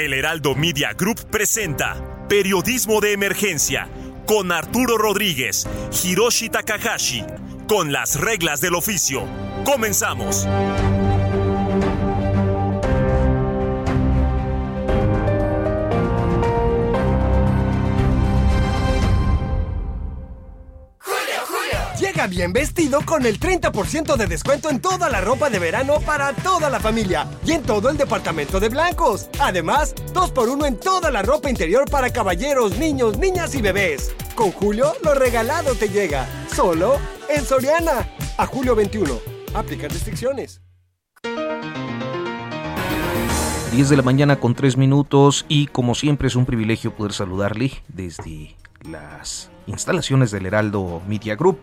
El 0.00 0.14
Heraldo 0.14 0.54
Media 0.54 0.94
Group 0.94 1.26
presenta 1.30 2.26
Periodismo 2.26 3.02
de 3.02 3.12
Emergencia 3.12 3.86
con 4.26 4.50
Arturo 4.50 4.96
Rodríguez, 4.96 5.68
Hiroshi 6.02 6.48
Takahashi, 6.48 7.22
con 7.68 7.92
las 7.92 8.18
reglas 8.18 8.62
del 8.62 8.76
oficio. 8.76 9.26
Comenzamos. 9.66 10.48
Bien 22.28 22.52
vestido 22.52 23.00
con 23.04 23.24
el 23.24 23.40
30% 23.40 24.16
de 24.16 24.26
descuento 24.26 24.68
en 24.68 24.80
toda 24.80 25.08
la 25.08 25.20
ropa 25.20 25.48
de 25.48 25.58
verano 25.58 26.00
para 26.00 26.32
toda 26.34 26.68
la 26.68 26.78
familia 26.78 27.26
y 27.46 27.52
en 27.52 27.62
todo 27.62 27.88
el 27.88 27.96
departamento 27.96 28.60
de 28.60 28.68
blancos. 28.68 29.28
Además, 29.38 29.94
2x1 30.12 30.66
en 30.66 30.78
toda 30.78 31.10
la 31.10 31.22
ropa 31.22 31.48
interior 31.48 31.90
para 31.90 32.10
caballeros, 32.10 32.78
niños, 32.78 33.18
niñas 33.18 33.54
y 33.54 33.62
bebés. 33.62 34.14
Con 34.34 34.52
Julio, 34.52 34.92
lo 35.02 35.14
regalado 35.14 35.74
te 35.74 35.88
llega. 35.88 36.26
Solo 36.54 36.98
en 37.28 37.44
Soriana. 37.44 38.08
A 38.36 38.46
julio 38.46 38.74
21. 38.74 39.18
Aplica 39.54 39.88
restricciones. 39.88 40.60
10 43.72 43.88
de 43.88 43.96
la 43.96 44.02
mañana 44.02 44.38
con 44.38 44.54
3 44.54 44.76
minutos 44.76 45.46
y 45.48 45.68
como 45.68 45.94
siempre 45.94 46.28
es 46.28 46.36
un 46.36 46.44
privilegio 46.44 46.94
poder 46.94 47.12
saludarle 47.12 47.72
desde 47.88 48.56
las 48.82 49.50
instalaciones 49.66 50.30
del 50.30 50.46
Heraldo 50.46 51.02
Media 51.06 51.36
Group 51.36 51.58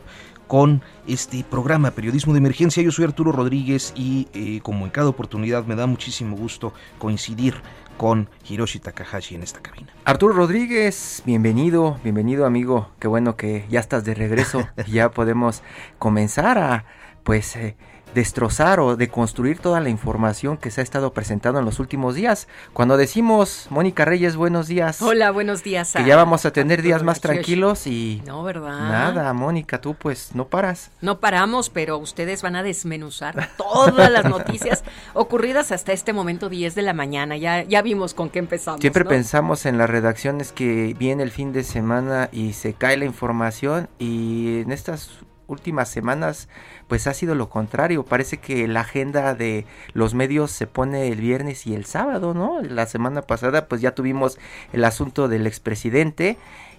con 0.47 0.81
este 1.07 1.43
programa 1.43 1.91
Periodismo 1.91 2.33
de 2.33 2.39
Emergencia. 2.39 2.81
Yo 2.81 2.91
soy 2.91 3.05
Arturo 3.05 3.31
Rodríguez 3.31 3.93
y 3.95 4.27
eh, 4.33 4.61
como 4.63 4.85
en 4.85 4.91
cada 4.91 5.09
oportunidad 5.09 5.65
me 5.65 5.75
da 5.75 5.85
muchísimo 5.85 6.35
gusto 6.35 6.73
coincidir 6.97 7.55
con 7.97 8.29
Hiroshi 8.47 8.79
Takahashi 8.79 9.35
en 9.35 9.43
esta 9.43 9.59
cabina. 9.59 9.91
Arturo 10.05 10.33
Rodríguez, 10.33 11.23
bienvenido, 11.25 11.99
bienvenido 12.03 12.45
amigo. 12.45 12.89
Qué 12.99 13.07
bueno 13.07 13.35
que 13.35 13.65
ya 13.69 13.79
estás 13.79 14.05
de 14.05 14.13
regreso 14.13 14.67
ya 14.87 15.11
podemos 15.11 15.63
comenzar 15.99 16.57
a 16.57 16.85
pues 17.23 17.55
eh, 17.57 17.75
destrozar 18.17 18.79
o 18.79 18.95
deconstruir 18.95 19.59
toda 19.59 19.79
la 19.79 19.89
información 19.89 20.57
que 20.57 20.71
se 20.71 20.81
ha 20.81 20.83
estado 20.83 21.13
presentando 21.13 21.59
en 21.59 21.65
los 21.65 21.79
últimos 21.79 22.15
días. 22.15 22.47
Cuando 22.73 22.97
decimos, 22.97 23.67
Mónica 23.69 24.05
Reyes, 24.05 24.35
buenos 24.35 24.67
días. 24.67 25.03
Hola, 25.03 25.29
buenos 25.29 25.61
días. 25.61 25.93
Que 25.93 26.03
ya 26.03 26.15
vamos 26.15 26.43
a 26.43 26.51
tener 26.51 26.81
días 26.81 27.03
más 27.03 27.21
tranquilos 27.21 27.85
y... 27.85 28.23
No, 28.25 28.41
¿verdad? 28.41 28.71
Nada, 28.71 29.31
Mónica, 29.33 29.79
tú 29.81 29.93
pues 29.93 30.33
no 30.33 30.47
paras. 30.47 30.89
No 30.99 31.19
paramos, 31.19 31.69
pero 31.69 31.99
ustedes 31.99 32.41
van 32.41 32.55
a 32.55 32.63
desmenuzar 32.63 33.51
todas 33.55 34.11
las 34.11 34.25
noticias 34.25 34.83
ocurridas 35.13 35.71
hasta 35.71 35.93
este 35.93 36.11
momento 36.11 36.49
10 36.49 36.73
de 36.73 36.81
la 36.81 36.93
mañana. 36.93 37.37
Ya, 37.37 37.61
ya 37.61 37.83
vimos 37.83 38.15
con 38.15 38.31
qué 38.31 38.39
empezamos. 38.39 38.81
Siempre 38.81 39.03
¿no? 39.03 39.11
pensamos 39.11 39.67
en 39.67 39.77
las 39.77 39.91
redacciones 39.91 40.51
que 40.51 40.95
viene 40.97 41.21
el 41.21 41.29
fin 41.29 41.53
de 41.53 41.63
semana 41.63 42.29
y 42.31 42.53
se 42.53 42.73
cae 42.73 42.97
la 42.97 43.05
información 43.05 43.89
y 43.99 44.61
en 44.61 44.71
estas 44.71 45.11
últimas 45.47 45.89
semanas 45.89 46.49
pues 46.87 47.07
ha 47.07 47.13
sido 47.13 47.35
lo 47.35 47.49
contrario. 47.49 48.03
Parece 48.03 48.37
que 48.37 48.67
la 48.67 48.81
agenda 48.81 49.33
de 49.33 49.65
los 49.93 50.13
medios 50.13 50.51
se 50.51 50.67
pone 50.67 51.07
el 51.07 51.19
viernes 51.19 51.67
y 51.67 51.75
el 51.75 51.85
sábado, 51.85 52.33
¿no? 52.33 52.61
La 52.61 52.85
semana 52.85 53.21
pasada 53.21 53.67
pues 53.67 53.81
ya 53.81 53.95
tuvimos 53.95 54.37
el 54.73 54.83
asunto 54.85 55.27
del 55.27 55.47
expresidente 55.47 56.37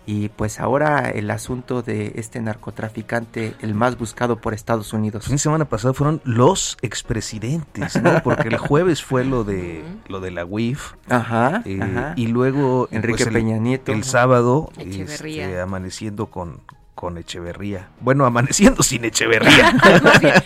y 0.08 0.30
pues 0.30 0.58
ahora 0.58 1.10
el 1.10 1.30
asunto 1.30 1.82
de 1.82 2.12
este 2.14 2.40
narcotraficante, 2.40 3.54
el 3.60 3.74
más 3.74 3.98
buscado 3.98 4.40
por 4.40 4.54
Estados 4.54 4.94
Unidos. 4.94 5.28
De 5.28 5.36
semana 5.36 5.66
pasado 5.66 5.92
fueron 5.92 6.22
los 6.24 6.78
expresidentes, 6.80 8.00
¿no? 8.02 8.22
Porque 8.24 8.48
el 8.48 8.56
jueves 8.56 9.02
fue 9.02 9.26
lo 9.26 9.44
de 9.44 9.84
lo 10.08 10.20
de 10.20 10.30
la 10.30 10.46
UIF. 10.46 10.94
Ajá, 11.10 11.60
eh, 11.66 11.78
ajá. 11.82 12.14
Y 12.16 12.28
luego 12.28 12.88
Enrique 12.90 13.24
pues, 13.24 13.26
el, 13.26 13.34
Peña 13.34 13.58
Nieto. 13.58 13.92
El 13.92 14.02
sábado 14.02 14.70
Echeverría. 14.78 15.44
este, 15.44 15.60
amaneciendo 15.60 16.28
con 16.28 16.62
con 16.98 17.16
Echeverría. 17.16 17.90
Bueno, 18.00 18.26
amaneciendo 18.26 18.82
sin 18.82 19.04
Echeverría. 19.04 19.72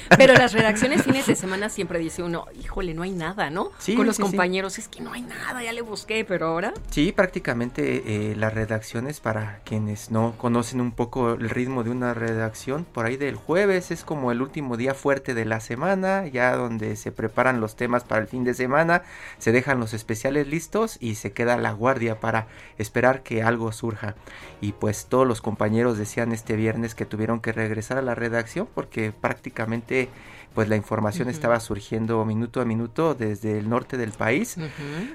Pero 0.18 0.34
las 0.34 0.52
redacciones 0.52 1.02
fines 1.02 1.26
de 1.26 1.34
semana 1.34 1.70
siempre 1.70 1.98
dice 1.98 2.22
uno, 2.22 2.44
híjole, 2.62 2.92
no 2.92 3.04
hay 3.04 3.12
nada, 3.12 3.48
¿no? 3.48 3.70
Sí, 3.78 3.94
Con 3.94 4.06
los 4.06 4.16
sí, 4.16 4.22
sí. 4.22 4.28
compañeros, 4.28 4.78
es 4.78 4.86
que 4.86 5.00
no 5.00 5.14
hay 5.14 5.22
nada, 5.22 5.62
ya 5.62 5.72
le 5.72 5.80
busqué, 5.80 6.26
pero 6.26 6.48
ahora... 6.48 6.74
Sí, 6.90 7.10
prácticamente 7.10 8.02
eh, 8.04 8.36
las 8.36 8.52
redacciones, 8.52 9.20
para 9.20 9.60
quienes 9.64 10.10
no 10.10 10.34
conocen 10.36 10.82
un 10.82 10.92
poco 10.92 11.32
el 11.32 11.48
ritmo 11.48 11.84
de 11.84 11.90
una 11.90 12.12
redacción, 12.12 12.84
por 12.84 13.06
ahí 13.06 13.16
del 13.16 13.36
jueves 13.36 13.90
es 13.90 14.04
como 14.04 14.30
el 14.30 14.42
último 14.42 14.76
día 14.76 14.92
fuerte 14.92 15.32
de 15.32 15.46
la 15.46 15.60
semana, 15.60 16.26
ya 16.26 16.54
donde 16.54 16.96
se 16.96 17.12
preparan 17.12 17.62
los 17.62 17.76
temas 17.76 18.04
para 18.04 18.20
el 18.20 18.28
fin 18.28 18.44
de 18.44 18.52
semana, 18.52 19.04
se 19.38 19.52
dejan 19.52 19.80
los 19.80 19.94
especiales 19.94 20.46
listos 20.48 20.98
y 21.00 21.14
se 21.14 21.32
queda 21.32 21.56
la 21.56 21.72
guardia 21.72 22.20
para 22.20 22.46
esperar 22.76 23.22
que 23.22 23.42
algo 23.42 23.72
surja. 23.72 24.16
Y 24.60 24.72
pues 24.72 25.06
todos 25.06 25.26
los 25.26 25.40
compañeros 25.40 25.96
decían 25.96 26.32
este 26.42 26.56
viernes 26.56 26.96
que 26.96 27.06
tuvieron 27.06 27.38
que 27.38 27.52
regresar 27.52 27.98
a 27.98 28.02
la 28.02 28.16
redacción 28.16 28.66
porque 28.74 29.12
prácticamente 29.12 30.08
pues 30.56 30.68
la 30.68 30.74
información 30.74 31.28
estaba 31.28 31.60
surgiendo 31.60 32.24
minuto 32.24 32.60
a 32.60 32.64
minuto 32.64 33.14
desde 33.14 33.58
el 33.60 33.68
norte 33.68 33.96
del 33.96 34.10
país 34.10 34.56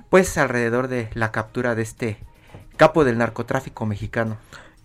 pues 0.09 0.38
alrededor 0.38 0.88
de 0.88 1.09
la 1.15 1.33
captura 1.33 1.75
de 1.75 1.81
este 1.81 2.17
capo 2.77 3.03
del 3.03 3.17
narcotráfico 3.17 3.85
mexicano. 3.85 4.38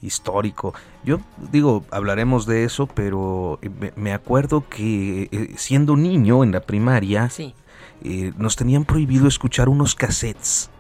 histórico. 0.02 0.74
Yo 1.04 1.20
digo, 1.52 1.84
hablaremos 1.92 2.44
de 2.44 2.64
eso, 2.64 2.88
pero 2.88 3.60
eh, 3.62 3.92
me, 3.94 4.12
acuerdo 4.12 4.68
que 4.68 5.28
eh, 5.30 5.54
siendo 5.56 5.94
niño 5.94 6.42
en 6.42 6.50
la 6.50 6.58
primaria, 6.62 7.30
Sí. 7.30 7.54
eh, 8.02 8.32
nos 8.36 8.56
tenían 8.56 8.84
prohibido 8.84 9.28
escuchar 9.28 9.68
unos 9.68 9.94
cassettes 9.94 10.70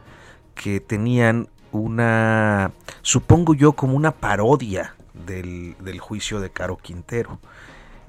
que 0.56 0.80
tenían 0.80 1.46
una, 1.70 2.72
supongo 3.02 3.54
yo, 3.54 3.74
como 3.74 3.94
una 3.96 4.10
parodia 4.10 4.96
del, 5.14 5.76
del 5.80 6.00
juicio 6.00 6.40
de 6.40 6.50
Caro 6.50 6.76
Quintero. 6.76 7.38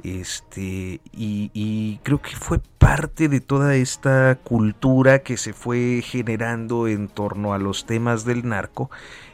Este, 0.01 0.99
y, 1.11 1.99
creo 2.03 2.21
que 2.21 2.35
fue 2.35 2.59
parte 2.77 3.29
de 3.29 3.39
toda 3.39 3.75
esta 3.75 4.37
cultura 4.43 5.19
que 5.19 5.37
se 5.37 5.53
fue 5.53 6.01
generando 6.03 6.87
en 6.87 7.07
torno 7.07 7.53
a 7.53 7.59
los 7.59 7.85
temas 7.85 8.25
del 8.25 8.47
narco. 8.47 8.89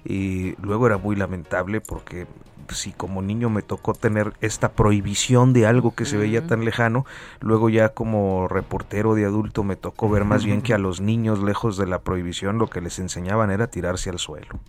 Eh, 0.06 0.56
luego 0.62 0.88
era 0.88 0.98
muy 0.98 1.16
lamentable 1.16 1.82
porque 1.82 2.28
si 2.74 2.92
como 2.92 3.22
niño 3.22 3.50
me 3.50 3.62
tocó 3.62 3.94
tener 3.94 4.34
esta 4.42 4.72
prohibición 4.72 5.54
de 5.54 5.66
algo 5.66 5.96
que 5.96 6.06
se 6.06 6.18
veía 6.18 6.46
tan 6.46 6.66
lejano, 6.66 7.06
luego 7.40 7.70
ya 7.70 7.90
como 7.90 8.48
reportero 8.48 9.16
de 9.16 9.26
adulto 9.26 9.64
me 9.64 9.76
tocó 9.76 10.10
ver 10.10 10.26
más 10.26 10.46
bien 10.46 10.62
que 10.62 10.74
a 10.74 10.78
los 10.78 11.02
niños 11.02 11.42
lejos 11.42 11.78
de 11.78 11.86
la 11.86 12.00
prohibición 12.00 12.58
lo 12.58 12.68
que 12.68 12.82
les 12.82 13.00
enseñaban 13.00 13.52
era 13.52 13.68
tirarse 13.68 14.10
al 14.10 14.20
suelo. 14.20 14.60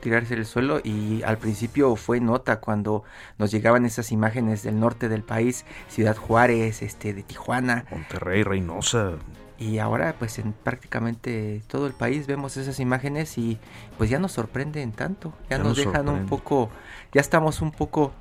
Tirarse 0.00 0.36
del 0.36 0.46
suelo 0.46 0.80
y 0.82 1.22
al 1.22 1.38
principio 1.38 1.96
fue 1.96 2.20
nota 2.20 2.60
cuando 2.60 3.04
nos 3.38 3.50
llegaban 3.50 3.84
esas 3.84 4.12
imágenes 4.12 4.62
del 4.62 4.78
norte 4.78 5.08
del 5.08 5.22
país, 5.22 5.64
Ciudad 5.88 6.16
Juárez, 6.16 6.82
este 6.82 7.14
de 7.14 7.22
Tijuana. 7.22 7.84
Monterrey, 7.90 8.42
Reynosa, 8.42 9.12
y 9.58 9.78
ahora 9.78 10.14
pues 10.18 10.38
en 10.38 10.52
prácticamente 10.52 11.62
todo 11.66 11.86
el 11.86 11.92
país 11.92 12.26
vemos 12.26 12.56
esas 12.56 12.78
imágenes 12.80 13.38
y 13.38 13.58
pues 13.96 14.08
ya 14.08 14.18
nos 14.18 14.32
sorprenden 14.32 14.92
tanto, 14.92 15.32
ya, 15.50 15.56
Ya 15.56 15.58
nos 15.58 15.68
nos 15.68 15.76
dejan 15.76 16.08
un 16.08 16.26
poco, 16.26 16.70
ya 17.12 17.20
estamos 17.20 17.60
un 17.60 17.72
poco 17.72 18.12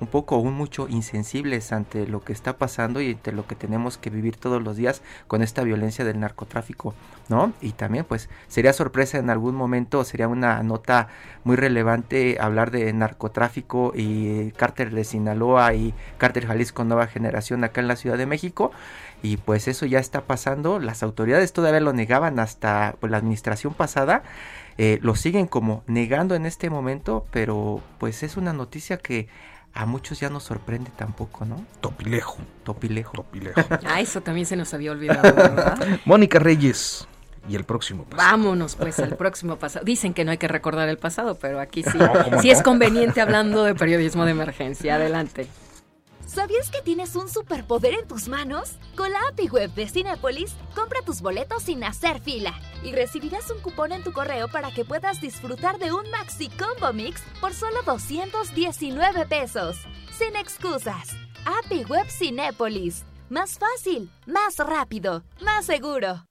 un 0.00 0.06
poco 0.06 0.38
un 0.38 0.54
mucho 0.54 0.88
insensibles 0.88 1.72
ante 1.72 2.06
lo 2.06 2.20
que 2.20 2.32
está 2.32 2.56
pasando 2.56 3.00
y 3.00 3.12
ante 3.12 3.32
lo 3.32 3.46
que 3.46 3.54
tenemos 3.54 3.98
que 3.98 4.10
vivir 4.10 4.36
todos 4.36 4.62
los 4.62 4.76
días 4.76 5.02
con 5.26 5.42
esta 5.42 5.62
violencia 5.62 6.04
del 6.04 6.20
narcotráfico, 6.20 6.94
¿no? 7.28 7.52
Y 7.60 7.72
también 7.72 8.04
pues 8.04 8.28
sería 8.48 8.72
sorpresa 8.72 9.18
en 9.18 9.30
algún 9.30 9.54
momento, 9.54 10.04
sería 10.04 10.28
una 10.28 10.62
nota 10.62 11.08
muy 11.44 11.56
relevante 11.56 12.38
hablar 12.40 12.70
de 12.70 12.92
narcotráfico 12.92 13.92
y 13.94 14.52
cártel 14.52 14.94
de 14.94 15.04
Sinaloa 15.04 15.74
y 15.74 15.94
cártel 16.18 16.46
Jalisco 16.46 16.84
Nueva 16.84 17.06
Generación 17.06 17.64
acá 17.64 17.80
en 17.80 17.88
la 17.88 17.96
Ciudad 17.96 18.18
de 18.18 18.26
México. 18.26 18.70
Y 19.20 19.36
pues 19.38 19.66
eso 19.66 19.84
ya 19.84 19.98
está 19.98 20.22
pasando, 20.22 20.78
las 20.78 21.02
autoridades 21.02 21.52
todavía 21.52 21.80
lo 21.80 21.92
negaban 21.92 22.38
hasta 22.38 22.94
pues, 23.00 23.10
la 23.10 23.18
administración 23.18 23.74
pasada, 23.74 24.22
eh, 24.76 25.00
lo 25.02 25.16
siguen 25.16 25.48
como 25.48 25.82
negando 25.88 26.36
en 26.36 26.46
este 26.46 26.70
momento, 26.70 27.26
pero 27.32 27.82
pues 27.98 28.22
es 28.22 28.36
una 28.36 28.52
noticia 28.52 28.98
que 28.98 29.26
a 29.74 29.86
muchos 29.86 30.20
ya 30.20 30.30
no 30.30 30.40
sorprende 30.40 30.90
tampoco, 30.96 31.44
¿no? 31.44 31.64
Topilejo, 31.80 32.38
Topilejo. 32.64 33.12
Topilejo. 33.12 33.60
Ah, 33.86 34.00
eso 34.00 34.20
también 34.20 34.46
se 34.46 34.56
nos 34.56 34.74
había 34.74 34.92
olvidado, 34.92 35.34
¿verdad? 35.34 35.78
Mónica 36.04 36.38
Reyes, 36.38 37.06
y 37.48 37.56
el 37.56 37.64
próximo 37.64 38.04
pasado. 38.04 38.30
Vámonos 38.30 38.76
pues 38.76 38.98
al 38.98 39.16
próximo 39.16 39.56
pasado. 39.56 39.84
Dicen 39.84 40.14
que 40.14 40.24
no 40.24 40.30
hay 40.30 40.38
que 40.38 40.48
recordar 40.48 40.88
el 40.88 40.98
pasado, 40.98 41.36
pero 41.36 41.60
aquí 41.60 41.82
sí. 41.82 41.98
sí 42.42 42.50
es 42.50 42.62
conveniente 42.62 43.20
hablando 43.20 43.64
de 43.64 43.74
periodismo 43.74 44.24
de 44.24 44.32
emergencia. 44.32 44.96
Adelante. 44.96 45.46
¿Sabías 46.28 46.70
que 46.70 46.82
tienes 46.82 47.16
un 47.16 47.26
superpoder 47.26 47.94
en 47.94 48.06
tus 48.06 48.28
manos? 48.28 48.72
Con 48.94 49.10
la 49.10 49.18
API 49.30 49.48
Web 49.48 49.72
de 49.72 49.88
Cinépolis, 49.88 50.52
compra 50.74 51.00
tus 51.00 51.22
boletos 51.22 51.62
sin 51.62 51.82
hacer 51.82 52.20
fila 52.20 52.52
y 52.84 52.92
recibirás 52.92 53.50
un 53.50 53.60
cupón 53.60 53.92
en 53.92 54.04
tu 54.04 54.12
correo 54.12 54.46
para 54.48 54.70
que 54.70 54.84
puedas 54.84 55.22
disfrutar 55.22 55.78
de 55.78 55.90
un 55.90 56.08
Maxi 56.10 56.50
Combo 56.50 56.92
Mix 56.92 57.22
por 57.40 57.54
solo 57.54 57.82
219 57.86 59.24
pesos. 59.24 59.78
Sin 60.12 60.36
excusas. 60.36 61.08
API 61.46 61.84
Web 61.84 62.10
Cinépolis. 62.10 63.06
Más 63.30 63.58
fácil, 63.58 64.10
más 64.26 64.58
rápido, 64.58 65.22
más 65.40 65.64
seguro. 65.64 66.27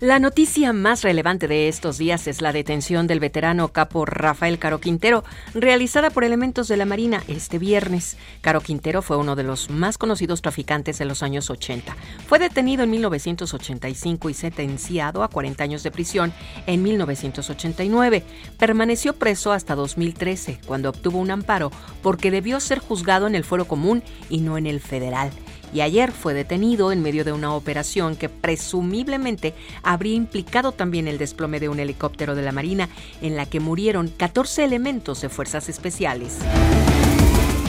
La 0.00 0.20
noticia 0.20 0.72
más 0.72 1.02
relevante 1.02 1.48
de 1.48 1.66
estos 1.66 1.98
días 1.98 2.28
es 2.28 2.40
la 2.40 2.52
detención 2.52 3.08
del 3.08 3.18
veterano 3.18 3.72
capo 3.72 4.04
Rafael 4.06 4.60
Caro 4.60 4.78
Quintero, 4.78 5.24
realizada 5.54 6.10
por 6.10 6.22
elementos 6.22 6.68
de 6.68 6.76
la 6.76 6.84
Marina 6.84 7.24
este 7.26 7.58
viernes. 7.58 8.16
Caro 8.40 8.60
Quintero 8.60 9.02
fue 9.02 9.16
uno 9.16 9.34
de 9.34 9.42
los 9.42 9.70
más 9.70 9.98
conocidos 9.98 10.40
traficantes 10.40 10.98
de 10.98 11.04
los 11.04 11.24
años 11.24 11.50
80. 11.50 11.96
Fue 12.28 12.38
detenido 12.38 12.84
en 12.84 12.90
1985 12.92 14.30
y 14.30 14.34
sentenciado 14.34 15.24
a 15.24 15.30
40 15.30 15.64
años 15.64 15.82
de 15.82 15.90
prisión 15.90 16.32
en 16.68 16.80
1989. 16.84 18.22
Permaneció 18.56 19.14
preso 19.14 19.50
hasta 19.50 19.74
2013, 19.74 20.60
cuando 20.64 20.90
obtuvo 20.90 21.18
un 21.18 21.32
amparo 21.32 21.72
porque 22.02 22.30
debió 22.30 22.60
ser 22.60 22.78
juzgado 22.78 23.26
en 23.26 23.34
el 23.34 23.42
fuero 23.42 23.64
común 23.64 24.04
y 24.30 24.42
no 24.42 24.58
en 24.58 24.68
el 24.68 24.78
federal 24.78 25.32
y 25.72 25.80
ayer 25.80 26.12
fue 26.12 26.34
detenido 26.34 26.92
en 26.92 27.02
medio 27.02 27.24
de 27.24 27.32
una 27.32 27.54
operación 27.54 28.16
que 28.16 28.28
presumiblemente 28.28 29.54
habría 29.82 30.14
implicado 30.14 30.72
también 30.72 31.08
el 31.08 31.18
desplome 31.18 31.60
de 31.60 31.68
un 31.68 31.80
helicóptero 31.80 32.34
de 32.34 32.42
la 32.42 32.52
Marina 32.52 32.88
en 33.20 33.36
la 33.36 33.46
que 33.46 33.60
murieron 33.60 34.08
14 34.08 34.64
elementos 34.64 35.20
de 35.20 35.28
fuerzas 35.28 35.68
especiales. 35.68 36.38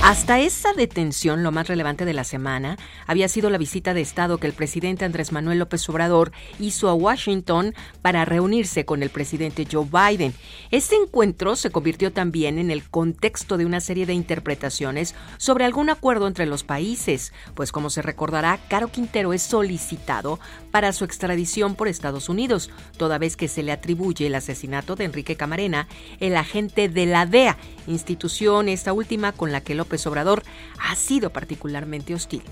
Hasta 0.02 0.40
esa 0.40 0.72
detención, 0.72 1.44
lo 1.44 1.52
más 1.52 1.68
relevante 1.68 2.06
de 2.06 2.14
la 2.14 2.24
semana 2.24 2.78
había 3.06 3.28
sido 3.28 3.50
la 3.50 3.58
visita 3.58 3.94
de 3.94 4.00
Estado 4.00 4.38
que 4.38 4.48
el 4.48 4.54
presidente 4.54 5.04
Andrés 5.04 5.34
Manuel 5.34 5.60
López 5.60 5.88
Obrador 5.90 6.32
hizo 6.58 6.88
a 6.88 6.94
Washington 6.94 7.76
para 8.02 8.24
reunirse 8.24 8.86
con 8.86 9.04
el 9.04 9.10
presidente 9.10 9.68
Joe 9.70 9.86
Biden. 9.86 10.34
Este 10.72 10.96
encuentro 10.96 11.58
se 11.58 11.70
convirtió 11.70 12.14
también 12.14 12.60
en 12.60 12.72
el 12.72 12.90
contexto 12.90 13.58
de 13.58 13.66
una 13.66 13.82
serie 13.82 14.06
de 14.06 14.14
interpretaciones 14.14 15.16
sobre 15.38 15.66
algún 15.66 15.90
acuerdo 15.90 16.28
entre 16.28 16.46
los 16.46 16.64
países, 16.64 17.34
pues 17.54 17.74
como 17.74 17.90
se 17.90 18.02
recordará, 18.02 18.58
Caro 18.70 18.88
Quintero 18.88 19.34
es 19.34 19.44
solicitado 19.44 20.40
para 20.72 20.94
su 20.94 21.04
extradición 21.04 21.76
por 21.76 21.90
Estados 21.90 22.30
Unidos, 22.30 22.72
toda 22.98 23.18
vez 23.18 23.36
que 23.36 23.50
se 23.50 23.64
le 23.64 23.74
atribuye 23.74 24.28
el 24.28 24.36
asesinato 24.36 24.96
de 24.96 25.04
Enrique 25.04 25.36
Camarena, 25.36 25.88
el 26.22 26.38
agente 26.38 26.88
de 26.88 27.06
la 27.06 27.26
DEA, 27.26 27.58
institución 27.86 28.70
esta 28.70 28.94
última 28.94 29.34
con 29.34 29.52
la 29.52 29.62
que 29.62 29.76
López 29.76 29.89
Obrador 30.08 30.44
ha 30.80 30.96
sido 30.96 31.32
particularmente 31.32 32.14
hostil. 32.14 32.44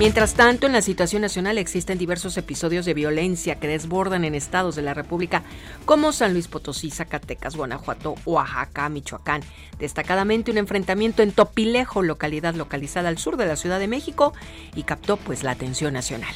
Mientras 0.00 0.32
tanto, 0.32 0.66
en 0.66 0.72
la 0.72 0.80
situación 0.80 1.20
nacional 1.20 1.58
existen 1.58 1.98
diversos 1.98 2.38
episodios 2.38 2.86
de 2.86 2.94
violencia 2.94 3.56
que 3.56 3.68
desbordan 3.68 4.24
en 4.24 4.34
estados 4.34 4.74
de 4.74 4.80
la 4.80 4.94
República 4.94 5.42
como 5.84 6.12
San 6.12 6.32
Luis 6.32 6.48
Potosí, 6.48 6.90
Zacatecas, 6.90 7.54
Guanajuato, 7.54 8.14
Oaxaca, 8.24 8.88
Michoacán. 8.88 9.42
Destacadamente 9.78 10.50
un 10.50 10.56
enfrentamiento 10.56 11.22
en 11.22 11.32
Topilejo, 11.32 12.00
localidad 12.00 12.54
localizada 12.54 13.10
al 13.10 13.18
sur 13.18 13.36
de 13.36 13.44
la 13.44 13.56
Ciudad 13.56 13.78
de 13.78 13.88
México, 13.88 14.32
y 14.74 14.84
captó 14.84 15.18
pues 15.18 15.42
la 15.42 15.50
atención 15.50 15.92
nacional. 15.92 16.34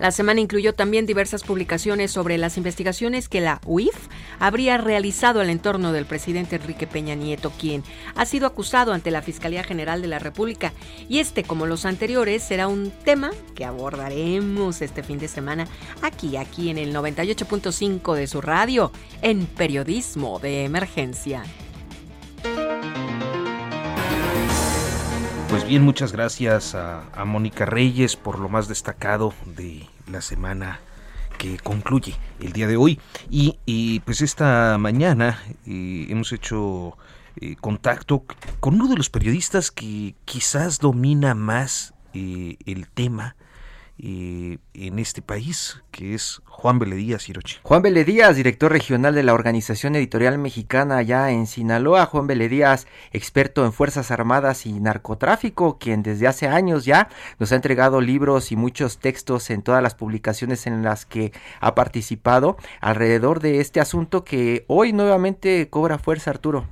La 0.00 0.10
semana 0.12 0.40
incluyó 0.40 0.74
también 0.74 1.04
diversas 1.04 1.42
publicaciones 1.42 2.10
sobre 2.10 2.38
las 2.38 2.56
investigaciones 2.56 3.28
que 3.28 3.42
la 3.42 3.60
UIF 3.66 3.94
habría 4.38 4.78
realizado 4.78 5.40
al 5.40 5.50
entorno 5.50 5.92
del 5.92 6.06
presidente 6.06 6.56
Enrique 6.56 6.86
Peña 6.86 7.14
Nieto, 7.14 7.52
quien 7.58 7.84
ha 8.16 8.24
sido 8.24 8.46
acusado 8.46 8.94
ante 8.94 9.10
la 9.10 9.20
Fiscalía 9.20 9.62
General 9.62 10.00
de 10.00 10.08
la 10.08 10.18
República. 10.18 10.72
Y 11.10 11.18
este, 11.18 11.44
como 11.44 11.66
los 11.66 11.84
anteriores, 11.84 12.42
será 12.42 12.66
un 12.66 12.90
tema 13.04 13.30
que 13.54 13.66
abordaremos 13.66 14.80
este 14.80 15.02
fin 15.02 15.18
de 15.18 15.28
semana 15.28 15.68
aquí, 16.00 16.38
aquí 16.38 16.70
en 16.70 16.78
el 16.78 16.94
98.5 16.94 18.14
de 18.14 18.26
su 18.26 18.40
radio, 18.40 18.92
en 19.20 19.44
Periodismo 19.44 20.38
de 20.38 20.64
Emergencia. 20.64 21.42
Pues 25.50 25.66
bien, 25.66 25.82
muchas 25.82 26.12
gracias 26.12 26.76
a, 26.76 27.02
Mónica 27.26 27.66
Reyes 27.66 28.14
por 28.14 28.38
lo 28.38 28.48
más 28.48 28.68
destacado 28.68 29.34
de 29.44 29.89
la 30.10 30.20
semana 30.20 30.80
que 31.38 31.58
concluye 31.58 32.14
el 32.40 32.52
día 32.52 32.66
de 32.66 32.76
hoy. 32.76 33.00
Y, 33.30 34.00
pues 34.00 34.20
esta 34.20 34.76
mañana 34.78 35.42
eh, 35.66 36.06
hemos 36.10 36.32
hecho 36.32 36.98
eh, 37.36 37.56
contacto 37.60 38.24
con 38.60 38.74
uno 38.74 38.88
de 38.88 38.96
los 38.96 39.08
periodistas 39.08 39.70
que 39.70 40.14
quizás 40.24 40.78
domina 40.78 41.34
más 41.34 41.94
eh, 42.12 42.56
el 42.66 42.88
tema 42.88 43.36
en 44.02 44.98
este 44.98 45.22
país, 45.22 45.82
que 45.90 46.14
es 46.14 46.40
Juan 46.46 46.78
Beledías 46.78 47.28
Hirochi. 47.28 47.56
Juan 47.62 47.82
Beledías, 47.82 48.36
director 48.36 48.72
regional 48.72 49.14
de 49.14 49.22
la 49.22 49.34
Organización 49.34 49.96
Editorial 49.96 50.38
Mexicana 50.38 50.98
allá 50.98 51.30
en 51.30 51.46
Sinaloa. 51.46 52.06
Juan 52.06 52.26
Beledías, 52.26 52.86
experto 53.12 53.64
en 53.64 53.72
Fuerzas 53.72 54.10
Armadas 54.10 54.66
y 54.66 54.78
narcotráfico, 54.80 55.78
quien 55.78 56.02
desde 56.02 56.26
hace 56.26 56.48
años 56.48 56.84
ya 56.84 57.08
nos 57.38 57.52
ha 57.52 57.56
entregado 57.56 58.00
libros 58.00 58.52
y 58.52 58.56
muchos 58.56 58.98
textos 58.98 59.50
en 59.50 59.62
todas 59.62 59.82
las 59.82 59.94
publicaciones 59.94 60.66
en 60.66 60.82
las 60.82 61.06
que 61.06 61.32
ha 61.60 61.74
participado 61.74 62.56
alrededor 62.80 63.40
de 63.40 63.60
este 63.60 63.80
asunto 63.80 64.24
que 64.24 64.64
hoy 64.68 64.92
nuevamente 64.92 65.68
cobra 65.68 65.98
fuerza, 65.98 66.30
Arturo 66.30 66.66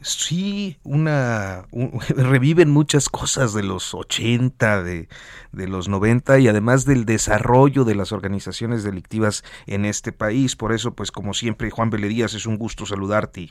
sí, 0.00 0.78
una 0.84 1.66
reviven 2.16 2.70
muchas 2.70 3.08
cosas 3.08 3.54
de 3.54 3.62
los 3.62 3.94
80, 3.94 4.82
de, 4.82 5.08
de, 5.52 5.68
los 5.68 5.88
90 5.88 6.38
y 6.38 6.48
además 6.48 6.84
del 6.84 7.04
desarrollo 7.04 7.84
de 7.84 7.94
las 7.94 8.12
organizaciones 8.12 8.84
delictivas 8.84 9.44
en 9.66 9.84
este 9.84 10.12
país. 10.12 10.56
Por 10.56 10.72
eso, 10.72 10.94
pues 10.94 11.10
como 11.10 11.34
siempre, 11.34 11.70
Juan 11.70 11.90
Beledías, 11.90 12.34
es 12.34 12.46
un 12.46 12.58
gusto 12.58 12.86
saludarte. 12.86 13.48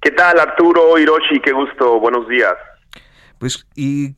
¿Qué 0.00 0.10
tal, 0.12 0.40
Arturo 0.40 0.98
Hiroshi? 0.98 1.40
Qué 1.40 1.52
gusto, 1.52 2.00
buenos 2.00 2.26
días. 2.28 2.54
Pues, 3.38 3.66
y 3.74 4.16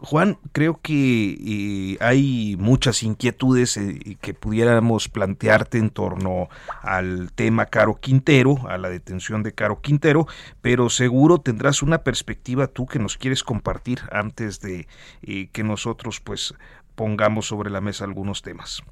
Juan, 0.00 0.38
creo 0.52 0.80
que 0.82 1.36
eh, 1.40 1.96
hay 2.00 2.56
muchas 2.58 3.02
inquietudes 3.02 3.76
eh, 3.76 4.16
que 4.20 4.34
pudiéramos 4.34 5.08
plantearte 5.08 5.78
en 5.78 5.90
torno 5.90 6.48
al 6.82 7.32
tema 7.32 7.66
Caro 7.66 7.98
Quintero, 8.00 8.56
a 8.68 8.78
la 8.78 8.88
detención 8.88 9.42
de 9.42 9.52
Caro 9.52 9.80
Quintero, 9.80 10.26
pero 10.60 10.88
seguro 10.88 11.38
tendrás 11.38 11.82
una 11.82 11.98
perspectiva 11.98 12.66
tú 12.66 12.86
que 12.86 12.98
nos 12.98 13.16
quieres 13.16 13.44
compartir 13.44 14.00
antes 14.12 14.60
de 14.60 14.88
eh, 15.22 15.48
que 15.52 15.62
nosotros 15.62 16.20
pues 16.20 16.54
pongamos 16.94 17.46
sobre 17.46 17.70
la 17.70 17.80
mesa 17.80 18.04
algunos 18.04 18.42
temas. 18.42 18.82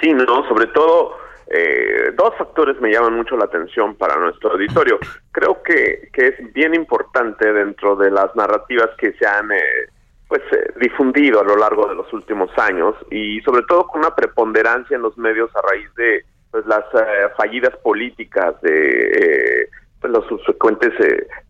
Sí, 0.00 0.12
no, 0.12 0.46
sobre 0.48 0.66
todo 0.68 1.25
eh, 1.48 2.12
dos 2.16 2.34
factores 2.36 2.80
me 2.80 2.90
llaman 2.90 3.14
mucho 3.14 3.36
la 3.36 3.44
atención 3.44 3.94
para 3.94 4.16
nuestro 4.16 4.52
auditorio. 4.52 4.98
Creo 5.30 5.62
que, 5.62 6.08
que 6.12 6.28
es 6.28 6.52
bien 6.52 6.74
importante 6.74 7.52
dentro 7.52 7.94
de 7.96 8.10
las 8.10 8.34
narrativas 8.34 8.90
que 8.98 9.12
se 9.12 9.26
han 9.26 9.52
eh, 9.52 9.88
pues 10.28 10.42
eh, 10.52 10.72
difundido 10.80 11.40
a 11.40 11.44
lo 11.44 11.56
largo 11.56 11.86
de 11.86 11.94
los 11.94 12.12
últimos 12.12 12.50
años 12.58 12.96
y 13.10 13.40
sobre 13.42 13.62
todo 13.62 13.86
con 13.86 14.00
una 14.00 14.14
preponderancia 14.14 14.96
en 14.96 15.02
los 15.02 15.16
medios 15.16 15.50
a 15.54 15.62
raíz 15.62 15.94
de 15.94 16.24
pues 16.50 16.66
las 16.66 16.84
eh, 16.94 17.28
fallidas 17.36 17.76
políticas 17.76 18.60
de 18.62 19.68
pues, 20.00 20.12
los 20.12 20.26
subsecuentes 20.26 20.92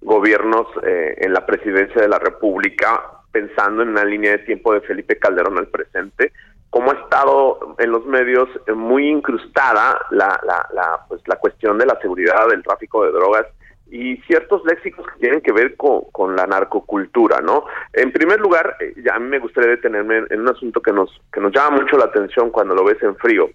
gobiernos 0.02 0.66
en 0.82 1.32
la 1.32 1.46
presidencia 1.46 2.02
de 2.02 2.08
la 2.08 2.18
República 2.18 3.02
pensando 3.32 3.82
en 3.82 3.90
una 3.90 4.04
línea 4.04 4.32
de 4.32 4.38
tiempo 4.38 4.74
de 4.74 4.80
Felipe 4.82 5.18
Calderón 5.18 5.58
al 5.58 5.68
presente 5.68 6.32
cómo 6.76 6.90
ha 6.90 6.94
estado 6.94 7.74
en 7.78 7.90
los 7.90 8.04
medios 8.04 8.50
muy 8.74 9.08
incrustada 9.08 9.98
la, 10.10 10.38
la, 10.74 11.00
pues, 11.08 11.22
la 11.24 11.36
cuestión 11.36 11.78
de 11.78 11.86
la 11.86 11.98
seguridad, 12.02 12.48
del 12.48 12.62
tráfico 12.62 13.02
de 13.02 13.12
drogas 13.12 13.46
y 13.90 14.18
ciertos 14.26 14.62
léxicos 14.66 15.06
que 15.06 15.20
tienen 15.20 15.40
que 15.40 15.52
ver 15.52 15.74
con, 15.76 16.36
la 16.36 16.46
narcocultura, 16.46 17.40
¿no? 17.40 17.64
En 17.94 18.12
primer 18.12 18.40
lugar, 18.40 18.76
eh, 18.80 18.92
a 19.10 19.18
mí 19.18 19.26
me 19.26 19.38
gustaría 19.38 19.70
detenerme 19.70 20.24
en, 20.28 20.38
un 20.38 20.50
asunto 20.50 20.82
que 20.82 20.92
nos 20.92 21.08
que 21.32 21.40
nos 21.40 21.50
llama 21.50 21.78
mucho 21.78 21.96
la 21.96 22.04
atención 22.04 22.50
cuando 22.50 22.74
lo 22.74 22.84
ves 22.84 23.02
en 23.02 23.16
frío, 23.16 23.48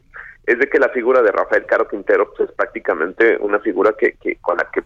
es 0.48 0.58
de 0.58 0.68
que 0.68 0.80
la 0.80 0.90
figura 0.90 1.22
de 1.22 1.32
Rafael 1.32 1.68
Caro 1.68 1.88
Quintero 1.88 2.34
pues, 2.36 2.50
es 2.50 2.56
prácticamente 2.56 3.38
una 3.40 3.60
figura 3.60 3.94
que, 3.96 4.14
que 4.14 4.38
con 4.38 4.58
la 4.58 4.68
que 4.74 4.82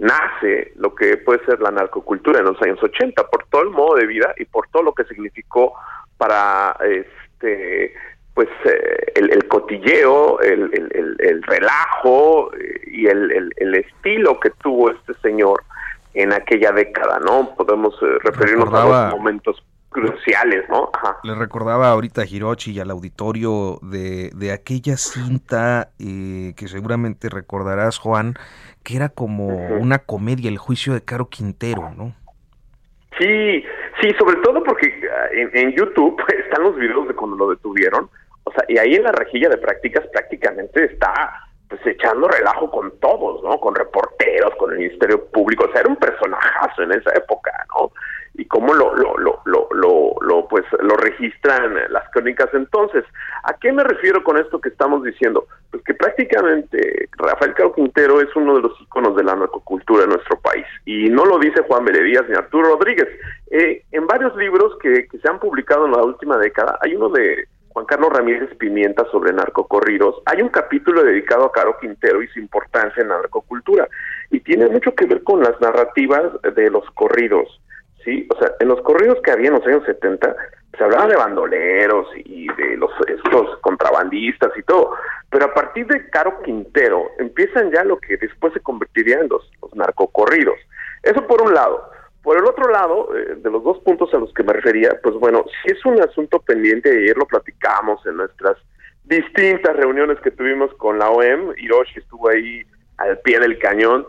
nace 0.00 0.72
lo 0.74 0.92
que 0.92 1.18
puede 1.18 1.44
ser 1.44 1.60
la 1.60 1.70
narcocultura 1.70 2.40
en 2.40 2.46
los 2.46 2.60
años 2.62 2.82
80 2.82 3.28
por 3.28 3.46
todo 3.46 3.62
el 3.62 3.70
modo 3.70 3.94
de 3.94 4.06
vida 4.06 4.34
y 4.38 4.44
por 4.44 4.66
todo 4.72 4.82
lo 4.82 4.92
que 4.92 5.04
significó 5.04 5.74
para 6.18 6.76
este 7.36 7.94
pues 8.34 8.48
eh, 8.66 9.12
el, 9.14 9.48
cotilleo, 9.48 10.38
el, 10.40 10.70
el, 11.18 11.42
relajo 11.44 12.52
eh, 12.54 12.80
y 12.86 13.06
el, 13.06 13.74
estilo 13.74 14.38
que 14.38 14.50
tuvo 14.62 14.90
este 14.90 15.14
señor 15.22 15.64
en 16.12 16.34
aquella 16.34 16.70
década, 16.72 17.18
¿no? 17.18 17.54
Podemos 17.56 17.94
eh, 18.02 18.18
referirnos 18.22 18.74
a 18.74 18.84
los 18.84 19.18
momentos 19.18 19.64
cruciales, 19.88 20.68
¿no? 20.68 20.90
Le 21.22 21.34
recordaba 21.34 21.88
ahorita 21.88 22.22
a 22.22 22.26
Hirochi 22.26 22.72
y 22.72 22.80
al 22.80 22.90
auditorio 22.90 23.78
de, 23.80 24.30
de 24.34 24.52
aquella 24.52 24.98
cinta 24.98 25.88
eh, 25.98 26.52
que 26.58 26.68
seguramente 26.68 27.30
recordarás, 27.30 27.96
Juan, 27.96 28.34
que 28.84 28.96
era 28.96 29.08
como 29.08 29.46
una 29.78 30.00
comedia, 30.00 30.50
el 30.50 30.58
juicio 30.58 30.92
de 30.92 31.02
Caro 31.02 31.30
Quintero, 31.30 31.90
¿no? 31.96 32.14
Sí, 33.18 33.64
sí, 34.00 34.10
sobre 34.18 34.36
todo 34.36 34.62
porque 34.62 34.92
ah, 35.10 35.28
en, 35.32 35.72
YouTube 35.72 36.22
están 36.44 36.64
los 36.64 36.76
videos 36.76 37.08
de 37.08 37.14
cuando 37.14 37.36
lo 37.36 37.50
detuvieron, 37.50 38.08
o 38.44 38.52
sea, 38.52 38.64
y 38.68 38.78
ahí 38.78 38.94
en 38.94 39.04
la 39.04 39.12
rejilla 39.12 39.48
de 39.48 39.58
prácticas 39.58 40.06
prácticamente 40.08 40.84
está 40.84 41.42
pues 41.68 41.84
echando 41.84 42.28
relajo 42.28 42.70
con 42.70 42.92
todos, 43.00 43.42
¿no? 43.42 43.58
Con 43.58 43.74
reporteros, 43.74 44.54
con 44.56 44.70
el 44.72 44.78
Ministerio 44.78 45.26
Público, 45.26 45.64
o 45.68 45.72
sea, 45.72 45.80
era 45.80 45.90
un 45.90 45.96
personajazo 45.96 46.82
en 46.82 46.92
esa 46.92 47.10
época, 47.14 47.52
¿no? 47.76 47.90
Y 48.38 48.44
cómo 48.46 48.74
lo, 48.74 48.94
lo, 48.94 49.16
lo, 49.18 49.40
lo, 49.44 50.16
lo, 50.20 50.48
pues 50.48 50.64
lo 50.80 50.96
registran 50.96 51.74
las 51.90 52.08
crónicas 52.10 52.48
entonces. 52.52 53.04
¿A 53.44 53.54
qué 53.54 53.72
me 53.72 53.82
refiero 53.82 54.22
con 54.22 54.36
esto 54.36 54.60
que 54.60 54.68
estamos 54.68 55.02
diciendo? 55.02 55.46
Pues 55.70 55.82
que 55.84 55.94
prácticamente 55.94 57.08
Rafael 57.16 57.54
Caro 57.54 57.72
Quintero 57.72 58.20
es 58.20 58.34
uno 58.36 58.56
de 58.56 58.62
los 58.62 58.80
iconos 58.80 59.16
de 59.16 59.24
la 59.24 59.34
narcocultura 59.34 60.04
en 60.04 60.10
nuestro 60.10 60.38
país. 60.40 60.66
Y 60.84 61.08
no 61.08 61.24
lo 61.24 61.38
dice 61.38 61.62
Juan 61.62 61.86
Díaz 61.86 62.28
ni 62.28 62.34
Arturo 62.34 62.74
Rodríguez. 62.74 63.08
Eh, 63.50 63.84
en 63.92 64.06
varios 64.06 64.36
libros 64.36 64.76
que, 64.82 65.08
que 65.08 65.18
se 65.18 65.28
han 65.28 65.38
publicado 65.38 65.86
en 65.86 65.92
la 65.92 66.02
última 66.02 66.36
década, 66.36 66.78
hay 66.82 66.94
uno 66.94 67.08
de 67.08 67.46
Juan 67.70 67.86
Carlos 67.86 68.12
Ramírez 68.12 68.54
Pimienta 68.58 69.06
sobre 69.10 69.32
narcocorridos. 69.32 70.22
Hay 70.26 70.42
un 70.42 70.50
capítulo 70.50 71.02
dedicado 71.02 71.46
a 71.46 71.52
Caro 71.52 71.76
Quintero 71.80 72.22
y 72.22 72.28
su 72.28 72.38
importancia 72.38 73.02
en 73.02 73.08
la 73.08 73.16
narcocultura. 73.16 73.88
Y 74.30 74.40
tiene 74.40 74.66
mucho 74.68 74.94
que 74.94 75.06
ver 75.06 75.22
con 75.22 75.42
las 75.42 75.58
narrativas 75.60 76.32
de 76.54 76.70
los 76.70 76.84
corridos 76.90 77.60
¿sí? 78.06 78.26
O 78.30 78.38
sea, 78.38 78.52
en 78.60 78.68
los 78.68 78.80
corridos 78.80 79.18
que 79.22 79.32
había 79.32 79.48
en 79.48 79.54
los 79.54 79.66
años 79.66 79.84
70 79.84 80.34
se 80.78 80.84
hablaba 80.84 81.06
de 81.06 81.16
bandoleros 81.16 82.06
y 82.16 82.46
de 82.54 82.76
los 82.76 82.90
estos 83.08 83.58
contrabandistas 83.60 84.52
y 84.56 84.62
todo, 84.62 84.92
pero 85.30 85.46
a 85.46 85.54
partir 85.54 85.86
de 85.86 86.08
Caro 86.10 86.40
Quintero 86.42 87.10
empiezan 87.18 87.70
ya 87.72 87.82
lo 87.84 87.98
que 87.98 88.16
después 88.16 88.52
se 88.52 88.60
convertiría 88.60 89.20
en 89.20 89.28
los, 89.28 89.50
narcocorridos. 89.74 90.56
Eso 91.02 91.26
por 91.26 91.42
un 91.42 91.52
lado. 91.52 91.90
Por 92.22 92.38
el 92.38 92.44
otro 92.44 92.70
lado, 92.70 93.14
eh, 93.14 93.36
de 93.36 93.50
los 93.50 93.62
dos 93.62 93.78
puntos 93.80 94.12
a 94.14 94.18
los 94.18 94.32
que 94.32 94.42
me 94.42 94.52
refería, 94.52 94.98
pues 95.02 95.14
bueno, 95.16 95.44
si 95.62 95.72
es 95.72 95.84
un 95.84 96.00
asunto 96.00 96.40
pendiente, 96.40 96.90
ayer 96.90 97.16
lo 97.16 97.26
platicamos 97.26 98.04
en 98.06 98.16
nuestras 98.16 98.56
distintas 99.04 99.76
reuniones 99.76 100.18
que 100.20 100.30
tuvimos 100.30 100.72
con 100.74 100.98
la 100.98 101.10
OEM, 101.10 101.52
Hiroshi 101.56 102.00
estuvo 102.00 102.28
ahí 102.28 102.62
al 102.96 103.18
pie 103.20 103.38
del 103.38 103.58
cañón, 103.58 104.06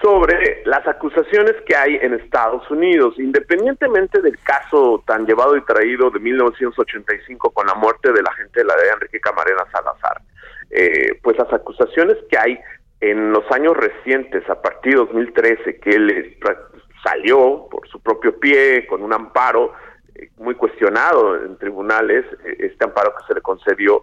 sobre 0.00 0.62
las 0.64 0.86
acusaciones 0.86 1.54
que 1.66 1.74
hay 1.76 1.96
en 2.00 2.14
Estados 2.14 2.70
Unidos, 2.70 3.14
independientemente 3.18 4.20
del 4.20 4.38
caso 4.40 5.02
tan 5.06 5.26
llevado 5.26 5.56
y 5.56 5.64
traído 5.64 6.10
de 6.10 6.20
1985 6.20 7.50
con 7.50 7.66
la 7.66 7.74
muerte 7.74 8.12
de 8.12 8.22
la 8.22 8.32
gente 8.34 8.60
de 8.60 8.64
la 8.64 8.76
de 8.76 8.88
Enrique 8.90 9.20
Camarena 9.20 9.64
Salazar, 9.72 10.22
eh, 10.70 11.18
pues 11.22 11.36
las 11.38 11.52
acusaciones 11.52 12.16
que 12.30 12.38
hay 12.38 12.58
en 13.00 13.32
los 13.32 13.44
años 13.50 13.76
recientes, 13.76 14.48
a 14.48 14.60
partir 14.60 14.92
de 14.92 14.98
2013, 14.98 15.80
que 15.80 15.90
él 15.90 16.36
salió 17.02 17.66
por 17.70 17.88
su 17.88 18.00
propio 18.00 18.38
pie 18.38 18.86
con 18.86 19.02
un 19.02 19.12
amparo 19.12 19.72
eh, 19.72 19.87
muy 20.36 20.54
cuestionado 20.54 21.36
en 21.36 21.56
tribunales, 21.58 22.24
eh, 22.44 22.56
este 22.60 22.84
amparo 22.84 23.14
que 23.16 23.26
se 23.26 23.34
le 23.34 23.40
concedió 23.40 24.02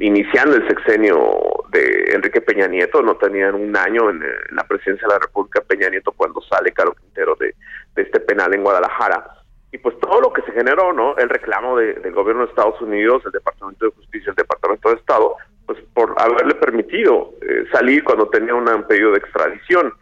iniciando 0.00 0.56
el 0.56 0.66
sexenio 0.66 1.40
de 1.70 2.14
Enrique 2.14 2.40
Peña 2.40 2.66
Nieto, 2.66 3.02
no 3.02 3.16
tenían 3.16 3.54
un 3.54 3.76
año 3.76 4.10
en, 4.10 4.22
la 4.52 4.64
presidencia 4.64 5.06
de 5.06 5.14
la 5.14 5.20
República 5.20 5.60
Peña 5.60 5.88
Nieto 5.90 6.12
cuando 6.12 6.40
sale 6.42 6.72
Caro 6.72 6.94
Quintero 6.94 7.36
de, 7.38 7.54
este 7.96 8.20
penal 8.20 8.54
en 8.54 8.62
Guadalajara. 8.62 9.24
Y 9.72 9.78
pues 9.78 9.98
todo 10.00 10.20
lo 10.20 10.32
que 10.32 10.42
se 10.42 10.52
generó, 10.52 10.92
¿no? 10.92 11.16
El 11.16 11.28
reclamo 11.28 11.76
del 11.76 12.12
gobierno 12.12 12.42
de 12.42 12.48
Estados 12.48 12.80
Unidos, 12.80 13.22
el 13.26 13.32
Departamento 13.32 13.84
de 13.84 13.92
Justicia, 13.92 14.30
el 14.30 14.36
Departamento 14.36 14.88
de 14.88 14.96
Estado, 14.96 15.36
pues 15.66 15.78
por 15.94 16.14
haberle 16.18 16.54
permitido 16.54 17.34
eh, 17.42 17.64
salir 17.70 18.02
cuando 18.02 18.28
tenía 18.28 18.54
un 18.54 18.66
pedido 18.88 19.12
de 19.12 19.18
extradición. 19.18 19.92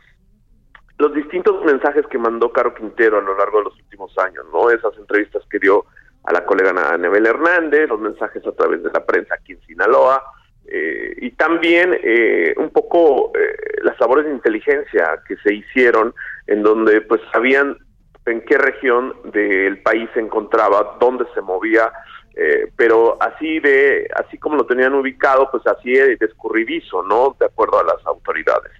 Los 0.98 1.14
distintos 1.14 1.64
mensajes 1.64 2.04
que 2.08 2.18
mandó 2.18 2.52
Caro 2.52 2.74
Quintero 2.74 3.18
a 3.18 3.22
lo 3.22 3.36
largo 3.36 3.58
de 3.58 3.64
los 3.64 3.78
últimos 3.78 4.16
años, 4.18 4.44
¿no? 4.52 4.68
Esas 4.68 4.96
entrevistas 4.98 5.44
que 5.48 5.60
dio 5.60 5.84
a 6.24 6.32
la 6.32 6.44
colega 6.44 6.72
Nebel 6.98 7.26
Hernández, 7.26 7.88
los 7.88 8.00
mensajes 8.00 8.44
a 8.44 8.52
través 8.52 8.82
de 8.82 8.90
la 8.92 9.06
prensa 9.06 9.34
aquí 9.34 9.52
en 9.52 9.60
Sinaloa, 9.62 10.22
eh, 10.66 11.14
y 11.18 11.30
también 11.30 11.98
eh, 12.02 12.52
un 12.58 12.70
poco 12.70 13.32
eh, 13.34 13.80
las 13.82 13.98
labores 14.00 14.26
de 14.26 14.32
inteligencia 14.32 15.22
que 15.26 15.36
se 15.36 15.54
hicieron 15.54 16.12
en 16.46 16.62
donde 16.62 17.00
pues 17.00 17.22
sabían 17.32 17.78
en 18.26 18.42
qué 18.42 18.58
región 18.58 19.14
del 19.32 19.80
país 19.80 20.10
se 20.12 20.20
encontraba, 20.20 20.98
dónde 21.00 21.24
se 21.32 21.40
movía, 21.40 21.90
pero 22.76 23.16
así 23.20 23.58
de 23.58 24.08
así 24.14 24.38
como 24.38 24.56
lo 24.56 24.66
tenían 24.66 24.94
ubicado, 24.94 25.50
pues 25.50 25.66
así 25.66 25.92
de 25.92 26.18
escurridizo, 26.20 27.02
¿no? 27.02 27.34
De 27.40 27.46
acuerdo 27.46 27.80
a 27.80 27.84
las 27.84 28.06
autoridades 28.06 28.70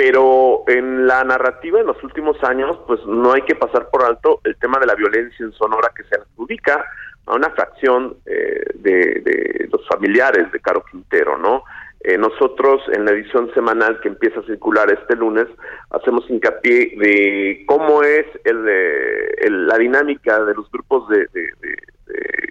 pero 0.00 0.64
en 0.66 1.06
la 1.06 1.22
narrativa 1.24 1.78
en 1.78 1.86
los 1.86 2.02
últimos 2.02 2.42
años, 2.42 2.74
pues 2.86 3.04
no 3.04 3.34
hay 3.34 3.42
que 3.42 3.54
pasar 3.54 3.90
por 3.90 4.02
alto 4.02 4.40
el 4.44 4.56
tema 4.56 4.78
de 4.78 4.86
la 4.86 4.94
violencia 4.94 5.44
en 5.44 5.52
Sonora 5.52 5.92
que 5.94 6.04
se 6.04 6.16
adjudica 6.16 6.86
a 7.26 7.34
una 7.34 7.50
fracción 7.50 8.16
eh, 8.24 8.64
de, 8.76 9.68
los 9.70 9.86
familiares 9.86 10.50
de 10.52 10.60
Caro 10.60 10.82
Quintero, 10.90 11.36
¿no? 11.36 11.64
Eh, 12.00 12.16
nosotros 12.16 12.80
en 12.94 13.04
la 13.04 13.10
edición 13.10 13.52
semanal 13.52 14.00
que 14.00 14.08
empieza 14.08 14.40
a 14.40 14.44
circular 14.44 14.90
este 14.90 15.16
lunes 15.16 15.48
hacemos 15.90 16.24
hincapié 16.30 16.94
de 16.96 17.64
cómo 17.66 18.02
es 18.02 18.24
el, 18.44 19.66
la 19.66 19.76
dinámica 19.76 20.42
de 20.44 20.54
los 20.54 20.70
grupos 20.70 21.10
de, 21.10 21.26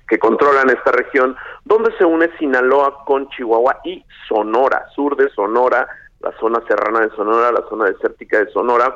que 0.07 0.19
controlan 0.19 0.69
esta 0.69 0.91
región, 0.91 1.35
donde 1.65 1.97
se 1.97 2.05
une 2.05 2.29
Sinaloa 2.37 3.05
con 3.05 3.27
Chihuahua 3.29 3.79
y 3.85 4.05
Sonora, 4.27 4.85
sur 4.93 5.15
de 5.15 5.29
Sonora, 5.29 5.87
la 6.21 6.31
zona 6.39 6.61
serrana 6.67 7.01
de 7.01 7.09
Sonora, 7.15 7.51
la 7.51 7.67
zona 7.69 7.85
desértica 7.85 8.43
de 8.43 8.51
Sonora, 8.51 8.95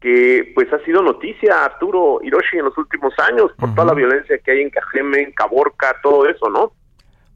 que 0.00 0.50
pues 0.54 0.72
ha 0.72 0.78
sido 0.84 1.02
noticia 1.02 1.64
Arturo 1.64 2.18
Hiroshi 2.22 2.58
en 2.58 2.64
los 2.64 2.76
últimos 2.76 3.14
años 3.18 3.52
por 3.58 3.74
toda 3.74 3.86
la 3.86 3.94
violencia 3.94 4.38
que 4.38 4.50
hay 4.50 4.62
en 4.62 4.70
Cajeme, 4.70 5.22
en 5.22 5.32
Caborca, 5.32 5.96
todo 6.02 6.26
eso, 6.26 6.50
¿no? 6.50 6.72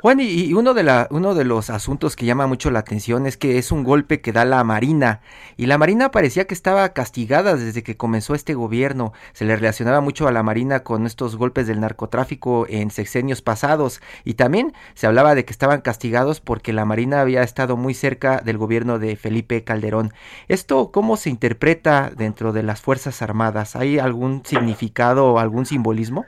Juan, 0.07 0.21
y, 0.21 0.55
uno, 0.55 0.73
de 0.73 0.85
la, 0.85 1.09
uno 1.11 1.35
de 1.35 1.45
los 1.45 1.69
asuntos 1.69 2.15
que 2.15 2.27
llama 2.27 2.47
mucho 2.47 2.71
la 2.71 2.79
atención 2.79 3.27
es 3.27 3.37
que 3.37 3.59
es 3.59 3.73
un 3.73 3.83
golpe 3.83 4.21
que 4.21 4.31
da 4.31 4.45
la 4.45 4.63
Marina. 4.63 5.21
Y 5.57 5.67
la 5.67 5.79
Marina 5.79 6.13
parecía 6.13 6.47
que 6.47 6.55
estaba 6.55 6.89
castigada 6.91 7.57
desde 7.57 7.83
que 7.83 7.97
comenzó 7.97 8.37
este 8.37 8.55
gobierno. 8.55 9.13
Se 9.33 9.45
le 9.45 9.57
relacionaba 9.57 10.01
mucho 10.01 10.29
a 10.29 10.31
la 10.31 10.45
Marina 10.45 10.85
con 10.85 11.07
estos 11.07 11.35
golpes 11.35 11.67
del 11.67 11.81
narcotráfico 11.81 12.67
en 12.69 12.93
sexenios 12.93 13.43
pasados. 13.43 14.01
Y 14.23 14.35
también 14.35 14.75
se 14.95 15.09
hablaba 15.09 15.35
de 15.35 15.45
que 15.45 15.51
estaban 15.51 15.81
castigados 15.81 16.41
porque 16.41 16.73
la 16.73 16.85
Marina 16.85 17.21
había 17.21 17.43
estado 17.43 17.77
muy 17.77 17.93
cerca 17.93 18.41
del 18.45 18.59
gobierno 18.59 19.01
de 19.01 19.17
Felipe 19.17 19.65
Calderón. 19.65 20.13
¿Esto 20.47 20.93
cómo 20.93 21.17
se 21.17 21.31
interpreta 21.31 22.13
dentro 22.17 22.53
de 22.53 22.63
las 22.63 22.81
Fuerzas 22.81 23.23
Armadas? 23.23 23.75
¿Hay 23.75 23.99
algún 23.99 24.43
significado 24.45 25.33
o 25.33 25.41
algún 25.41 25.67
simbolismo? 25.67 26.27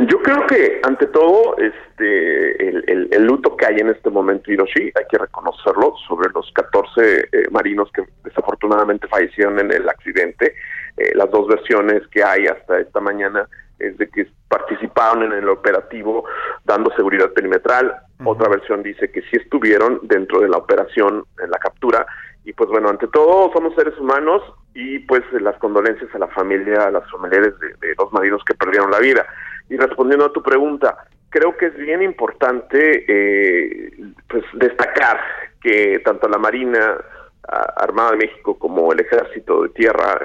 Yo 0.00 0.22
creo 0.22 0.46
que 0.46 0.80
ante 0.82 1.06
todo 1.06 1.56
este 1.56 2.68
el, 2.68 3.24
luto 3.24 3.56
que 3.56 3.66
hay 3.66 3.76
en 3.78 3.88
este 3.88 4.10
momento 4.10 4.52
Hiroshi, 4.52 4.92
hay 4.94 5.04
que 5.10 5.16
reconocerlo, 5.16 5.94
sobre 6.06 6.30
los 6.34 6.50
14 6.52 7.28
eh, 7.32 7.48
marinos 7.50 7.90
que 7.92 8.02
desafortunadamente 8.22 9.08
fallecieron 9.08 9.58
en 9.58 9.72
el 9.72 9.88
accidente. 9.88 10.54
Eh, 10.96 11.12
las 11.14 11.30
dos 11.30 11.48
versiones 11.48 12.06
que 12.08 12.22
hay 12.22 12.46
hasta 12.46 12.78
esta 12.78 13.00
mañana 13.00 13.48
es 13.78 13.96
de 13.96 14.08
que 14.08 14.26
participaron 14.48 15.22
en 15.22 15.32
el 15.32 15.48
operativo 15.48 16.24
dando 16.64 16.90
seguridad 16.94 17.32
perimetral. 17.32 17.96
Otra 18.24 18.48
versión 18.48 18.82
dice 18.82 19.10
que 19.10 19.22
sí 19.22 19.36
estuvieron 19.36 20.00
dentro 20.02 20.40
de 20.40 20.48
la 20.48 20.58
operación 20.58 21.24
en 21.42 21.50
la 21.50 21.58
captura. 21.58 22.06
Y 22.44 22.52
pues 22.52 22.68
bueno, 22.70 22.88
ante 22.90 23.08
todo 23.08 23.50
somos 23.52 23.74
seres 23.74 23.98
humanos 23.98 24.42
y 24.74 25.00
pues 25.00 25.22
las 25.40 25.56
condolencias 25.56 26.14
a 26.14 26.18
la 26.18 26.28
familia, 26.28 26.86
a 26.86 26.90
las 26.90 27.10
familiares 27.10 27.58
de, 27.58 27.68
de 27.68 27.94
los 27.98 28.12
marinos 28.12 28.42
que 28.44 28.54
perdieron 28.54 28.90
la 28.90 29.00
vida. 29.00 29.26
Y 29.68 29.76
respondiendo 29.76 30.26
a 30.26 30.32
tu 30.32 30.42
pregunta, 30.42 30.96
creo 31.28 31.56
que 31.56 31.66
es 31.66 31.76
bien 31.76 32.02
importante 32.02 33.04
eh, 33.08 33.90
pues 34.28 34.44
destacar 34.54 35.20
que 35.60 36.00
tanto 36.04 36.28
la 36.28 36.38
Marina 36.38 36.96
Armada 37.76 38.12
de 38.12 38.16
México 38.18 38.58
como 38.58 38.92
el 38.92 39.00
Ejército 39.00 39.62
de 39.62 39.68
Tierra 39.70 40.20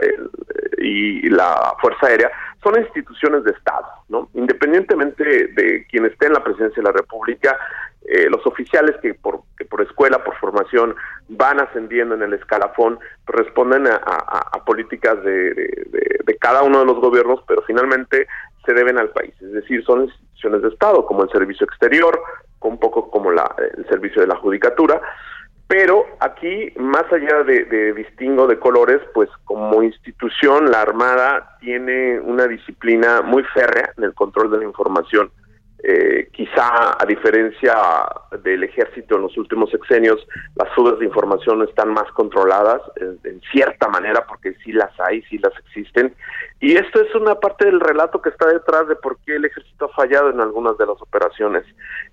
y 0.80 1.30
la 1.30 1.76
Fuerza 1.80 2.08
Aérea 2.08 2.32
son 2.64 2.80
instituciones 2.80 3.44
de 3.44 3.52
Estado, 3.52 3.88
¿no? 4.10 4.30
Independientemente 4.34 5.24
de 5.24 5.86
quien 5.88 6.06
esté 6.06 6.28
en 6.28 6.34
la 6.34 6.44
presidencia 6.44 6.82
de 6.82 6.90
la 6.90 6.98
República, 6.98 7.58
eh, 8.06 8.28
los 8.30 8.46
oficiales 8.46 8.96
que 9.02 9.14
por, 9.14 9.42
por 9.70 9.82
escuela, 9.82 10.24
por 10.24 10.36
formación, 10.38 10.96
van 11.30 11.60
ascendiendo 11.60 12.16
en 12.16 12.24
el 12.24 12.34
escalafón, 12.34 13.00
responden 13.26 13.88
a, 13.88 14.66
políticas 14.66 15.22
de, 15.24 15.54
de, 15.54 16.38
cada 16.40 16.64
uno 16.64 16.80
de 16.80 16.86
los 16.86 17.00
gobiernos, 17.00 17.42
pero 17.48 17.62
finalmente 17.68 18.28
se 18.66 18.74
deben 18.74 18.98
al 18.98 19.10
país, 19.10 19.34
es 19.42 19.52
decir, 19.52 19.84
son 19.84 20.04
instituciones 20.04 20.62
de 20.62 20.70
Estado, 20.70 21.06
como 21.06 21.24
el 21.24 21.30
Servicio 21.30 21.66
Exterior, 21.66 22.22
un 22.62 22.80
poco 22.80 23.10
como 23.10 23.32
la, 23.32 23.56
el 23.78 23.86
Servicio 23.88 24.22
de 24.22 24.28
la 24.28 24.36
Judicatura, 24.36 25.02
Pero 25.68 26.06
aquí, 26.20 26.74
más 26.78 27.06
allá 27.14 27.44
de, 27.44 27.64
de, 27.64 27.94
distingo 27.94 28.46
de 28.46 28.60
colores, 28.60 29.00
pues 29.14 29.30
como 29.46 29.82
institución 29.82 30.70
la 30.70 30.82
Armada 30.82 31.58
tiene 31.62 32.20
una 32.20 32.46
disciplina 32.46 33.22
muy 33.22 33.44
férrea 33.54 33.94
en 33.98 34.04
el 34.04 34.14
control 34.14 34.52
de 34.52 34.58
la 34.58 34.66
información. 34.66 35.32
Eh, 35.84 36.30
quizá 36.32 36.96
a 37.00 37.06
diferencia 37.08 37.74
del 38.44 38.64
ejército 38.64 39.16
en 39.16 39.24
los 39.24 39.36
últimos 39.36 39.72
sexenios, 39.72 40.28
las 40.56 40.70
fugas 40.76 41.00
de 41.00 41.06
información 41.06 41.64
están 41.64 41.90
más 41.90 42.12
controladas 42.12 42.82
en, 42.98 43.42
cierta 43.52 43.88
manera 43.88 44.26
porque 44.28 44.54
sí 44.64 44.72
las 44.72 44.92
hay, 45.00 45.24
sí 45.24 45.40
las 45.40 45.54
existen. 45.58 46.14
Y 46.60 46.76
esto 46.76 47.02
es 47.02 47.16
una 47.16 47.34
parte 47.36 47.66
del 47.66 47.80
relato 47.80 48.22
que 48.22 48.30
está 48.30 48.46
detrás 48.46 48.88
de 48.88 48.96
por 48.96 49.18
qué 49.26 49.38
el 49.38 49.46
ejército 49.46 49.86
ha 49.86 49.96
fallado 49.96 50.30
en 50.30 50.40
algunas 50.40 50.78
de 50.78 50.86
las 50.86 51.02
operaciones 51.02 51.64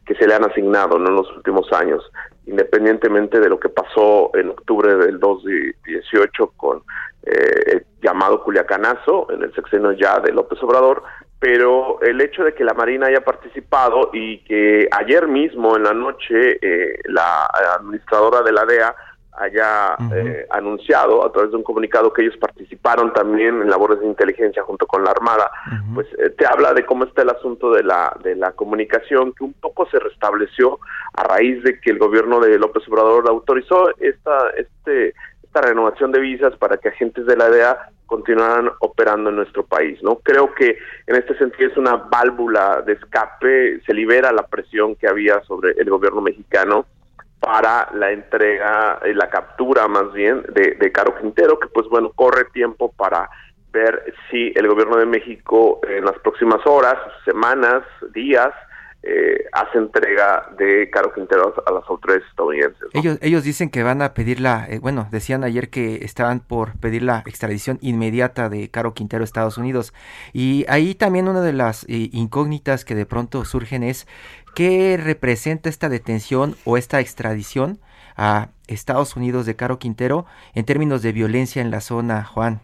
que 0.07 0.15
se 0.15 0.27
le 0.27 0.35
han 0.35 0.45
asignado 0.45 0.97
en 0.97 1.15
los 1.15 1.31
últimos 1.37 1.71
años, 1.75 2.03
independientemente 2.47 3.39
de 3.39 3.51
lo 3.51 3.61
que 3.61 3.69
pasó 3.69 4.31
en 4.35 4.49
octubre 4.49 4.97
del 4.97 5.21
2018 5.21 6.53
con 6.57 6.83
eh, 7.25 7.63
el 7.67 7.87
llamado 8.01 8.43
Culiacanazo 8.43 9.31
en 9.31 9.43
el 9.43 9.55
sexenio 9.55 9.93
ya 9.93 10.19
de 10.21 10.33
López 10.33 10.63
Obrador, 10.63 11.03
pero 11.41 12.01
el 12.03 12.21
hecho 12.21 12.45
de 12.45 12.55
que 12.55 12.65
la 12.65 12.75
Marina 12.75 13.07
haya 13.07 13.21
participado 13.21 14.11
y 14.13 14.39
que 14.39 14.89
ayer 14.91 15.29
mismo 15.29 15.77
en 15.77 15.85
la 15.85 15.95
noche 15.95 16.59
eh, 16.61 16.99
la 17.05 17.47
administradora 17.77 18.43
de 18.43 18.53
la 18.53 18.65
DEA 18.65 18.95
haya 19.39 19.97
eh, 20.17 20.47
anunciado 20.51 21.25
a 21.25 21.31
través 21.31 21.53
de 21.53 21.59
un 21.59 21.63
comunicado 21.63 22.13
que 22.13 22.23
ellos 22.23 22.37
participaron 22.39 23.13
también 23.13 23.63
en 23.63 23.71
labores 23.71 24.01
de 24.01 24.07
inteligencia 24.07 24.65
junto 24.65 24.85
con 24.87 25.05
la 25.05 25.13
Armada, 25.13 25.49
pues 25.95 26.09
eh, 26.19 26.31
te 26.31 26.45
habla 26.45 26.75
de 26.75 26.85
cómo 26.85 27.05
está 27.05 27.23
el 27.23 27.31
asunto 27.31 27.71
de 27.71 27.85
la 27.85 28.17
de 28.25 28.35
la 28.35 28.53
comunicación 28.53 29.33
que 29.33 29.45
un 29.45 29.53
poco 29.53 29.89
se 29.91 30.01
restableció 30.01 30.81
a 31.15 31.23
raíz 31.23 31.63
de 31.63 31.81
que 31.81 31.91
el 31.91 31.99
gobierno 31.99 32.41
de 32.41 32.59
López 32.59 32.83
Obrador 32.89 33.29
autorizó 33.29 33.91
esta 34.01 34.51
este 34.57 35.15
esta 35.45 35.61
renovación 35.61 36.11
de 36.11 36.19
visas 36.19 36.57
para 36.57 36.77
que 36.79 36.89
agentes 36.89 37.25
de 37.25 37.37
la 37.37 37.49
DEA 37.49 37.91
continuaran 38.09 38.73
operando 38.81 39.31
en 39.31 39.37
nuestro 39.37 39.65
país, 39.65 40.03
¿no? 40.03 40.17
Creo 40.17 40.53
que 40.55 40.79
en 41.07 41.15
este 41.15 41.39
sentido 41.39 41.71
es 41.71 41.77
una 41.77 41.95
válvula 41.95 42.83
de 42.85 42.95
escape, 42.95 43.81
se 43.87 43.95
libera 43.95 44.33
la 44.33 44.47
presión 44.47 44.97
que 44.97 45.07
había 45.07 45.41
sobre 45.43 45.73
el 45.79 45.89
gobierno 45.89 46.21
mexicano 46.21 46.87
para 47.39 47.89
la 47.95 48.11
entrega, 48.11 48.99
y 49.09 49.13
la 49.13 49.29
captura 49.31 49.87
más 49.87 50.13
bien 50.13 50.43
de, 50.49 50.77
de 50.81 50.91
Caro 50.91 51.15
Quintero, 51.21 51.59
que 51.61 51.69
pues 51.69 51.87
bueno, 51.89 52.11
corre 52.17 52.47
tiempo 52.47 52.91
para 52.97 53.29
ver 53.71 54.15
si 54.31 54.53
el 54.57 54.67
gobierno 54.67 54.97
de 54.97 55.07
México 55.07 55.81
en 55.87 56.05
las 56.05 56.19
próximas 56.21 56.67
horas, 56.67 56.97
semanas, 57.25 57.85
días, 58.13 58.53
eh, 59.11 59.47
hace 59.53 59.79
entrega 59.79 60.51
de 60.59 60.91
Caro 60.91 61.15
Quintero 61.15 61.55
a 61.65 61.73
las 61.73 61.89
autoridades 61.89 62.29
estadounidenses. 62.29 62.89
Ellos, 62.93 63.19
ellos 63.23 63.43
dicen 63.43 63.71
que 63.71 63.83
van 63.83 64.03
a 64.03 64.13
pedir 64.13 64.39
la, 64.39 64.67
eh, 64.69 64.81
bueno, 64.81 65.09
decían 65.11 65.45
ayer 65.45 65.71
que 65.71 66.05
estaban 66.05 66.41
por 66.41 66.79
pedir 66.79 67.03
la 67.03 67.23
extradición 67.25 67.79
inmediata 67.81 68.51
de 68.51 68.69
Caro 68.71 68.93
Quintero 68.93 69.23
a 69.23 69.25
Estados 69.25 69.57
Unidos. 69.57 69.95
Y 70.35 70.67
ahí 70.69 70.95
también 70.95 71.27
una 71.27 71.41
de 71.41 71.55
las 71.55 71.85
eh, 71.85 72.11
incógnitas 72.13 72.85
que 72.85 72.95
de 72.95 73.07
pronto 73.07 73.47
surgen 73.47 73.83
es 73.83 74.07
qué 74.55 75.01
representa 75.03 75.71
esta 75.71 75.89
detención 75.89 76.55
o 76.65 76.77
esta 76.77 77.01
extradición 77.01 77.79
a 78.15 78.49
Estados 78.67 79.17
Unidos 79.17 79.47
de 79.47 79.57
Caro 79.57 79.79
Quintero 79.79 80.27
en 80.55 80.67
términos 80.67 81.01
de 81.01 81.13
violencia 81.13 81.63
en 81.63 81.71
la 81.71 81.81
zona, 81.81 82.25
Juan. 82.25 82.61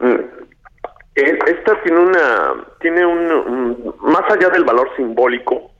Mm, 0.00 0.37
esta 1.20 1.82
tiene 1.82 2.00
una, 2.00 2.64
tiene 2.80 3.04
un, 3.04 3.94
más 4.00 4.30
allá 4.30 4.48
del 4.50 4.64
valor 4.64 4.90
simbólico, 4.96 5.70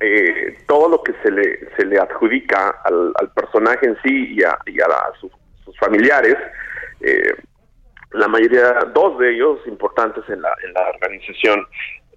eh, 0.00 0.58
todo 0.66 0.88
lo 0.88 1.02
que 1.02 1.12
se 1.22 1.30
le, 1.30 1.70
se 1.76 1.84
le 1.84 1.98
adjudica 1.98 2.80
al, 2.84 3.12
personaje 3.34 3.86
en 3.86 3.96
sí 4.02 4.34
y 4.34 4.42
a, 4.42 4.58
y 4.66 4.80
a 4.80 4.86
sus, 5.20 5.30
familiares, 5.78 6.36
eh, 7.00 7.34
la 8.12 8.28
mayoría, 8.28 8.72
dos 8.94 9.18
de 9.18 9.34
ellos 9.34 9.58
importantes 9.66 10.22
en 10.28 10.42
la, 10.42 10.54
en 10.64 10.72
la 10.74 10.88
organización, 10.90 11.66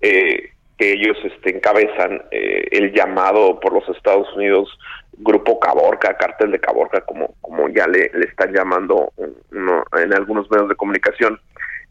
eh, 0.01 0.51
que 0.77 0.91
ellos 0.91 1.17
este, 1.24 1.55
encabezan 1.55 2.22
el 2.32 2.91
llamado 2.91 3.60
por 3.62 3.73
los 3.73 3.88
Estados 3.95 4.28
Unidos 4.36 4.78
Grupo 5.13 5.60
Caborca, 5.60 6.17
Cártel 6.17 6.52
de 6.52 6.60
Caborca, 6.60 7.02
como, 7.02 7.34
como 7.39 7.69
ya 7.69 7.88
le, 7.88 8.12
le 8.13 8.26
están 8.26 8.54
llamando 8.54 9.13
en 9.17 10.13
algunos 10.13 10.52
medios 10.52 10.67
de 10.67 10.76
comunicación. 10.76 11.39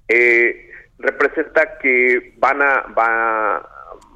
Eh, 0.08 0.70
representa 0.98 1.78
que 1.78 2.34
van 2.38 2.62
a 2.62 2.86
va, 2.96 3.62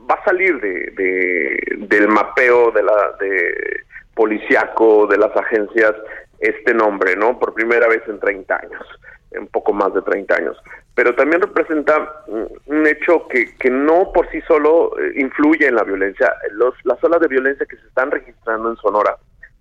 va 0.09 0.15
a 0.15 0.25
salir 0.25 0.61
de, 0.61 1.77
del 1.89 2.09
mapeo 2.09 2.71
de 2.71 2.83
la 2.83 3.13
de 3.21 3.85
policiaco 4.15 5.07
de 5.07 5.19
las 5.19 5.35
agencias 5.37 5.95
este 6.41 6.75
nombre, 6.75 7.17
¿no? 7.17 7.39
Por 7.39 7.55
primera 7.55 7.89
vez 7.89 8.03
en 8.09 8.19
30 8.19 8.55
años, 8.55 8.83
un 9.33 9.49
poco 9.49 9.73
más 9.73 9.93
de 9.95 10.03
30 10.03 10.35
años. 10.35 10.57
Pero 10.95 11.15
también 11.15 11.41
representa 11.41 12.25
un 12.27 12.87
hecho 12.87 13.29
que, 13.29 13.55
que 13.57 13.71
no 13.71 14.13
por 14.13 14.29
sí 14.31 14.41
solo 14.43 14.99
eh, 14.99 15.13
influye 15.17 15.67
en 15.67 15.77
la 15.77 15.85
violencia. 15.85 16.33
Los, 16.53 16.75
las 16.85 17.03
olas 17.05 17.21
de 17.21 17.29
violencia 17.29 17.67
que 17.67 17.77
se 17.77 17.87
están 17.87 18.11
registrando 18.11 18.71
en 18.71 18.77
Sonora, 18.77 19.17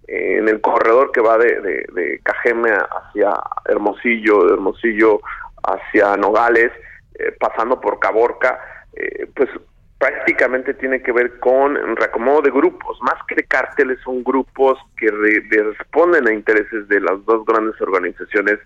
eh, 0.08 0.38
en 0.40 0.50
el 0.50 0.62
corredor 0.62 1.12
que 1.12 1.22
va 1.22 1.38
de, 1.38 1.62
de, 1.62 1.86
de 1.94 2.20
Cajeme 2.24 2.72
hacia 2.72 3.34
Hermosillo, 3.66 4.46
de 4.46 4.54
Hermosillo 4.54 5.20
hacia 5.64 6.16
Nogales, 6.18 6.72
eh, 7.20 7.36
pasando 7.40 7.80
por 7.80 8.00
Caborca, 8.00 8.60
eh, 8.94 9.28
pues 9.36 9.50
prácticamente 9.98 10.76
tiene 10.76 11.02
que 11.02 11.12
ver 11.12 11.40
con 11.40 11.76
reacomodo 11.96 12.42
de 12.44 12.52
grupos, 12.52 13.00
más 13.02 13.16
que 13.28 13.36
de 13.36 13.44
cárteles 13.44 14.00
son 14.04 14.24
grupos 14.24 14.78
que 14.96 15.10
responden 15.10 16.28
a 16.28 16.34
intereses 16.34 16.88
de 16.88 17.00
las 17.00 17.26
dos 17.26 17.44
grandes 17.46 17.80
organizaciones 17.82 18.60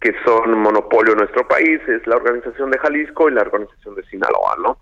que 0.00 0.14
son 0.24 0.56
monopolio 0.58 1.12
en 1.12 1.18
nuestro 1.18 1.46
país, 1.48 1.80
es 1.88 2.06
la 2.06 2.16
organización 2.16 2.70
de 2.70 2.78
Jalisco 2.78 3.28
y 3.28 3.32
la 3.32 3.42
organización 3.42 3.96
de 3.96 4.04
Sinaloa, 4.04 4.54
¿no? 4.62 4.78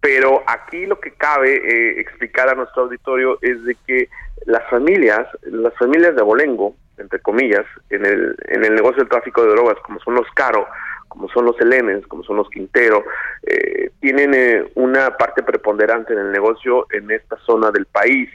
Pero 0.00 0.44
aquí 0.46 0.86
lo 0.86 1.00
que 1.00 1.12
cabe 1.12 1.56
eh, 1.56 2.00
explicar 2.00 2.50
a 2.50 2.54
nuestro 2.54 2.82
auditorio 2.82 3.38
es 3.40 3.64
de 3.64 3.76
que 3.86 4.08
las 4.46 4.68
familias, 4.68 5.26
las 5.42 5.74
familias 5.78 6.14
de 6.14 6.20
Abolengo, 6.20 6.76
entre 6.98 7.20
comillas, 7.20 7.64
en 7.90 8.04
el, 8.04 8.36
en 8.48 8.64
el 8.64 8.74
negocio 8.74 8.98
del 8.98 9.08
tráfico 9.08 9.42
de 9.42 9.52
drogas, 9.52 9.76
como 9.84 9.98
son 10.00 10.14
los 10.14 10.26
Caro, 10.34 10.66
como 11.08 11.28
son 11.28 11.44
los 11.46 11.60
Elenes, 11.60 12.06
como 12.06 12.22
son 12.22 12.36
los 12.36 12.48
Quintero, 12.50 13.04
eh, 13.42 13.90
tienen 14.00 14.34
eh, 14.34 14.70
una 14.74 15.16
parte 15.16 15.42
preponderante 15.42 16.12
en 16.12 16.20
el 16.20 16.32
negocio 16.32 16.86
en 16.90 17.10
esta 17.10 17.36
zona 17.38 17.70
del 17.70 17.86
país. 17.86 18.30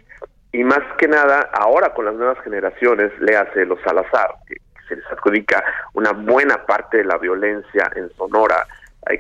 Y 0.52 0.64
más 0.64 0.82
que 0.98 1.08
nada, 1.08 1.50
ahora 1.54 1.94
con 1.94 2.06
las 2.06 2.16
nuevas 2.16 2.38
generaciones, 2.44 3.12
le 3.20 3.36
hace 3.36 3.66
los 3.66 3.80
Salazar, 3.82 4.36
que 4.48 4.58
se 4.88 4.96
les 4.96 5.06
adjudica 5.08 5.64
una 5.94 6.12
buena 6.12 6.66
parte 6.66 6.98
de 6.98 7.06
la 7.06 7.18
violencia 7.18 7.92
en 7.96 8.10
Sonora. 8.16 8.68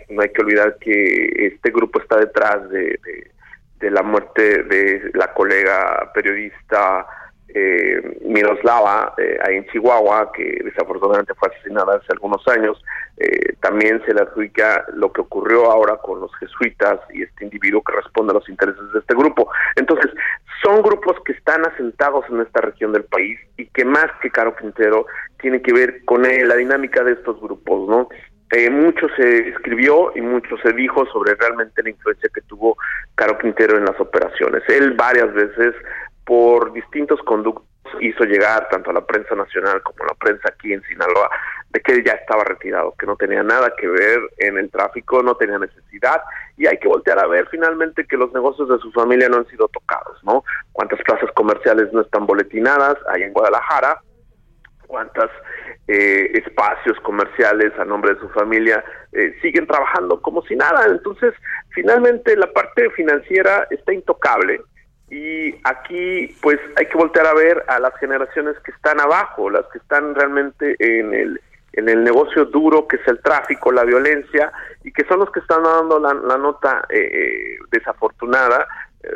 No 0.09 0.21
hay 0.21 0.29
que 0.29 0.41
olvidar 0.41 0.77
que 0.79 1.47
este 1.47 1.71
grupo 1.71 1.99
está 1.99 2.17
detrás 2.17 2.69
de, 2.69 2.99
de 3.79 3.91
la 3.91 4.01
muerte 4.01 4.63
de 4.63 5.11
la 5.13 5.33
colega 5.33 6.11
periodista 6.13 7.05
eh, 7.53 8.17
Miroslava, 8.25 9.13
eh, 9.17 9.37
ahí 9.45 9.57
en 9.57 9.67
Chihuahua, 9.67 10.31
que 10.31 10.59
desafortunadamente 10.63 11.33
fue 11.35 11.49
asesinada 11.49 11.95
hace 11.95 12.07
algunos 12.11 12.45
años, 12.47 12.83
eh, 13.17 13.53
también 13.61 14.01
se 14.05 14.13
le 14.13 14.21
adjudica 14.21 14.85
lo 14.95 15.11
que 15.11 15.21
ocurrió 15.21 15.69
ahora 15.71 15.97
con 15.97 16.19
los 16.19 16.35
jesuitas 16.37 16.99
y 17.13 17.23
este 17.23 17.45
individuo 17.45 17.83
que 17.83 17.95
responde 17.95 18.31
a 18.31 18.35
los 18.35 18.49
intereses 18.49 18.91
de 18.91 18.99
este 18.99 19.13
grupo. 19.13 19.49
Entonces, 19.75 20.11
son 20.63 20.81
grupos 20.81 21.17
que 21.25 21.33
están 21.33 21.65
asentados 21.65 22.25
en 22.29 22.41
esta 22.41 22.61
región 22.61 22.91
del 22.91 23.03
país 23.03 23.39
y 23.57 23.67
que 23.67 23.85
más 23.85 24.07
que 24.21 24.31
Caro 24.31 24.55
Quintero 24.55 25.05
tiene 25.39 25.61
que 25.61 25.73
ver 25.73 26.03
con 26.05 26.23
la 26.23 26.55
dinámica 26.55 27.03
de 27.03 27.13
estos 27.13 27.39
grupos, 27.39 27.87
¿no? 27.87 28.07
Eh, 28.55 28.69
mucho 28.69 29.07
se 29.15 29.49
escribió 29.49 30.11
y 30.15 30.21
mucho 30.21 30.55
se 30.57 30.73
dijo 30.73 31.07
sobre 31.07 31.33
realmente 31.33 31.81
la 31.81 31.89
influencia 31.89 32.29
que 32.31 32.41
tuvo 32.41 32.77
Caro 33.15 33.39
Quintero 33.39 33.77
en 33.77 33.85
las 33.85 33.99
operaciones. 33.99 34.61
Él 34.69 34.93
varias 34.93 35.33
veces 35.33 35.73
por 36.25 36.73
distintos 36.73 37.21
conductos 37.23 37.67
hizo 37.99 38.23
llegar 38.23 38.67
tanto 38.69 38.89
a 38.89 38.93
la 38.93 39.05
prensa 39.05 39.35
nacional 39.35 39.81
como 39.83 40.03
a 40.03 40.07
la 40.07 40.13
prensa 40.15 40.49
aquí 40.49 40.73
en 40.73 40.81
Sinaloa 40.83 41.29
de 41.69 41.81
que 41.81 41.93
él 41.93 42.03
ya 42.03 42.13
estaba 42.13 42.43
retirado, 42.43 42.93
que 42.97 43.05
no 43.05 43.15
tenía 43.15 43.43
nada 43.43 43.73
que 43.77 43.87
ver 43.87 44.19
en 44.37 44.57
el 44.57 44.69
tráfico, 44.69 45.23
no 45.23 45.35
tenía 45.35 45.57
necesidad 45.57 46.21
y 46.55 46.67
hay 46.67 46.77
que 46.77 46.87
voltear 46.87 47.19
a 47.19 47.27
ver 47.27 47.47
finalmente 47.49 48.05
que 48.05 48.17
los 48.17 48.31
negocios 48.31 48.69
de 48.69 48.77
su 48.77 48.91
familia 48.91 49.27
no 49.27 49.37
han 49.37 49.47
sido 49.47 49.67
tocados, 49.69 50.23
¿no? 50.23 50.43
Cuántas 50.71 51.01
plazas 51.01 51.31
comerciales 51.33 51.91
no 51.91 52.01
están 52.01 52.25
boletinadas 52.25 52.95
ahí 53.09 53.23
en 53.23 53.33
Guadalajara, 53.33 53.99
cuántos 54.85 55.31
eh, 55.87 56.31
espacios 56.35 56.99
comerciales 56.99 57.73
a 57.79 57.85
nombre 57.85 58.13
de 58.13 58.19
su 58.19 58.29
familia 58.29 58.83
eh, 59.11 59.35
siguen 59.41 59.65
trabajando 59.65 60.21
como 60.21 60.43
si 60.43 60.55
nada. 60.55 60.85
Entonces, 60.85 61.33
finalmente 61.69 62.37
la 62.37 62.51
parte 62.53 62.89
financiera 62.91 63.67
está 63.71 63.93
intocable 63.93 64.61
y 65.13 65.55
aquí 65.63 66.35
pues 66.41 66.59
hay 66.75 66.87
que 66.87 66.97
voltear 66.97 67.27
a 67.27 67.35
ver 67.35 67.63
a 67.67 67.79
las 67.79 67.95
generaciones 67.99 68.57
que 68.65 68.71
están 68.71 68.99
abajo, 68.99 69.47
las 69.47 69.65
que 69.67 69.77
están 69.77 70.15
realmente 70.15 70.75
en 70.79 71.13
el 71.13 71.41
en 71.73 71.89
el 71.89 72.03
negocio 72.03 72.45
duro 72.45 72.87
que 72.87 72.97
es 72.97 73.07
el 73.07 73.19
tráfico, 73.21 73.71
la 73.71 73.83
violencia 73.83 74.51
y 74.83 74.91
que 74.91 75.05
son 75.05 75.19
los 75.19 75.31
que 75.31 75.39
están 75.39 75.63
dando 75.63 75.99
la, 75.99 76.37
nota 76.37 76.85
eh, 76.89 76.99
eh, 76.99 77.57
desafortunada 77.71 78.67
eh, 79.03 79.09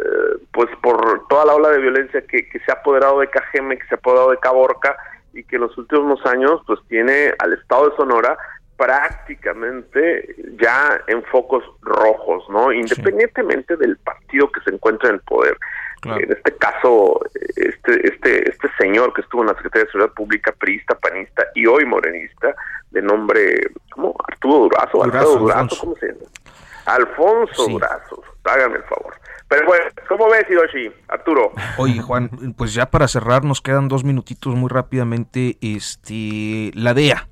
pues 0.51 0.67
por 0.81 1.27
toda 1.27 1.45
la 1.45 1.55
ola 1.55 1.69
de 1.69 1.79
violencia 1.79 2.21
que, 2.21 2.47
que 2.49 2.59
se 2.59 2.71
ha 2.71 2.75
apoderado 2.75 3.19
de 3.19 3.29
Cajeme, 3.29 3.77
que 3.77 3.87
se 3.87 3.95
ha 3.95 3.97
apoderado 3.97 4.31
de 4.31 4.39
Caborca 4.39 4.97
y 5.33 5.43
que 5.43 5.55
en 5.55 5.63
los 5.63 5.77
últimos 5.77 6.23
años 6.25 6.61
pues 6.65 6.79
tiene 6.87 7.33
al 7.39 7.53
estado 7.53 7.89
de 7.89 7.95
Sonora 7.95 8.37
prácticamente 8.75 10.35
ya 10.59 11.01
en 11.07 11.23
focos 11.23 11.63
rojos, 11.81 12.43
¿no? 12.49 12.71
Independientemente 12.71 13.75
del 13.75 13.97
partido 13.97 14.51
que 14.51 14.61
se 14.61 14.73
encuentre 14.73 15.09
en 15.09 15.15
el 15.15 15.21
poder. 15.21 15.57
En 16.05 16.31
este 16.31 16.55
caso, 16.57 17.19
este, 17.55 18.07
este, 18.07 18.49
este 18.49 18.69
señor 18.79 19.13
que 19.13 19.21
estuvo 19.21 19.41
en 19.41 19.47
la 19.47 19.55
Secretaría 19.55 19.85
de 19.85 19.91
Seguridad 19.91 20.13
Pública, 20.13 20.51
priista, 20.57 20.95
panista 20.95 21.43
y 21.55 21.65
hoy 21.65 21.85
morenista, 21.85 22.55
de 22.91 23.01
nombre, 23.01 23.61
¿cómo? 23.91 24.15
Arturo 24.27 24.59
Durazo, 24.59 25.03
Durazo 25.03 25.39
Durazo, 25.39 25.77
¿cómo 25.79 25.95
se 25.95 26.07
llama? 26.07 26.19
Alfonso 26.85 27.67
Durazo, 27.67 28.23
hágame 28.45 28.77
el 28.77 28.83
favor. 28.83 29.13
Pero 29.49 29.65
bueno, 29.65 29.85
¿cómo 30.07 30.29
ves, 30.29 30.45
Hiroshi? 30.49 30.91
Arturo. 31.07 31.53
Oye, 31.77 32.01
Juan, 32.01 32.29
pues 32.57 32.73
ya 32.73 32.87
para 32.87 33.07
cerrar 33.07 33.43
nos 33.45 33.61
quedan 33.61 33.87
dos 33.87 34.03
minutitos 34.03 34.53
muy 34.55 34.69
rápidamente. 34.69 35.57
Este, 35.61 36.71
la 36.73 36.93
DEA 36.93 37.27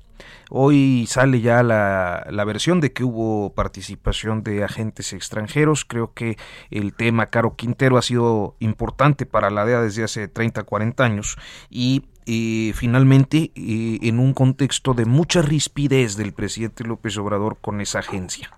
Hoy 0.50 1.06
sale 1.08 1.40
ya 1.40 1.62
la, 1.62 2.26
la, 2.30 2.44
versión 2.44 2.80
de 2.80 2.92
que 2.92 3.02
hubo 3.02 3.52
participación 3.54 4.44
de 4.44 4.62
agentes 4.62 5.12
extranjeros. 5.12 5.84
Creo 5.84 6.12
que 6.14 6.36
el 6.70 6.94
tema 6.94 7.26
Caro 7.26 7.56
Quintero 7.56 7.96
ha 7.98 8.02
sido 8.02 8.54
importante 8.60 9.26
para 9.26 9.50
la 9.50 9.64
DEA 9.64 9.82
desde 9.82 10.04
hace 10.04 10.28
30, 10.28 10.62
40 10.62 11.04
años 11.04 11.36
y 11.68 12.04
eh, 12.28 12.72
finalmente 12.74 13.52
eh, 13.54 13.98
en 14.02 14.18
un 14.18 14.34
contexto 14.34 14.94
de 14.94 15.04
mucha 15.04 15.42
rispidez 15.42 16.16
del 16.16 16.32
presidente 16.32 16.82
López 16.82 17.16
Obrador 17.18 17.58
con 17.60 17.80
esa 17.80 18.00
agencia. 18.00 18.50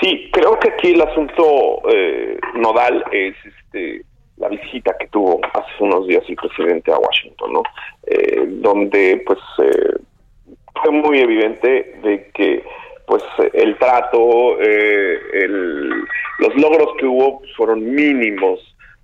Sí, 0.00 0.30
creo 0.32 0.58
que 0.60 0.68
aquí 0.68 0.92
el 0.92 1.02
asunto 1.02 1.82
eh, 1.92 2.38
nodal 2.54 3.04
es 3.10 3.34
este 3.44 4.04
la 4.42 4.48
visita 4.48 4.96
que 4.98 5.06
tuvo 5.06 5.40
hace 5.54 5.72
unos 5.84 6.06
días 6.08 6.24
el 6.28 6.36
presidente 6.36 6.92
a 6.92 6.98
Washington. 6.98 7.62
Eh, 8.06 8.44
donde 8.60 9.22
pues 9.24 9.38
eh, 9.58 9.94
fue 10.82 10.90
muy 10.90 11.20
evidente 11.20 12.00
de 12.02 12.30
que 12.34 12.64
pues 13.06 13.22
el 13.52 13.78
trato, 13.78 14.60
eh, 14.60 15.18
el, 15.34 15.90
los 16.38 16.54
logros 16.56 16.88
que 16.98 17.06
hubo 17.06 17.42
fueron 17.56 17.94
mínimos, 17.94 18.58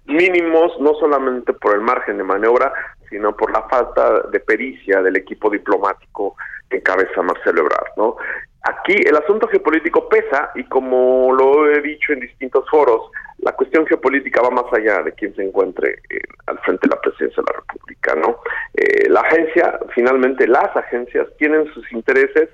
mínimos 0.07 0.72
no 0.81 0.94
solamente 0.94 1.53
por 1.53 1.74
el 1.74 1.83
margen 1.83 2.18
de 2.18 2.24
maniobra, 2.24 2.72
sino 3.09 3.37
por 3.37 3.53
la 3.53 3.62
falta 3.68 4.22
de 4.33 4.40
pericia 4.40 5.03
del 5.03 5.16
equipo 5.16 5.51
diplomático 5.51 6.37
encabeza 6.70 7.22
Marcelo 7.22 7.61
Ebrard, 7.62 7.96
¿no? 7.96 8.16
Aquí 8.62 8.94
el 9.07 9.16
asunto 9.16 9.48
geopolítico 9.48 10.09
pesa 10.09 10.50
y 10.54 10.64
como 10.64 11.33
lo 11.33 11.70
he 11.70 11.81
dicho 11.81 12.12
en 12.12 12.20
distintos 12.20 12.68
foros, 12.68 13.11
la 13.38 13.52
cuestión 13.52 13.87
geopolítica 13.87 14.42
va 14.42 14.50
más 14.50 14.64
allá 14.72 15.02
de 15.02 15.12
quien 15.12 15.35
se 15.37 15.44
encuentre 15.44 16.00
eh, 16.11 16.20
al 16.46 16.59
frente 16.61 16.88
de 16.88 16.94
la 16.94 17.00
presidencia 17.00 17.42
de 17.42 17.52
la 17.52 17.61
República, 17.61 18.14
¿no? 18.16 18.40
Eh, 18.74 19.09
la 19.09 19.20
agencia, 19.20 19.78
finalmente 19.94 20.46
las 20.48 20.76
agencias 20.76 21.28
tienen 21.38 21.72
sus 21.72 21.90
intereses, 21.92 22.50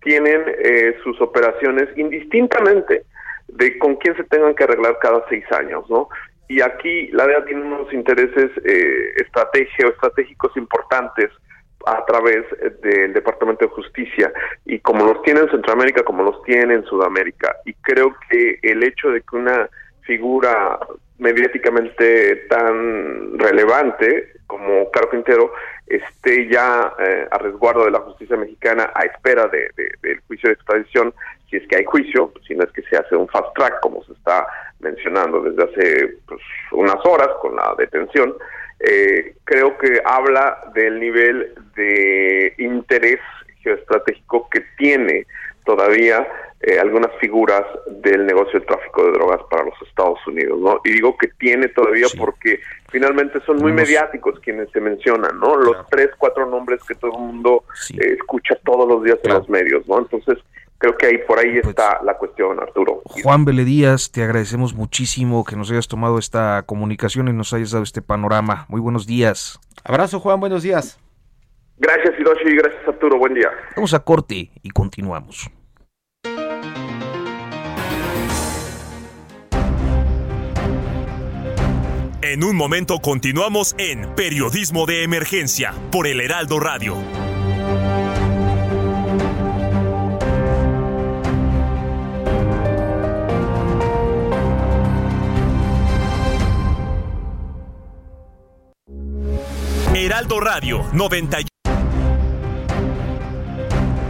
tienen 0.00 0.44
eh, 0.46 0.96
sus 1.02 1.20
operaciones 1.20 1.88
indistintamente 1.96 3.04
de 3.48 3.78
con 3.78 3.96
quién 3.96 4.16
se 4.16 4.24
tengan 4.24 4.54
que 4.54 4.64
arreglar 4.64 4.98
cada 5.00 5.24
seis 5.28 5.44
años, 5.52 5.84
¿no? 5.90 6.08
Y 6.46 6.62
aquí 6.62 7.08
la 7.08 7.26
DEA 7.26 7.44
tiene 7.44 7.62
unos 7.62 7.92
intereses 7.92 8.50
estratégicos 9.16 10.56
importantes 10.56 11.30
a 11.86 12.04
través 12.04 12.44
del 12.82 13.12
Departamento 13.12 13.66
de 13.66 13.72
Justicia 13.72 14.32
y 14.64 14.78
como 14.80 15.04
los 15.04 15.22
tiene 15.22 15.40
en 15.40 15.50
Centroamérica, 15.50 16.02
como 16.02 16.22
los 16.22 16.42
tiene 16.42 16.74
en 16.74 16.84
Sudamérica. 16.84 17.56
Y 17.64 17.74
creo 17.74 18.14
que 18.28 18.58
el 18.62 18.82
hecho 18.82 19.10
de 19.10 19.20
que 19.22 19.36
una 19.36 19.68
figura 20.02 20.78
mediáticamente 21.18 22.36
tan 22.48 23.38
relevante 23.38 24.32
como 24.46 24.90
Caro 24.90 25.10
Quintero 25.10 25.52
esté 25.86 26.48
ya 26.48 26.92
eh, 26.98 27.26
a 27.30 27.38
resguardo 27.38 27.84
de 27.84 27.90
la 27.90 28.00
justicia 28.00 28.36
mexicana 28.36 28.90
a 28.94 29.04
espera 29.04 29.46
de, 29.48 29.70
del 30.02 30.20
juicio 30.26 30.48
de 30.48 30.54
extradición, 30.54 31.12
si 31.48 31.56
es 31.56 31.66
que 31.68 31.76
hay 31.76 31.84
juicio, 31.84 32.32
si 32.46 32.54
no 32.54 32.64
es 32.64 32.72
que 32.72 32.82
se 32.82 32.96
hace 32.96 33.16
un 33.16 33.28
fast 33.28 33.54
track 33.54 33.80
como 33.80 34.02
se 34.04 34.12
está 34.12 34.46
mencionando 34.80 35.40
desde 35.42 35.64
hace 35.64 36.14
pues, 36.26 36.40
unas 36.72 37.04
horas 37.04 37.28
con 37.40 37.56
la 37.56 37.74
detención, 37.78 38.34
eh, 38.80 39.34
creo 39.44 39.76
que 39.78 40.00
habla 40.04 40.70
del 40.74 41.00
nivel 41.00 41.54
de 41.74 42.54
interés 42.58 43.20
geoestratégico 43.62 44.48
que 44.50 44.62
tiene 44.76 45.26
todavía 45.64 46.26
eh, 46.60 46.78
algunas 46.78 47.12
figuras 47.20 47.64
del 47.86 48.26
negocio 48.26 48.58
del 48.58 48.66
tráfico 48.66 49.04
de 49.04 49.12
drogas 49.12 49.40
para 49.50 49.64
los 49.64 49.74
Estados 49.86 50.18
Unidos, 50.26 50.58
¿no? 50.60 50.80
Y 50.84 50.90
digo 50.90 51.16
que 51.16 51.28
tiene 51.38 51.68
todavía 51.68 52.06
porque 52.16 52.60
finalmente 52.90 53.40
son 53.46 53.58
muy 53.58 53.72
mediáticos 53.72 54.40
quienes 54.40 54.70
se 54.70 54.80
mencionan, 54.80 55.38
¿no? 55.38 55.56
Los 55.56 55.86
tres, 55.88 56.10
cuatro 56.18 56.46
nombres 56.46 56.80
que 56.82 56.94
todo 56.94 57.12
el 57.12 57.18
mundo 57.18 57.64
eh, 57.90 58.14
escucha 58.14 58.56
todos 58.64 58.88
los 58.88 59.04
días 59.04 59.18
en 59.24 59.34
los 59.34 59.48
medios, 59.48 59.86
¿no? 59.86 59.98
Entonces, 59.98 60.38
creo 60.78 60.96
que 60.96 61.06
ahí 61.06 61.18
por 61.18 61.38
ahí 61.38 61.60
pues 61.60 61.68
está 61.68 62.00
la 62.02 62.16
cuestión, 62.16 62.58
Arturo. 62.60 63.02
Juan 63.04 63.44
Díaz, 63.44 64.10
te 64.10 64.22
agradecemos 64.22 64.74
muchísimo 64.74 65.44
que 65.44 65.56
nos 65.56 65.70
hayas 65.70 65.88
tomado 65.88 66.18
esta 66.18 66.62
comunicación 66.64 67.28
y 67.28 67.32
nos 67.32 67.52
hayas 67.52 67.72
dado 67.72 67.84
este 67.84 68.02
panorama. 68.02 68.66
Muy 68.68 68.80
buenos 68.80 69.06
días. 69.06 69.58
Abrazo, 69.84 70.20
Juan, 70.20 70.40
buenos 70.40 70.62
días. 70.62 70.98
Gracias, 71.78 72.14
Hiroshi, 72.18 72.56
gracias, 72.56 72.88
Arturo, 72.88 73.18
buen 73.18 73.34
día. 73.34 73.50
Vamos 73.76 73.94
a 73.94 74.00
corte 74.00 74.50
y 74.62 74.70
continuamos. 74.70 75.50
En 82.20 82.44
un 82.44 82.56
momento 82.56 82.98
continuamos 82.98 83.74
en 83.78 84.14
Periodismo 84.14 84.86
de 84.86 85.02
Emergencia 85.02 85.72
por 85.90 86.06
el 86.06 86.20
Heraldo 86.20 86.60
Radio. 86.60 86.96
Heraldo 100.18 100.40
Radio 100.40 100.84
90. 100.94 101.38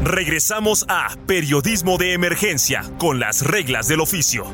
Regresamos 0.05 0.87
a 0.89 1.15
Periodismo 1.27 1.99
de 1.99 2.15
Emergencia 2.15 2.83
con 2.97 3.21
las 3.21 3.43
reglas 3.43 3.89
del 3.89 4.01
oficio. 4.01 4.47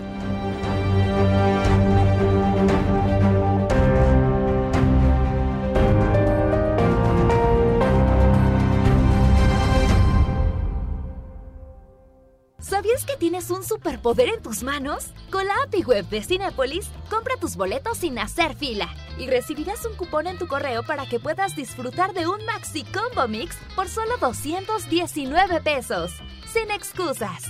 Superpoder 13.85 14.31
en 14.31 14.42
tus 14.42 14.62
manos? 14.62 15.09
Con 15.31 15.47
la 15.47 15.53
API 15.66 15.83
Web 15.83 16.09
de 16.09 16.23
Cinepolis, 16.23 16.88
compra 17.11 17.37
tus 17.38 17.55
boletos 17.55 17.99
sin 17.99 18.18
hacer 18.18 18.55
fila 18.55 18.88
y 19.18 19.27
recibirás 19.27 19.85
un 19.85 19.94
cupón 19.94 20.27
en 20.27 20.38
tu 20.38 20.47
correo 20.47 20.83
para 20.85 21.05
que 21.07 21.20
puedas 21.20 21.55
disfrutar 21.55 22.14
de 22.14 22.27
un 22.27 22.42
Maxi 22.47 22.85
Combo 22.85 23.29
Mix 23.29 23.57
por 23.77 23.88
solo 23.88 24.16
219 24.20 25.61
pesos. 25.61 26.12
Sin 26.51 26.70
excusas. 26.70 27.44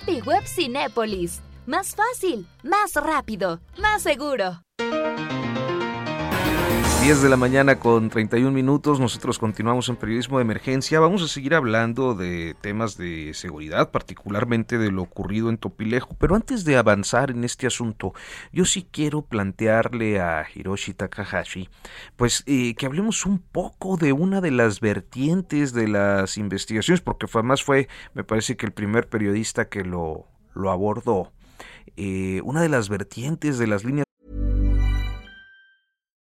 API 0.00 0.22
Web 0.22 0.44
Cinepolis. 0.44 1.40
Más 1.66 1.94
fácil, 1.94 2.48
más 2.64 2.94
rápido, 2.94 3.60
más 3.78 4.02
seguro. 4.02 4.62
10 7.06 7.22
de 7.22 7.28
la 7.28 7.36
mañana 7.36 7.78
con 7.78 8.10
31 8.10 8.50
minutos, 8.50 8.98
nosotros 8.98 9.38
continuamos 9.38 9.88
en 9.88 9.94
periodismo 9.94 10.38
de 10.38 10.42
emergencia. 10.42 10.98
Vamos 10.98 11.22
a 11.22 11.28
seguir 11.28 11.54
hablando 11.54 12.16
de 12.16 12.56
temas 12.60 12.96
de 12.96 13.32
seguridad, 13.32 13.92
particularmente 13.92 14.76
de 14.76 14.90
lo 14.90 15.02
ocurrido 15.02 15.48
en 15.48 15.56
Topilejo. 15.56 16.16
Pero 16.18 16.34
antes 16.34 16.64
de 16.64 16.76
avanzar 16.76 17.30
en 17.30 17.44
este 17.44 17.68
asunto, 17.68 18.12
yo 18.52 18.64
sí 18.64 18.88
quiero 18.90 19.22
plantearle 19.22 20.18
a 20.18 20.46
Hiroshi 20.52 20.94
Takahashi, 20.94 21.68
pues 22.16 22.42
eh, 22.46 22.74
que 22.74 22.86
hablemos 22.86 23.24
un 23.24 23.38
poco 23.38 23.96
de 23.96 24.12
una 24.12 24.40
de 24.40 24.50
las 24.50 24.80
vertientes 24.80 25.72
de 25.72 25.86
las 25.86 26.36
investigaciones, 26.36 27.02
porque 27.02 27.26
además 27.32 27.62
fue, 27.62 27.86
me 28.14 28.24
parece 28.24 28.56
que 28.56 28.66
el 28.66 28.72
primer 28.72 29.08
periodista 29.08 29.68
que 29.68 29.84
lo, 29.84 30.26
lo 30.54 30.72
abordó. 30.72 31.30
Eh, 31.96 32.40
una 32.42 32.62
de 32.62 32.68
las 32.68 32.88
vertientes 32.88 33.58
de 33.58 33.68
las 33.68 33.84
líneas 33.84 34.05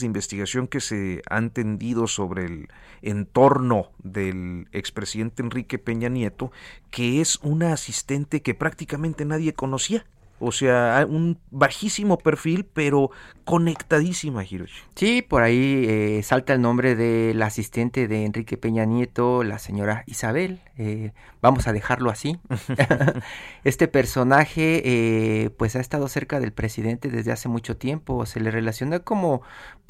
De 0.00 0.06
investigación 0.06 0.68
que 0.68 0.80
se 0.80 1.22
han 1.28 1.50
tendido 1.50 2.06
sobre 2.06 2.46
el 2.46 2.68
entorno 3.02 3.90
del 4.02 4.68
expresidente 4.72 5.42
Enrique 5.42 5.78
Peña 5.78 6.08
Nieto, 6.08 6.50
que 6.90 7.20
es 7.20 7.38
una 7.42 7.74
asistente 7.74 8.40
que 8.40 8.54
prácticamente 8.54 9.24
nadie 9.24 9.52
conocía. 9.52 10.06
O 10.44 10.50
sea, 10.50 11.06
un 11.08 11.38
bajísimo 11.52 12.18
perfil, 12.18 12.64
pero 12.64 13.12
conectadísima, 13.44 14.44
Hiroshi. 14.44 14.82
Sí, 14.96 15.22
por 15.22 15.44
ahí 15.44 15.84
eh, 15.86 16.20
salta 16.24 16.52
el 16.52 16.60
nombre 16.60 16.96
de 16.96 17.32
la 17.32 17.46
asistente 17.46 18.08
de 18.08 18.24
Enrique 18.24 18.56
Peña 18.56 18.84
Nieto, 18.84 19.44
la 19.44 19.60
señora 19.60 20.02
Isabel. 20.06 20.58
Eh, 20.76 21.12
vamos 21.40 21.68
a 21.68 21.72
dejarlo 21.72 22.10
así. 22.10 22.40
este 23.62 23.86
personaje, 23.86 24.82
eh, 24.84 25.50
pues 25.50 25.76
ha 25.76 25.80
estado 25.80 26.08
cerca 26.08 26.40
del 26.40 26.52
presidente 26.52 27.08
desde 27.08 27.30
hace 27.30 27.48
mucho 27.48 27.76
tiempo. 27.76 28.26
Se 28.26 28.40
le 28.40 28.50
relaciona 28.50 28.98
como, 28.98 29.42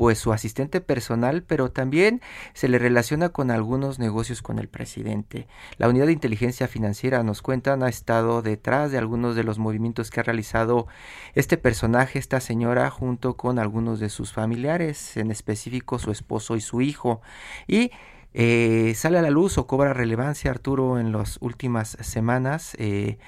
pues, 0.03 0.19
su 0.19 0.33
asistente 0.33 0.81
personal, 0.81 1.45
pero 1.45 1.71
también 1.71 2.23
se 2.55 2.67
le 2.67 2.81
relaciona 2.81 3.29
con 3.29 3.53
algunos 3.53 4.01
negocios 4.01 4.43
con 4.43 4.59
el 4.59 4.67
presidente. 4.67 5.47
La 5.79 5.89
unidad 5.89 6.07
de 6.07 6.13
inteligencia 6.13 6.67
financiera 6.67 7.23
nos 7.23 7.41
cuentan 7.41 7.85
ha 7.85 7.89
estado 7.89 8.43
detrás 8.43 8.91
de 8.91 8.99
algunos 8.99 9.37
de 9.37 9.45
los 9.45 9.61
movimientos 9.61 10.11
que 10.11 10.19
ha 10.19 10.25
realizado 10.25 10.89
este 11.37 11.57
personaje, 11.57 12.19
esta 12.19 12.41
señora, 12.41 12.91
junto 12.91 13.37
con 13.37 13.61
algunos 13.61 14.01
de 14.01 14.09
sus 14.09 14.33
familiares, 14.33 15.17
en 15.17 15.31
específico 15.31 16.01
su 16.01 16.11
esposo 16.11 16.57
y 16.57 16.61
su 16.63 16.81
hijo. 16.81 17.21
Y 17.69 17.93
eh, 18.35 18.95
sale 18.97 19.21
a 19.21 19.23
la 19.23 19.31
luz 19.31 19.57
o 19.57 19.69
cobra 19.69 19.93
relevancia 19.93 20.51
Arturo 20.51 20.99
en 20.99 21.13
las 21.13 21.39
últimas 21.41 21.97
semanas. 22.01 22.75
Eh, 22.81 23.19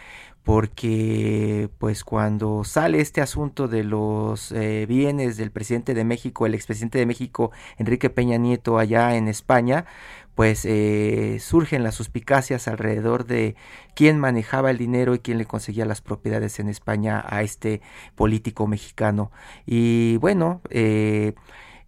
porque 0.45 1.71
pues 1.79 2.05
cuando 2.05 2.65
sale 2.65 3.01
este 3.01 3.23
asunto 3.23 3.67
de 3.67 3.83
los 3.83 4.53
eh, 4.53 4.85
bienes 4.87 5.39
del 5.39 5.51
presidente 5.51 5.95
de 5.95 6.05
México, 6.05 6.45
el 6.47 6.55
expresidente 6.55 6.99
de 6.99 7.07
México, 7.07 7.51
Enrique 7.79 8.11
Peña 8.11 8.37
Nieto, 8.37 8.79
allá 8.79 9.17
en 9.17 9.29
España, 9.29 9.87
pues 10.35 10.65
eh, 10.67 11.39
surgen 11.41 11.83
las 11.83 11.95
suspicacias 11.95 12.69
alrededor 12.69 13.25
de 13.25 13.57
quién 13.95 14.19
manejaba 14.19 14.71
el 14.71 14.79
dinero 14.79 15.15
y 15.15 15.21
quién 15.21 15.39
le 15.39 15.47
conseguía 15.47 15.87
las 15.87 16.03
propiedades 16.03 16.59
en 16.61 16.69
España 16.69 17.25
a 17.27 17.43
este 17.43 17.81
político 18.15 18.67
mexicano. 18.67 19.31
Y 19.65 20.19
bueno, 20.19 20.61
eh, 20.71 21.35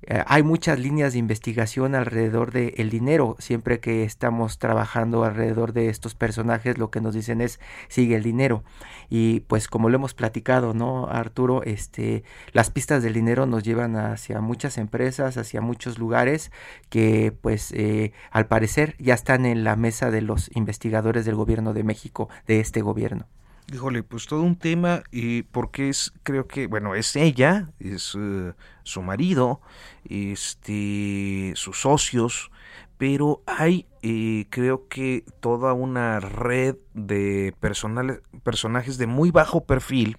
eh, 0.06 0.22
hay 0.26 0.42
muchas 0.42 0.78
líneas 0.78 1.12
de 1.12 1.18
investigación 1.18 1.94
alrededor 1.94 2.52
del 2.52 2.74
el 2.76 2.90
dinero. 2.90 3.36
Siempre 3.38 3.80
que 3.80 4.04
estamos 4.04 4.58
trabajando 4.58 5.24
alrededor 5.24 5.72
de 5.72 5.88
estos 5.88 6.14
personajes, 6.14 6.78
lo 6.78 6.90
que 6.90 7.00
nos 7.00 7.14
dicen 7.14 7.40
es 7.40 7.60
sigue 7.88 8.16
el 8.16 8.22
dinero. 8.22 8.62
Y 9.10 9.40
pues 9.40 9.68
como 9.68 9.88
lo 9.88 9.96
hemos 9.96 10.14
platicado, 10.14 10.74
¿no, 10.74 11.06
Arturo? 11.08 11.62
Este, 11.64 12.22
las 12.52 12.70
pistas 12.70 13.02
del 13.02 13.14
dinero 13.14 13.46
nos 13.46 13.64
llevan 13.64 13.96
hacia 13.96 14.40
muchas 14.40 14.78
empresas, 14.78 15.36
hacia 15.36 15.60
muchos 15.60 15.98
lugares 15.98 16.52
que 16.88 17.32
pues 17.40 17.72
eh, 17.72 18.12
al 18.30 18.46
parecer 18.46 18.94
ya 18.98 19.14
están 19.14 19.44
en 19.46 19.64
la 19.64 19.76
mesa 19.76 20.10
de 20.10 20.22
los 20.22 20.50
investigadores 20.54 21.24
del 21.24 21.34
gobierno 21.34 21.72
de 21.72 21.84
México, 21.84 22.28
de 22.46 22.60
este 22.60 22.80
gobierno. 22.80 23.26
Híjole, 23.72 24.04
pues 24.04 24.26
todo 24.26 24.42
un 24.42 24.56
tema, 24.56 25.02
y 25.10 25.42
porque 25.42 25.88
es, 25.88 26.12
creo 26.22 26.46
que, 26.46 26.68
bueno, 26.68 26.94
es 26.94 27.16
ella, 27.16 27.72
es 27.80 28.14
uh, 28.14 28.54
su 28.84 29.02
marido, 29.02 29.60
este, 30.08 31.52
sus 31.56 31.80
socios, 31.80 32.52
pero 32.96 33.42
hay, 33.44 33.86
eh, 34.02 34.46
creo 34.50 34.86
que 34.88 35.24
toda 35.40 35.72
una 35.72 36.20
red 36.20 36.76
de 36.94 37.54
personajes 37.60 38.98
de 38.98 39.06
muy 39.08 39.32
bajo 39.32 39.64
perfil 39.64 40.16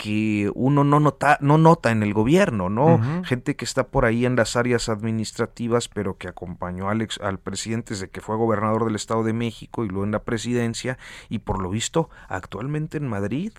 que 0.00 0.50
uno 0.54 0.82
no 0.82 0.98
nota, 0.98 1.36
no 1.42 1.58
nota 1.58 1.90
en 1.90 2.02
el 2.02 2.14
gobierno, 2.14 2.70
¿no? 2.70 3.22
Gente 3.22 3.54
que 3.54 3.66
está 3.66 3.88
por 3.88 4.06
ahí 4.06 4.24
en 4.24 4.34
las 4.34 4.56
áreas 4.56 4.88
administrativas, 4.88 5.88
pero 5.88 6.16
que 6.16 6.26
acompañó 6.26 6.88
al, 6.88 7.06
al 7.20 7.38
presidente 7.38 7.92
desde 7.92 8.08
que 8.08 8.22
fue 8.22 8.36
gobernador 8.36 8.86
del 8.86 8.94
Estado 8.94 9.24
de 9.24 9.34
México 9.34 9.84
y 9.84 9.88
luego 9.88 10.04
en 10.04 10.12
la 10.12 10.22
presidencia, 10.22 10.96
y 11.28 11.40
por 11.40 11.60
lo 11.60 11.68
visto 11.68 12.08
actualmente 12.28 12.96
en 12.96 13.08
Madrid, 13.08 13.52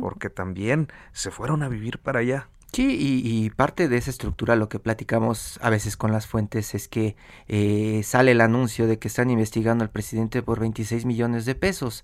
porque 0.00 0.28
también 0.28 0.88
se 1.12 1.30
fueron 1.30 1.62
a 1.62 1.68
vivir 1.68 2.00
para 2.00 2.18
allá. 2.18 2.48
Sí, 2.72 3.22
y, 3.24 3.48
parte 3.50 3.88
de 3.88 3.96
esa 3.96 4.10
estructura, 4.10 4.56
lo 4.56 4.68
que 4.68 4.80
platicamos 4.80 5.58
a 5.62 5.70
veces 5.70 5.96
con 5.96 6.10
las 6.10 6.26
fuentes, 6.26 6.74
es 6.74 6.88
que 6.88 7.14
eh, 7.46 8.02
sale 8.02 8.32
el 8.32 8.40
anuncio 8.40 8.88
de 8.88 8.98
que 8.98 9.06
están 9.06 9.30
investigando 9.30 9.84
al 9.84 9.90
presidente 9.90 10.42
por 10.42 10.58
26 10.58 11.04
millones 11.04 11.44
de 11.46 11.54
pesos 11.54 12.02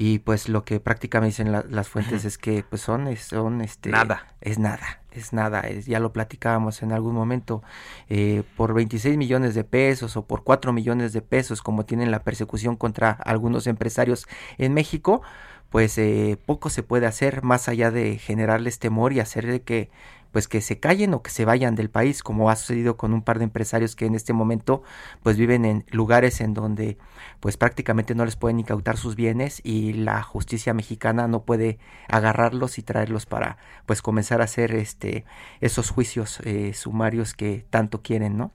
y 0.00 0.20
pues 0.20 0.48
lo 0.48 0.64
que 0.64 0.78
prácticamente 0.78 1.42
dicen 1.42 1.50
las 1.70 1.88
fuentes 1.88 2.24
es 2.24 2.38
que 2.38 2.62
pues 2.62 2.80
son, 2.80 3.16
son 3.16 3.60
este 3.60 3.90
nada. 3.90 4.28
es 4.40 4.60
nada 4.60 5.02
es 5.10 5.32
nada 5.32 5.58
es, 5.62 5.86
ya 5.86 5.98
lo 5.98 6.12
platicábamos 6.12 6.84
en 6.84 6.92
algún 6.92 7.16
momento 7.16 7.64
eh, 8.08 8.44
por 8.56 8.74
26 8.74 9.16
millones 9.16 9.56
de 9.56 9.64
pesos 9.64 10.16
o 10.16 10.24
por 10.24 10.44
4 10.44 10.72
millones 10.72 11.12
de 11.12 11.20
pesos 11.20 11.62
como 11.62 11.84
tienen 11.84 12.12
la 12.12 12.22
persecución 12.22 12.76
contra 12.76 13.10
algunos 13.10 13.66
empresarios 13.66 14.28
en 14.56 14.72
México 14.72 15.20
pues 15.68 15.98
eh, 15.98 16.38
poco 16.46 16.70
se 16.70 16.84
puede 16.84 17.06
hacer 17.06 17.42
más 17.42 17.68
allá 17.68 17.90
de 17.90 18.18
generarles 18.18 18.78
temor 18.78 19.12
y 19.12 19.18
hacer 19.18 19.48
de 19.48 19.62
que 19.62 19.90
pues 20.32 20.48
que 20.48 20.60
se 20.60 20.78
callen 20.78 21.14
o 21.14 21.22
que 21.22 21.30
se 21.30 21.44
vayan 21.44 21.74
del 21.74 21.90
país, 21.90 22.22
como 22.22 22.50
ha 22.50 22.56
sucedido 22.56 22.96
con 22.96 23.12
un 23.12 23.22
par 23.22 23.38
de 23.38 23.44
empresarios 23.44 23.96
que 23.96 24.06
en 24.06 24.14
este 24.14 24.32
momento 24.32 24.82
pues 25.22 25.36
viven 25.36 25.64
en 25.64 25.84
lugares 25.90 26.40
en 26.40 26.54
donde 26.54 26.98
pues 27.40 27.56
prácticamente 27.56 28.14
no 28.14 28.24
les 28.24 28.36
pueden 28.36 28.60
incautar 28.60 28.96
sus 28.96 29.16
bienes 29.16 29.60
y 29.64 29.92
la 29.92 30.22
justicia 30.22 30.74
mexicana 30.74 31.28
no 31.28 31.44
puede 31.44 31.78
agarrarlos 32.08 32.78
y 32.78 32.82
traerlos 32.82 33.26
para 33.26 33.58
pues 33.86 34.02
comenzar 34.02 34.40
a 34.40 34.44
hacer 34.44 34.74
este 34.74 35.24
esos 35.60 35.90
juicios 35.90 36.40
eh, 36.44 36.72
sumarios 36.74 37.34
que 37.34 37.64
tanto 37.70 38.02
quieren, 38.02 38.36
¿no? 38.36 38.52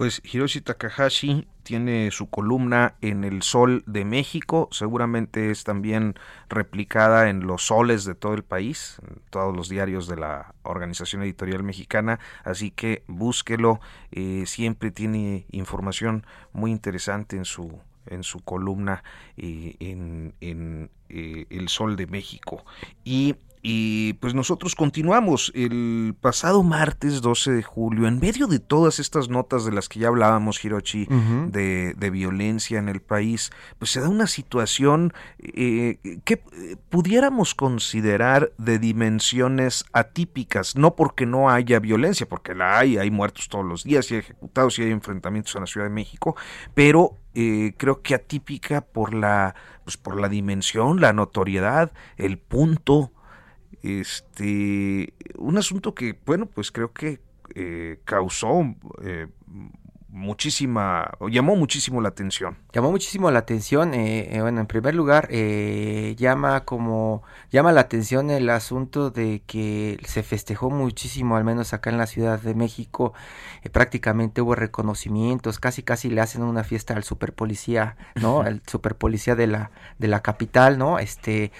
Pues 0.00 0.22
Hiroshi 0.24 0.62
Takahashi 0.62 1.46
tiene 1.62 2.10
su 2.10 2.30
columna 2.30 2.94
en 3.02 3.22
El 3.22 3.42
Sol 3.42 3.84
de 3.86 4.06
México, 4.06 4.66
seguramente 4.72 5.50
es 5.50 5.62
también 5.62 6.14
replicada 6.48 7.28
en 7.28 7.46
los 7.46 7.66
soles 7.66 8.06
de 8.06 8.14
todo 8.14 8.32
el 8.32 8.42
país, 8.42 8.96
en 9.06 9.20
todos 9.28 9.54
los 9.54 9.68
diarios 9.68 10.08
de 10.08 10.16
la 10.16 10.54
Organización 10.62 11.22
Editorial 11.22 11.64
Mexicana, 11.64 12.18
así 12.44 12.70
que 12.70 13.04
búsquelo, 13.08 13.78
eh, 14.10 14.44
siempre 14.46 14.90
tiene 14.90 15.44
información 15.50 16.24
muy 16.54 16.70
interesante 16.70 17.36
en 17.36 17.44
su 17.44 17.78
en 18.06 18.22
su 18.22 18.40
columna 18.40 19.04
eh, 19.36 19.76
en, 19.80 20.32
en 20.40 20.90
eh, 21.10 21.44
El 21.50 21.68
Sol 21.68 21.96
de 21.96 22.06
México. 22.06 22.64
Y 23.04 23.36
y 23.62 24.14
pues 24.14 24.34
nosotros 24.34 24.74
continuamos. 24.74 25.52
El 25.54 26.14
pasado 26.20 26.62
martes 26.62 27.20
12 27.20 27.52
de 27.52 27.62
julio, 27.62 28.08
en 28.08 28.18
medio 28.18 28.46
de 28.46 28.58
todas 28.58 28.98
estas 28.98 29.28
notas 29.28 29.64
de 29.64 29.72
las 29.72 29.88
que 29.88 30.00
ya 30.00 30.08
hablábamos, 30.08 30.64
Hirochi, 30.64 31.06
de, 31.06 31.94
de, 31.96 32.10
violencia 32.10 32.78
en 32.78 32.88
el 32.88 33.00
país, 33.00 33.50
pues 33.78 33.90
se 33.90 34.00
da 34.00 34.08
una 34.08 34.26
situación 34.26 35.12
eh, 35.38 35.98
que 36.24 36.38
pudiéramos 36.88 37.54
considerar 37.54 38.52
de 38.58 38.78
dimensiones 38.78 39.84
atípicas, 39.92 40.76
no 40.76 40.96
porque 40.96 41.26
no 41.26 41.50
haya 41.50 41.78
violencia, 41.80 42.28
porque 42.28 42.54
la 42.54 42.78
hay, 42.78 42.98
hay 42.98 43.10
muertos 43.10 43.48
todos 43.48 43.64
los 43.64 43.84
días 43.84 44.10
y 44.10 44.14
hay 44.14 44.20
ejecutados 44.20 44.78
y 44.78 44.82
hay 44.82 44.90
enfrentamientos 44.90 45.54
en 45.54 45.60
la 45.62 45.66
Ciudad 45.66 45.86
de 45.86 45.94
México, 45.94 46.36
pero 46.74 47.18
eh, 47.34 47.74
creo 47.76 48.02
que 48.02 48.14
atípica 48.14 48.80
por 48.80 49.14
la, 49.14 49.54
pues 49.84 49.96
por 49.96 50.20
la 50.20 50.28
dimensión, 50.28 51.00
la 51.00 51.12
notoriedad, 51.12 51.92
el 52.16 52.38
punto 52.38 53.12
este, 53.82 55.14
un 55.38 55.58
asunto 55.58 55.94
que, 55.94 56.18
bueno, 56.26 56.46
pues 56.46 56.70
creo 56.70 56.92
que 56.92 57.20
eh, 57.54 57.98
causó 58.04 58.76
eh, 59.02 59.26
muchísima, 60.08 61.10
llamó 61.30 61.56
muchísimo 61.56 62.00
la 62.00 62.10
atención. 62.10 62.58
Llamó 62.72 62.90
muchísimo 62.90 63.30
la 63.30 63.40
atención, 63.40 63.94
eh, 63.94 64.38
bueno, 64.40 64.60
en 64.60 64.66
primer 64.66 64.94
lugar, 64.94 65.28
llama 65.30 66.64
como, 66.64 67.22
llama 67.50 67.72
la 67.72 67.82
atención 67.82 68.30
el 68.30 68.50
asunto 68.50 69.10
de 69.10 69.42
que 69.46 69.98
se 70.04 70.22
festejó 70.22 70.70
muchísimo, 70.70 71.36
al 71.36 71.44
menos 71.44 71.72
acá 71.72 71.90
en 71.90 71.98
la 71.98 72.06
Ciudad 72.06 72.40
de 72.40 72.54
México, 72.54 73.14
prácticamente 73.72 74.42
hubo 74.42 74.54
reconocimientos, 74.54 75.58
casi 75.58 75.82
casi 75.82 76.10
le 76.10 76.20
hacen 76.20 76.42
una 76.42 76.64
fiesta 76.64 76.94
al 76.94 77.04
superpolicía, 77.04 77.96
¿no? 78.20 78.42
El 78.46 78.62
superpolicía 78.66 79.36
de 79.36 79.46
la, 79.46 79.70
de 79.98 80.08
la 80.08 80.20
capital, 80.20 80.76
¿no? 80.76 80.98
Este, 80.98 81.52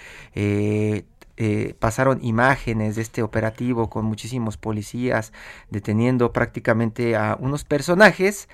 eh, 1.43 1.75
pasaron 1.79 2.19
imágenes 2.23 2.97
de 2.97 3.03
este 3.03 3.23
operativo 3.23 3.89
con 3.89 4.05
muchísimos 4.05 4.59
policías 4.59 5.33
deteniendo 5.71 6.35
prácticamente 6.35 7.17
a 7.17 7.35
unos 7.41 7.65
personajes 7.65 8.47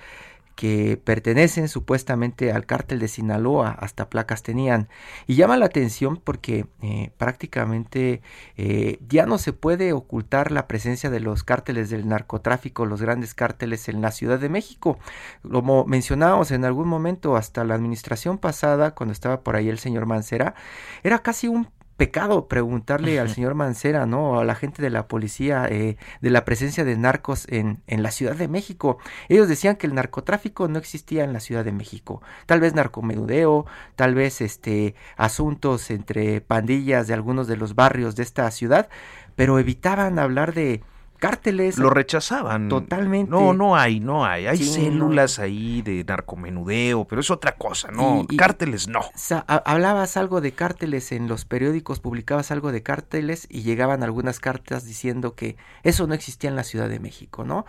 que 0.54 0.96
pertenecen 0.96 1.68
supuestamente 1.68 2.52
al 2.52 2.64
cártel 2.64 3.00
de 3.00 3.08
Sinaloa, 3.08 3.72
hasta 3.72 4.08
placas 4.08 4.44
tenían. 4.44 4.88
Y 5.26 5.34
llama 5.34 5.56
la 5.56 5.66
atención 5.66 6.16
porque 6.16 6.66
eh, 6.80 7.10
prácticamente 7.18 8.22
eh, 8.56 9.00
ya 9.08 9.26
no 9.26 9.38
se 9.38 9.52
puede 9.52 9.92
ocultar 9.92 10.52
la 10.52 10.68
presencia 10.68 11.10
de 11.10 11.18
los 11.18 11.42
cárteles 11.42 11.90
del 11.90 12.08
narcotráfico, 12.08 12.86
los 12.86 13.02
grandes 13.02 13.34
cárteles 13.34 13.88
en 13.88 14.00
la 14.00 14.12
Ciudad 14.12 14.38
de 14.38 14.48
México. 14.48 14.98
Como 15.42 15.84
mencionábamos 15.86 16.52
en 16.52 16.64
algún 16.64 16.86
momento, 16.86 17.36
hasta 17.36 17.64
la 17.64 17.74
administración 17.74 18.38
pasada, 18.38 18.94
cuando 18.94 19.12
estaba 19.12 19.40
por 19.40 19.56
ahí 19.56 19.68
el 19.68 19.80
señor 19.80 20.06
Mancera, 20.06 20.54
era 21.02 21.18
casi 21.18 21.48
un 21.48 21.68
pecado 21.96 22.46
preguntarle 22.46 23.18
al 23.18 23.30
señor 23.30 23.54
Mancera, 23.54 24.06
¿no? 24.06 24.38
A 24.38 24.44
la 24.44 24.54
gente 24.54 24.82
de 24.82 24.90
la 24.90 25.08
policía 25.08 25.66
eh, 25.68 25.96
de 26.20 26.30
la 26.30 26.44
presencia 26.44 26.84
de 26.84 26.96
narcos 26.96 27.46
en, 27.48 27.82
en 27.86 28.02
la 28.02 28.10
Ciudad 28.10 28.36
de 28.36 28.48
México. 28.48 28.98
Ellos 29.28 29.48
decían 29.48 29.76
que 29.76 29.86
el 29.86 29.94
narcotráfico 29.94 30.68
no 30.68 30.78
existía 30.78 31.24
en 31.24 31.32
la 31.32 31.40
Ciudad 31.40 31.64
de 31.64 31.72
México. 31.72 32.22
Tal 32.46 32.60
vez 32.60 32.74
narcomenudeo, 32.74 33.66
tal 33.96 34.14
vez 34.14 34.40
este 34.40 34.94
asuntos 35.16 35.90
entre 35.90 36.40
pandillas 36.40 37.06
de 37.06 37.14
algunos 37.14 37.46
de 37.48 37.56
los 37.56 37.74
barrios 37.74 38.14
de 38.16 38.22
esta 38.22 38.50
ciudad, 38.50 38.88
pero 39.34 39.58
evitaban 39.58 40.18
hablar 40.18 40.54
de 40.54 40.82
cárteles. 41.16 41.78
Lo 41.78 41.90
rechazaban. 41.90 42.68
Totalmente. 42.68 43.30
No, 43.30 43.52
no 43.52 43.76
hay, 43.76 44.00
no 44.00 44.24
hay. 44.24 44.46
Hay 44.46 44.58
células 44.58 45.38
ahí 45.38 45.82
de 45.82 46.04
narcomenudeo, 46.04 47.04
pero 47.04 47.20
es 47.20 47.30
otra 47.30 47.52
cosa, 47.56 47.90
¿no? 47.90 48.26
cárteles 48.36 48.88
no. 48.88 49.00
hablabas 49.46 50.16
algo 50.16 50.40
de 50.40 50.52
cárteles 50.52 51.12
en 51.12 51.28
los 51.28 51.44
periódicos, 51.44 52.00
publicabas 52.00 52.50
algo 52.50 52.72
de 52.72 52.82
cárteles 52.82 53.46
y 53.50 53.62
llegaban 53.62 54.02
algunas 54.02 54.40
cartas 54.40 54.84
diciendo 54.84 55.34
que 55.34 55.56
eso 55.82 56.06
no 56.06 56.14
existía 56.14 56.50
en 56.50 56.56
la 56.56 56.64
Ciudad 56.64 56.88
de 56.88 57.00
México, 57.00 57.44
¿no? 57.44 57.66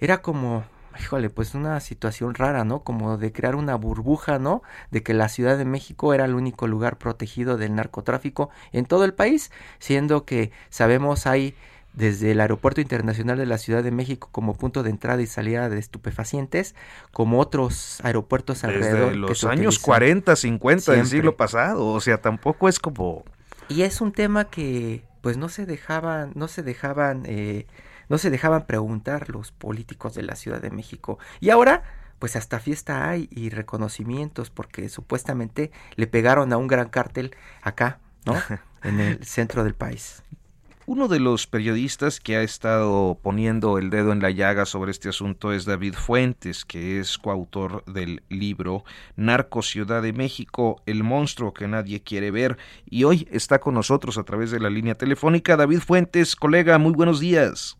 Era 0.00 0.22
como, 0.22 0.64
híjole, 0.98 1.30
pues 1.30 1.54
una 1.54 1.80
situación 1.80 2.34
rara, 2.34 2.64
¿no? 2.64 2.80
Como 2.80 3.16
de 3.18 3.32
crear 3.32 3.56
una 3.56 3.74
burbuja, 3.74 4.38
¿no? 4.38 4.62
De 4.90 5.02
que 5.02 5.14
la 5.14 5.28
Ciudad 5.28 5.58
de 5.58 5.64
México 5.64 6.14
era 6.14 6.24
el 6.24 6.34
único 6.34 6.66
lugar 6.66 6.98
protegido 6.98 7.56
del 7.56 7.74
narcotráfico 7.74 8.50
en 8.72 8.86
todo 8.86 9.04
el 9.04 9.14
país, 9.14 9.50
siendo 9.78 10.24
que 10.24 10.50
sabemos 10.70 11.26
hay 11.26 11.54
desde 11.96 12.30
el 12.30 12.40
Aeropuerto 12.40 12.80
Internacional 12.80 13.38
de 13.38 13.46
la 13.46 13.58
Ciudad 13.58 13.82
de 13.82 13.90
México 13.90 14.28
como 14.30 14.54
punto 14.54 14.82
de 14.82 14.90
entrada 14.90 15.20
y 15.22 15.26
salida 15.26 15.68
de 15.68 15.78
estupefacientes, 15.78 16.74
como 17.10 17.40
otros 17.40 18.00
aeropuertos 18.04 18.62
alrededor. 18.62 19.08
Desde 19.08 19.16
los 19.16 19.44
años 19.44 19.78
40, 19.78 20.36
50 20.36 20.92
del 20.92 21.06
siglo 21.06 21.36
pasado, 21.36 21.86
o 21.86 22.00
sea, 22.00 22.20
tampoco 22.20 22.68
es 22.68 22.78
como... 22.78 23.24
Y 23.68 23.82
es 23.82 24.00
un 24.00 24.12
tema 24.12 24.44
que 24.44 25.04
pues 25.22 25.38
no 25.38 25.48
se 25.48 25.66
dejaban, 25.66 26.30
no 26.36 26.46
se 26.46 26.62
dejaban, 26.62 27.24
eh, 27.26 27.66
no 28.08 28.18
se 28.18 28.30
dejaban 28.30 28.66
preguntar 28.66 29.28
los 29.30 29.50
políticos 29.50 30.14
de 30.14 30.22
la 30.22 30.36
Ciudad 30.36 30.60
de 30.60 30.70
México. 30.70 31.18
Y 31.40 31.50
ahora 31.50 31.82
pues 32.18 32.36
hasta 32.36 32.60
fiesta 32.60 33.10
hay 33.10 33.28
y 33.30 33.50
reconocimientos 33.50 34.50
porque 34.50 34.88
supuestamente 34.88 35.70
le 35.96 36.06
pegaron 36.06 36.52
a 36.52 36.56
un 36.56 36.66
gran 36.66 36.88
cártel 36.88 37.34
acá, 37.62 37.98
¿no? 38.24 38.34
en 38.82 39.00
el 39.00 39.24
centro 39.24 39.64
del 39.64 39.74
país. 39.74 40.22
Uno 40.88 41.08
de 41.08 41.18
los 41.18 41.48
periodistas 41.48 42.20
que 42.20 42.36
ha 42.36 42.42
estado 42.42 43.18
poniendo 43.20 43.76
el 43.78 43.90
dedo 43.90 44.12
en 44.12 44.22
la 44.22 44.30
llaga 44.30 44.66
sobre 44.66 44.92
este 44.92 45.08
asunto 45.08 45.52
es 45.52 45.64
David 45.64 45.94
Fuentes, 45.94 46.64
que 46.64 47.00
es 47.00 47.18
coautor 47.18 47.82
del 47.86 48.22
libro 48.28 48.84
Narco 49.16 49.62
Ciudad 49.62 50.00
de 50.00 50.12
México, 50.12 50.80
el 50.86 51.02
monstruo 51.02 51.52
que 51.52 51.66
nadie 51.66 52.04
quiere 52.04 52.30
ver, 52.30 52.56
y 52.88 53.02
hoy 53.02 53.26
está 53.32 53.58
con 53.58 53.74
nosotros 53.74 54.16
a 54.16 54.22
través 54.22 54.52
de 54.52 54.60
la 54.60 54.70
línea 54.70 54.94
telefónica. 54.94 55.56
David 55.56 55.80
Fuentes, 55.80 56.36
colega, 56.36 56.78
muy 56.78 56.92
buenos 56.92 57.18
días. 57.18 57.76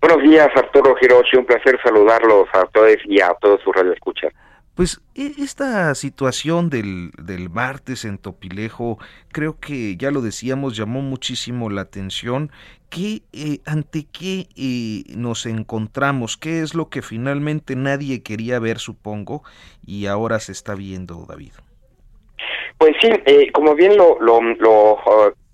Buenos 0.00 0.22
días, 0.22 0.48
Arturo 0.56 0.96
Hiroshi, 0.98 1.36
un 1.36 1.44
placer 1.44 1.78
saludarlos 1.84 2.48
a 2.54 2.64
todos 2.72 2.96
y 3.04 3.20
a 3.20 3.34
todos 3.38 3.60
sus 3.60 3.76
radioescuchas. 3.76 4.32
Pues 4.74 5.00
e, 5.14 5.32
esta 5.38 5.94
situación 5.94 6.68
del, 6.68 7.12
del 7.16 7.48
martes 7.48 8.04
en 8.04 8.18
Topilejo, 8.18 8.98
creo 9.30 9.58
que 9.60 9.96
ya 9.96 10.10
lo 10.10 10.20
decíamos, 10.20 10.76
llamó 10.76 11.00
muchísimo 11.00 11.70
la 11.70 11.82
atención. 11.82 12.50
¿Qué, 12.90 13.22
eh, 13.32 13.60
¿Ante 13.66 14.06
qué 14.06 14.48
eh, 14.56 15.04
nos 15.16 15.46
encontramos? 15.46 16.36
¿Qué 16.36 16.60
es 16.60 16.74
lo 16.74 16.88
que 16.88 17.02
finalmente 17.02 17.76
nadie 17.76 18.22
quería 18.22 18.58
ver, 18.58 18.78
supongo, 18.78 19.42
y 19.86 20.06
ahora 20.06 20.40
se 20.40 20.52
está 20.52 20.74
viendo, 20.74 21.24
David? 21.28 21.52
Pues 22.78 22.94
sí, 23.00 23.08
eh, 23.26 23.50
como 23.52 23.74
bien 23.74 23.96
lo, 23.96 24.18
lo, 24.20 24.40
lo 24.42 24.98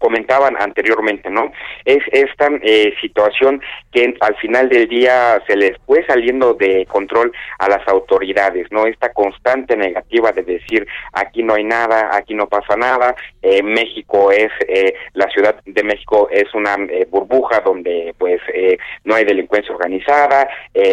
comentaban 0.01 0.57
anteriormente, 0.59 1.31
¿no? 1.31 1.53
Es 1.85 2.03
esta 2.11 2.49
eh, 2.63 2.93
situación 3.01 3.63
que 3.93 4.15
al 4.21 4.35
final 4.37 4.69
del 4.69 4.89
día 4.89 5.41
se 5.47 5.57
les 5.57 5.77
fue 5.87 6.05
saliendo 6.07 6.55
de 6.55 6.87
control 6.87 7.33
a 7.59 7.69
las 7.69 7.87
autoridades, 7.87 8.67
¿no? 8.71 8.87
Esta 8.87 9.13
constante 9.13 9.77
negativa 9.77 10.33
de 10.33 10.43
decir 10.43 10.87
aquí 11.13 11.43
no 11.43 11.55
hay 11.55 11.65
nada, 11.65 12.11
aquí 12.13 12.35
no 12.35 12.49
pasa 12.49 12.77
nada, 12.77 13.15
eh, 13.43 13.63
México 13.63 14.33
es, 14.33 14.51
eh, 14.67 14.95
la 15.13 15.29
Ciudad 15.29 15.61
de 15.65 15.85
México 15.85 16.29
es 16.31 16.53
una 16.55 16.77
burbuja 17.11 17.61
donde 17.61 18.15
pues 18.17 18.41
no 19.05 19.15
hay 19.15 19.25
delincuencia 19.25 19.75
organizada, 19.75 20.49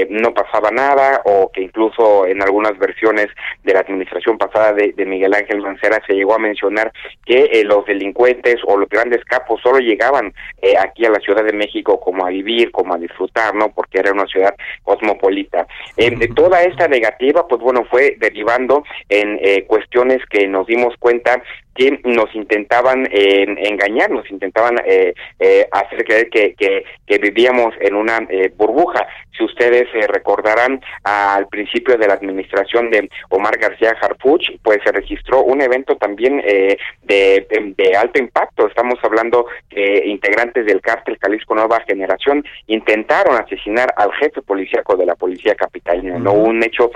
no 0.09 0.33
pasaba 0.33 0.69
nada, 0.69 1.21
o 1.23 1.49
que 1.51 1.61
incluso 1.61 2.25
en 2.27 2.41
algunas 2.41 2.77
versiones 2.77 3.27
de 3.63 3.73
la 3.73 3.79
administración 3.79 4.37
pasada 4.37 4.73
de, 4.73 4.93
de 4.93 5.05
Miguel 5.05 5.33
Ángel 5.33 5.61
Mancera 5.61 6.01
se 6.05 6.13
llegó 6.13 6.35
a 6.35 6.39
mencionar 6.39 6.91
que 7.25 7.63
los 7.63 7.85
delincuentes 7.85 8.57
o 8.65 8.77
los 8.77 8.89
grandes 8.97 9.23
capos 9.25 9.61
solo 9.61 9.79
llegaban 9.79 10.33
eh, 10.61 10.73
aquí 10.77 11.05
a 11.05 11.11
la 11.11 11.19
Ciudad 11.19 11.43
de 11.43 11.53
México 11.53 11.99
como 11.99 12.25
a 12.25 12.29
vivir, 12.29 12.71
como 12.71 12.95
a 12.95 12.97
disfrutar, 12.97 13.53
¿no? 13.53 13.71
Porque 13.71 13.99
era 13.99 14.11
una 14.11 14.25
ciudad 14.25 14.55
cosmopolita. 14.83 15.67
Eh, 15.95 16.11
de 16.15 16.27
toda 16.35 16.63
esta 16.63 16.87
negativa, 16.87 17.47
pues 17.47 17.61
bueno, 17.61 17.85
fue 17.89 18.15
derivando 18.19 18.83
en 19.09 19.39
eh, 19.41 19.65
cuestiones 19.67 20.19
que 20.29 20.47
nos 20.47 20.65
dimos 20.65 20.95
cuenta 20.99 21.41
que 21.77 22.01
nos 22.03 22.33
intentaban 22.33 23.07
eh, 23.11 23.45
engañar, 23.69 24.09
nos 24.09 24.29
intentaban 24.31 24.81
eh, 24.83 25.13
eh, 25.39 25.67
hacer 25.71 26.03
creer 26.03 26.29
que, 26.29 26.55
que, 26.55 26.83
que, 27.05 27.17
vivíamos 27.19 27.75
en 27.79 27.95
una 27.95 28.27
burbuja. 28.55 29.07
Si 29.37 29.43
ustedes 29.43 29.87
recordarán, 30.07 30.81
al 31.03 31.47
principio 31.47 31.95
de 31.95 32.07
la 32.07 32.15
administración 32.15 32.89
de 32.89 33.07
Omar 33.29 33.57
García 33.59 33.95
Harfuch, 34.01 34.49
pues 34.63 34.79
se 34.83 34.91
registró 34.91 35.43
un 35.43 35.61
evento 35.61 35.95
también 35.97 36.37
de, 36.37 36.77
de, 37.03 37.95
alto 37.95 38.19
impacto. 38.19 38.67
Estamos 38.67 38.97
hablando 39.03 39.45
que 39.69 40.03
integrantes 40.05 40.65
del 40.65 40.81
cártel 40.81 41.19
Jalisco 41.21 41.53
Nueva 41.53 41.81
Generación 41.87 42.43
intentaron 42.65 43.35
asesinar 43.35 43.93
al 43.97 44.11
jefe 44.13 44.41
policíaco 44.41 44.95
de 44.95 45.05
la 45.05 45.15
policía 45.15 45.53
capitalina, 45.53 46.17
no 46.17 46.33
un 46.33 46.63
hecho 46.63 46.89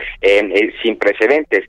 sin 0.82 0.98
precedentes. 0.98 1.67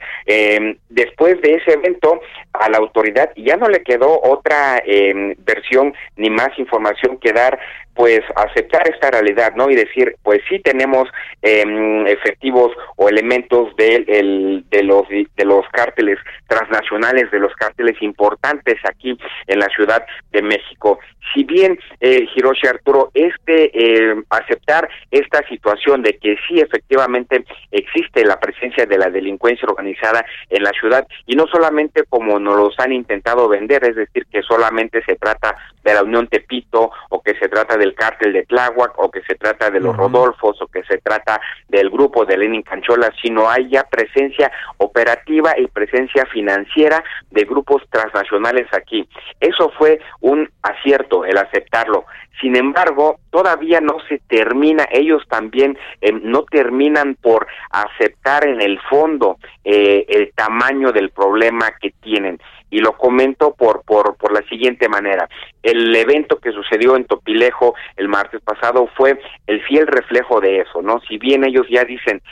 después 0.88 1.40
de 1.42 1.54
ese 1.56 1.72
evento, 1.72 2.22
a 2.62 2.70
la 2.70 2.78
autoridad 2.78 3.30
ya 3.36 3.56
no 3.56 3.68
le 3.68 3.82
quedó 3.82 4.20
otra 4.22 4.82
eh, 4.84 5.34
versión 5.38 5.94
ni 6.16 6.30
más 6.30 6.50
información 6.58 7.18
que 7.18 7.32
dar 7.32 7.58
pues 7.94 8.20
aceptar 8.36 8.88
esta 8.88 9.10
realidad, 9.10 9.54
¿no? 9.54 9.70
Y 9.70 9.74
decir, 9.74 10.16
pues 10.22 10.40
sí 10.48 10.58
tenemos 10.60 11.08
em, 11.42 12.06
efectivos 12.06 12.72
o 12.96 13.08
elementos 13.08 13.74
de, 13.76 14.04
el, 14.08 14.64
de 14.70 14.82
los 14.82 15.06
de 15.08 15.44
los 15.44 15.66
cárteles 15.72 16.18
transnacionales, 16.46 17.30
de 17.30 17.38
los 17.38 17.54
cárteles 17.54 18.00
importantes 18.00 18.76
aquí 18.84 19.18
en 19.46 19.58
la 19.58 19.66
Ciudad 19.66 20.04
de 20.30 20.42
México. 20.42 20.98
Si 21.34 21.44
bien 21.44 21.78
eh, 22.00 22.26
Hiroshi 22.34 22.66
Arturo, 22.66 23.10
este 23.14 23.70
eh, 23.74 24.14
aceptar 24.30 24.88
esta 25.10 25.46
situación 25.48 26.02
de 26.02 26.18
que 26.18 26.36
sí 26.46 26.60
efectivamente 26.60 27.44
existe 27.70 28.24
la 28.24 28.38
presencia 28.38 28.86
de 28.86 28.98
la 28.98 29.08
delincuencia 29.08 29.68
organizada 29.68 30.24
en 30.50 30.62
la 30.62 30.70
ciudad 30.72 31.06
y 31.26 31.34
no 31.34 31.46
solamente 31.46 32.04
como 32.08 32.38
nos 32.38 32.56
los 32.56 32.78
han 32.78 32.92
intentado 32.92 33.48
vender, 33.48 33.84
es 33.84 33.96
decir, 33.96 34.26
que 34.30 34.42
solamente 34.42 35.02
se 35.04 35.16
trata 35.16 35.56
de 35.82 35.94
la 35.94 36.02
Unión 36.02 36.28
Tepito 36.28 36.90
o 37.08 37.22
que 37.22 37.34
se 37.34 37.48
trata 37.48 37.76
del 37.82 37.94
cártel 37.94 38.32
de 38.32 38.44
Tláhuac 38.44 38.96
o 38.96 39.10
que 39.10 39.22
se 39.22 39.34
trata 39.34 39.68
de 39.68 39.80
los 39.80 39.96
Rodolfos 39.96 40.62
o 40.62 40.68
que 40.68 40.84
se 40.84 40.98
trata 40.98 41.40
del 41.68 41.90
grupo 41.90 42.24
de 42.24 42.38
Lenin 42.38 42.62
Canchola, 42.62 43.10
sino 43.20 43.50
hay 43.50 43.68
ya 43.70 43.82
presencia 43.82 44.52
operativa 44.78 45.58
y 45.58 45.66
presencia 45.66 46.24
financiera 46.26 47.02
de 47.30 47.44
grupos 47.44 47.82
transnacionales 47.90 48.68
aquí. 48.72 49.08
Eso 49.40 49.72
fue 49.76 50.00
un 50.20 50.48
acierto 50.62 51.24
el 51.24 51.36
aceptarlo. 51.38 52.04
Sin 52.40 52.56
embargo, 52.56 53.18
todavía 53.30 53.80
no 53.80 53.98
se 54.08 54.18
termina, 54.28 54.86
ellos 54.90 55.22
también 55.28 55.76
eh, 56.00 56.12
no 56.12 56.44
terminan 56.44 57.16
por 57.20 57.46
aceptar 57.70 58.46
en 58.46 58.60
el 58.60 58.80
fondo 58.88 59.38
eh, 59.64 60.06
el 60.08 60.32
tamaño 60.34 60.92
del 60.92 61.10
problema 61.10 61.72
que 61.80 61.90
tienen 62.00 62.38
y 62.72 62.80
lo 62.80 62.96
comento 62.96 63.54
por, 63.54 63.82
por, 63.82 64.16
por 64.16 64.32
la 64.32 64.40
siguiente 64.48 64.88
manera. 64.88 65.28
El 65.62 65.94
evento 65.94 66.38
que 66.38 66.52
sucedió 66.52 66.96
en 66.96 67.04
Topilejo 67.04 67.74
el 67.96 68.08
martes 68.08 68.40
pasado 68.40 68.88
fue 68.96 69.20
el 69.46 69.62
fiel 69.64 69.86
reflejo 69.86 70.40
de 70.40 70.60
eso, 70.60 70.80
¿no? 70.80 70.98
Si 71.06 71.18
bien 71.18 71.44
ellos 71.44 71.66
ya 71.70 71.84
dicen 71.84 72.22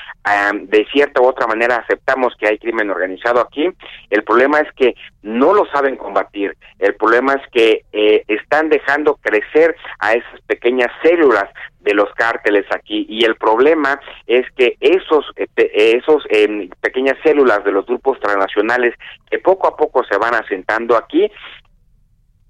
de 0.63 0.87
cierta 0.93 1.21
u 1.21 1.27
otra 1.27 1.47
manera 1.47 1.77
aceptamos 1.77 2.35
que 2.39 2.49
hay 2.49 2.59
crimen 2.59 2.91
organizado 2.91 3.41
aquí, 3.41 3.69
el 4.09 4.25
problema 4.25 4.61
es 4.61 4.73
que 4.73 4.95
no 5.23 5.53
lo 5.53 5.67
saben 5.67 5.97
combatir, 5.97 6.57
el 6.79 6.95
problema 6.95 7.35
es 7.35 7.43
que 7.53 7.85
eh, 7.93 8.25
están 8.27 8.69
dejando 8.69 9.17
crecer 9.17 9.77
a 9.99 10.15
esas 10.15 10.41
pequeñas 10.47 10.91
células 11.03 11.45
de 11.81 11.95
los 11.95 12.11
cárteles 12.15 12.65
aquí 12.75 13.07
y 13.09 13.25
el 13.25 13.37
problema 13.37 14.01
es 14.27 14.47
que 14.57 14.77
esos 14.81 15.25
eh, 15.37 15.47
esos 15.57 16.25
eh, 16.31 16.69
pequeñas 16.81 17.17
células 17.23 17.65
de 17.65 17.73
los 17.73 17.87
grupos 17.87 18.19
transnacionales 18.21 18.95
que 19.31 19.39
poco 19.39 19.67
a 19.67 19.77
poco 19.77 20.05
se 20.05 20.17
van 20.17 20.35
asentando 20.35 20.97
aquí 20.97 21.31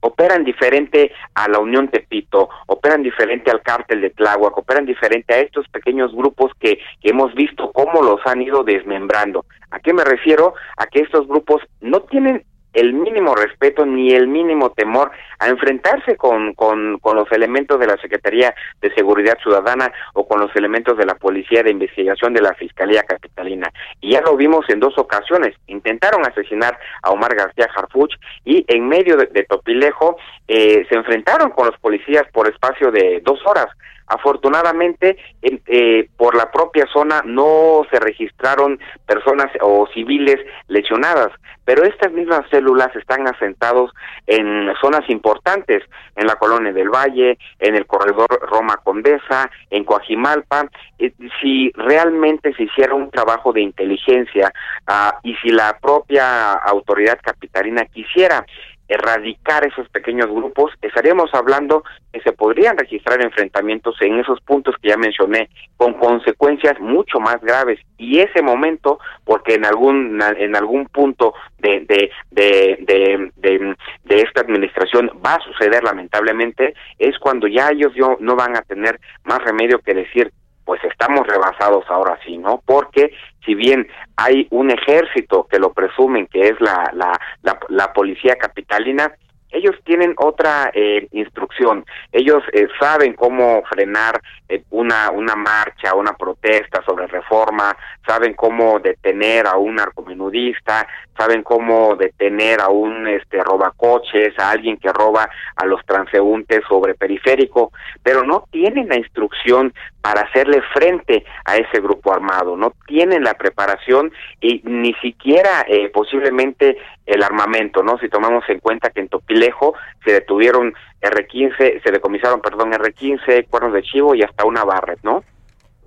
operan 0.00 0.44
diferente 0.44 1.12
a 1.34 1.48
la 1.48 1.58
Unión 1.58 1.88
Tepito, 1.88 2.48
operan 2.66 3.02
diferente 3.02 3.50
al 3.50 3.62
cártel 3.62 4.00
de 4.00 4.10
Tláhuac, 4.10 4.56
operan 4.56 4.86
diferente 4.86 5.34
a 5.34 5.40
estos 5.40 5.68
pequeños 5.68 6.14
grupos 6.14 6.52
que, 6.58 6.78
que 7.02 7.10
hemos 7.10 7.34
visto 7.34 7.70
cómo 7.72 8.02
los 8.02 8.20
han 8.24 8.40
ido 8.42 8.64
desmembrando. 8.64 9.44
¿A 9.70 9.78
qué 9.78 9.92
me 9.92 10.04
refiero? 10.04 10.54
A 10.76 10.86
que 10.86 11.00
estos 11.00 11.28
grupos 11.28 11.62
no 11.80 12.00
tienen 12.00 12.44
el 12.72 12.92
mínimo 12.94 13.34
respeto 13.34 13.84
ni 13.84 14.12
el 14.12 14.28
mínimo 14.28 14.70
temor 14.70 15.10
a 15.38 15.48
enfrentarse 15.48 16.16
con, 16.16 16.54
con, 16.54 16.98
los 17.02 17.32
elementos 17.32 17.80
de 17.80 17.86
la 17.86 17.96
Secretaría 17.96 18.54
de 18.80 18.94
Seguridad 18.94 19.38
Ciudadana 19.42 19.92
o 20.14 20.26
con 20.28 20.40
los 20.40 20.54
elementos 20.54 20.96
de 20.96 21.06
la 21.06 21.14
Policía 21.14 21.62
de 21.62 21.70
Investigación 21.70 22.32
de 22.34 22.42
la 22.42 22.54
Fiscalía 22.54 23.02
Capitalina. 23.02 23.70
Y 24.00 24.12
ya 24.12 24.20
lo 24.20 24.36
vimos 24.36 24.64
en 24.68 24.80
dos 24.80 24.96
ocasiones. 24.98 25.54
Intentaron 25.66 26.26
asesinar 26.26 26.78
a 27.02 27.10
Omar 27.10 27.34
García 27.34 27.68
Harfuch 27.74 28.14
y 28.44 28.64
en 28.68 28.88
medio 28.88 29.16
de, 29.16 29.26
Topilejo 29.48 30.16
eh, 30.46 30.86
se 30.88 30.94
enfrentaron 30.94 31.50
con 31.50 31.66
los 31.66 31.78
policías 31.78 32.24
por 32.32 32.48
espacio 32.48 32.90
de 32.90 33.20
dos 33.24 33.40
horas. 33.46 33.66
Afortunadamente, 34.11 35.16
eh, 35.40 36.08
por 36.16 36.34
la 36.34 36.50
propia 36.50 36.84
zona 36.92 37.22
no 37.24 37.82
se 37.92 38.00
registraron 38.00 38.80
personas 39.06 39.46
o 39.61 39.86
civiles 39.94 40.36
lesionadas, 40.66 41.30
pero 41.64 41.84
estas 41.84 42.11
mismas 42.11 42.40
células 42.50 42.94
están 42.96 43.28
asentados 43.28 43.92
en 44.26 44.68
zonas 44.80 45.08
importantes, 45.08 45.84
en 46.16 46.26
la 46.26 46.34
colonia 46.34 46.72
del 46.72 46.88
Valle, 46.88 47.38
en 47.61 47.76
el 47.76 47.86
corredor 47.86 48.26
Roma 48.50 48.78
Condesa, 48.82 49.48
en 49.70 49.84
Coajimalpa. 49.84 50.68
Eh, 50.98 51.12
si 51.40 51.70
realmente 51.76 52.52
se 52.54 52.64
hiciera 52.64 52.96
un 52.96 53.12
trabajo 53.12 53.52
de 53.52 53.61
inteligencia 53.61 54.52
ah, 54.88 55.20
y 55.22 55.36
si 55.36 55.50
la 55.50 55.78
propia 55.80 56.54
autoridad 56.54 57.20
capitalina 57.22 57.84
quisiera 57.84 58.44
erradicar 58.91 59.64
esos 59.64 59.88
pequeños 59.88 60.26
grupos, 60.26 60.72
estaríamos 60.82 61.32
hablando 61.32 61.84
que 62.12 62.20
se 62.20 62.32
podrían 62.32 62.76
registrar 62.76 63.22
enfrentamientos 63.22 63.95
en 64.01 64.18
esos 64.18 64.41
puntos 64.41 64.74
que 64.82 64.88
ya 64.88 64.97
mencioné, 64.97 65.49
con 65.76 65.95
consecuencias 65.95 66.78
mucho 66.80 67.20
más 67.20 67.41
graves. 67.41 67.78
Y 67.99 68.18
ese 68.18 68.43
momento, 68.43 68.99
porque 69.24 69.55
en 69.55 69.64
algún 69.64 70.20
en 70.36 70.57
algún 70.57 70.86
punto 70.86 71.34
de 71.59 71.80
de, 71.86 72.11
de, 72.30 73.30
de, 73.36 73.76
de, 74.05 74.20
esta 74.20 74.41
administración 74.41 75.11
va 75.24 75.34
a 75.34 75.41
suceder 75.41 75.84
lamentablemente, 75.84 76.74
es 76.99 77.16
cuando 77.18 77.47
ya 77.47 77.70
ellos 77.70 77.93
no 78.18 78.34
van 78.34 78.57
a 78.57 78.62
tener 78.62 78.99
más 79.24 79.38
remedio 79.45 79.78
que 79.78 79.95
decir 79.95 80.32
pues 80.70 80.84
estamos 80.84 81.26
rebasados 81.26 81.84
ahora 81.88 82.16
sí, 82.24 82.38
¿no? 82.38 82.62
Porque 82.64 83.12
si 83.44 83.56
bien 83.56 83.88
hay 84.16 84.46
un 84.50 84.70
ejército 84.70 85.48
que 85.50 85.58
lo 85.58 85.72
presumen 85.72 86.28
que 86.28 86.42
es 86.42 86.60
la, 86.60 86.92
la, 86.94 87.10
la, 87.42 87.58
la 87.70 87.92
policía 87.92 88.36
capitalina, 88.36 89.12
ellos 89.50 89.74
tienen 89.84 90.14
otra 90.16 90.70
eh, 90.72 91.08
instrucción. 91.10 91.84
Ellos 92.12 92.42
eh, 92.52 92.68
saben 92.78 93.14
cómo 93.14 93.62
frenar 93.68 94.20
eh, 94.48 94.62
una, 94.70 95.10
una 95.10 95.34
marcha, 95.34 95.94
una 95.94 96.12
protesta 96.12 96.82
sobre 96.84 97.06
reforma, 97.08 97.76
saben 98.06 98.34
cómo 98.34 98.78
detener 98.78 99.46
a 99.46 99.56
un 99.56 99.74
narcomenudista, 99.74 100.86
saben 101.16 101.42
cómo 101.42 101.96
detener 101.96 102.60
a 102.60 102.68
un 102.68 103.08
este 103.08 103.42
robacoches, 103.42 104.38
a 104.38 104.50
alguien 104.50 104.76
que 104.76 104.92
roba 104.92 105.28
a 105.56 105.66
los 105.66 105.84
transeúntes 105.84 106.62
sobre 106.68 106.94
periférico, 106.94 107.72
pero 108.02 108.22
no 108.22 108.44
tienen 108.50 108.88
la 108.88 108.96
instrucción 108.96 109.74
para 110.01 110.22
hacerle 110.22 110.62
frente 110.72 111.24
a 111.44 111.57
ese 111.57 111.80
grupo 111.80 112.12
armado, 112.12 112.57
no 112.57 112.72
tienen 112.86 113.22
la 113.22 113.34
preparación 113.34 114.12
y 114.40 114.62
ni 114.64 114.94
siquiera 114.94 115.66
posiblemente 115.92 116.78
el 117.07 117.22
armamento, 117.22 117.82
¿no? 117.82 117.98
Si 117.98 118.09
tomamos 118.09 118.44
en 118.48 118.61
cuenta 118.61 118.90
que 118.90 119.01
en 119.01 119.09
Topilejo 119.09 119.74
se 120.05 120.12
detuvieron 120.12 120.74
R15, 121.03 121.82
se 121.82 121.90
decomisaron, 121.90 122.40
perdón, 122.40 122.72
R15, 122.72 123.48
cuernos 123.48 123.72
de 123.72 123.82
chivo 123.82 124.14
y 124.14 124.22
hasta 124.22 124.44
una 124.44 124.64
Barret, 124.64 125.01
¿no? 125.03 125.22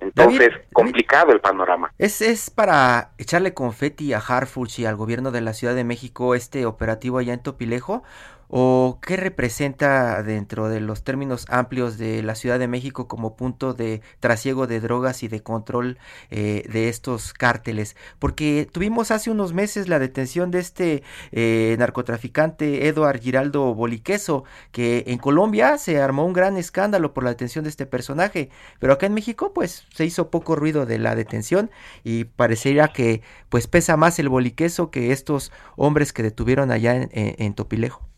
Entonces, 0.00 0.50
complicado 0.72 1.32
el 1.32 1.40
panorama. 1.40 1.90
¿Es, 1.98 2.20
¿Es 2.20 2.50
para 2.50 3.12
echarle 3.16 3.54
confeti 3.54 4.12
a 4.12 4.18
Harfuch 4.18 4.78
y 4.80 4.86
al 4.86 4.96
gobierno 4.96 5.30
de 5.30 5.40
la 5.40 5.54
Ciudad 5.54 5.74
de 5.74 5.84
México 5.84 6.34
este 6.34 6.66
operativo 6.66 7.18
allá 7.18 7.32
en 7.32 7.42
Topilejo? 7.42 8.02
O 8.48 8.98
qué 9.02 9.16
representa 9.16 10.22
dentro 10.22 10.68
de 10.68 10.80
los 10.80 11.04
términos 11.04 11.46
amplios 11.48 11.98
de 11.98 12.22
la 12.22 12.34
Ciudad 12.34 12.58
de 12.58 12.68
México 12.68 13.08
como 13.08 13.36
punto 13.36 13.74
de 13.74 14.02
trasiego 14.20 14.66
de 14.66 14.80
drogas 14.80 15.22
y 15.22 15.28
de 15.28 15.42
control 15.42 15.98
eh, 16.30 16.64
de 16.70 16.88
estos 16.88 17.32
cárteles. 17.32 17.96
Porque 18.18 18.68
tuvimos 18.70 19.10
hace 19.10 19.30
unos 19.30 19.52
meses 19.52 19.88
la 19.88 19.98
detención 19.98 20.50
de 20.50 20.58
este 20.60 21.02
eh, 21.32 21.76
narcotraficante 21.78 22.88
Eduard 22.88 23.20
Giraldo 23.20 23.74
Boliqueso, 23.74 24.44
que 24.72 25.04
en 25.06 25.18
Colombia 25.18 25.78
se 25.78 26.00
armó 26.00 26.24
un 26.24 26.32
gran 26.32 26.56
escándalo 26.56 27.14
por 27.14 27.24
la 27.24 27.30
detención 27.30 27.64
de 27.64 27.70
este 27.70 27.86
personaje, 27.86 28.50
pero 28.78 28.92
acá 28.92 29.06
en 29.06 29.14
México 29.14 29.52
pues 29.52 29.84
se 29.94 30.04
hizo 30.04 30.30
poco 30.30 30.56
ruido 30.56 30.86
de 30.86 30.98
la 30.98 31.14
detención 31.14 31.70
y 32.02 32.24
parecería 32.24 32.88
que 32.88 33.22
pues 33.48 33.66
pesa 33.66 33.96
más 33.96 34.18
el 34.18 34.28
Boliqueso 34.28 34.90
que 34.90 35.12
estos 35.12 35.52
hombres 35.76 36.12
que 36.12 36.22
detuvieron 36.22 36.70
allá 36.70 37.08
en 37.12 37.54
Topilejo. 37.54 38.13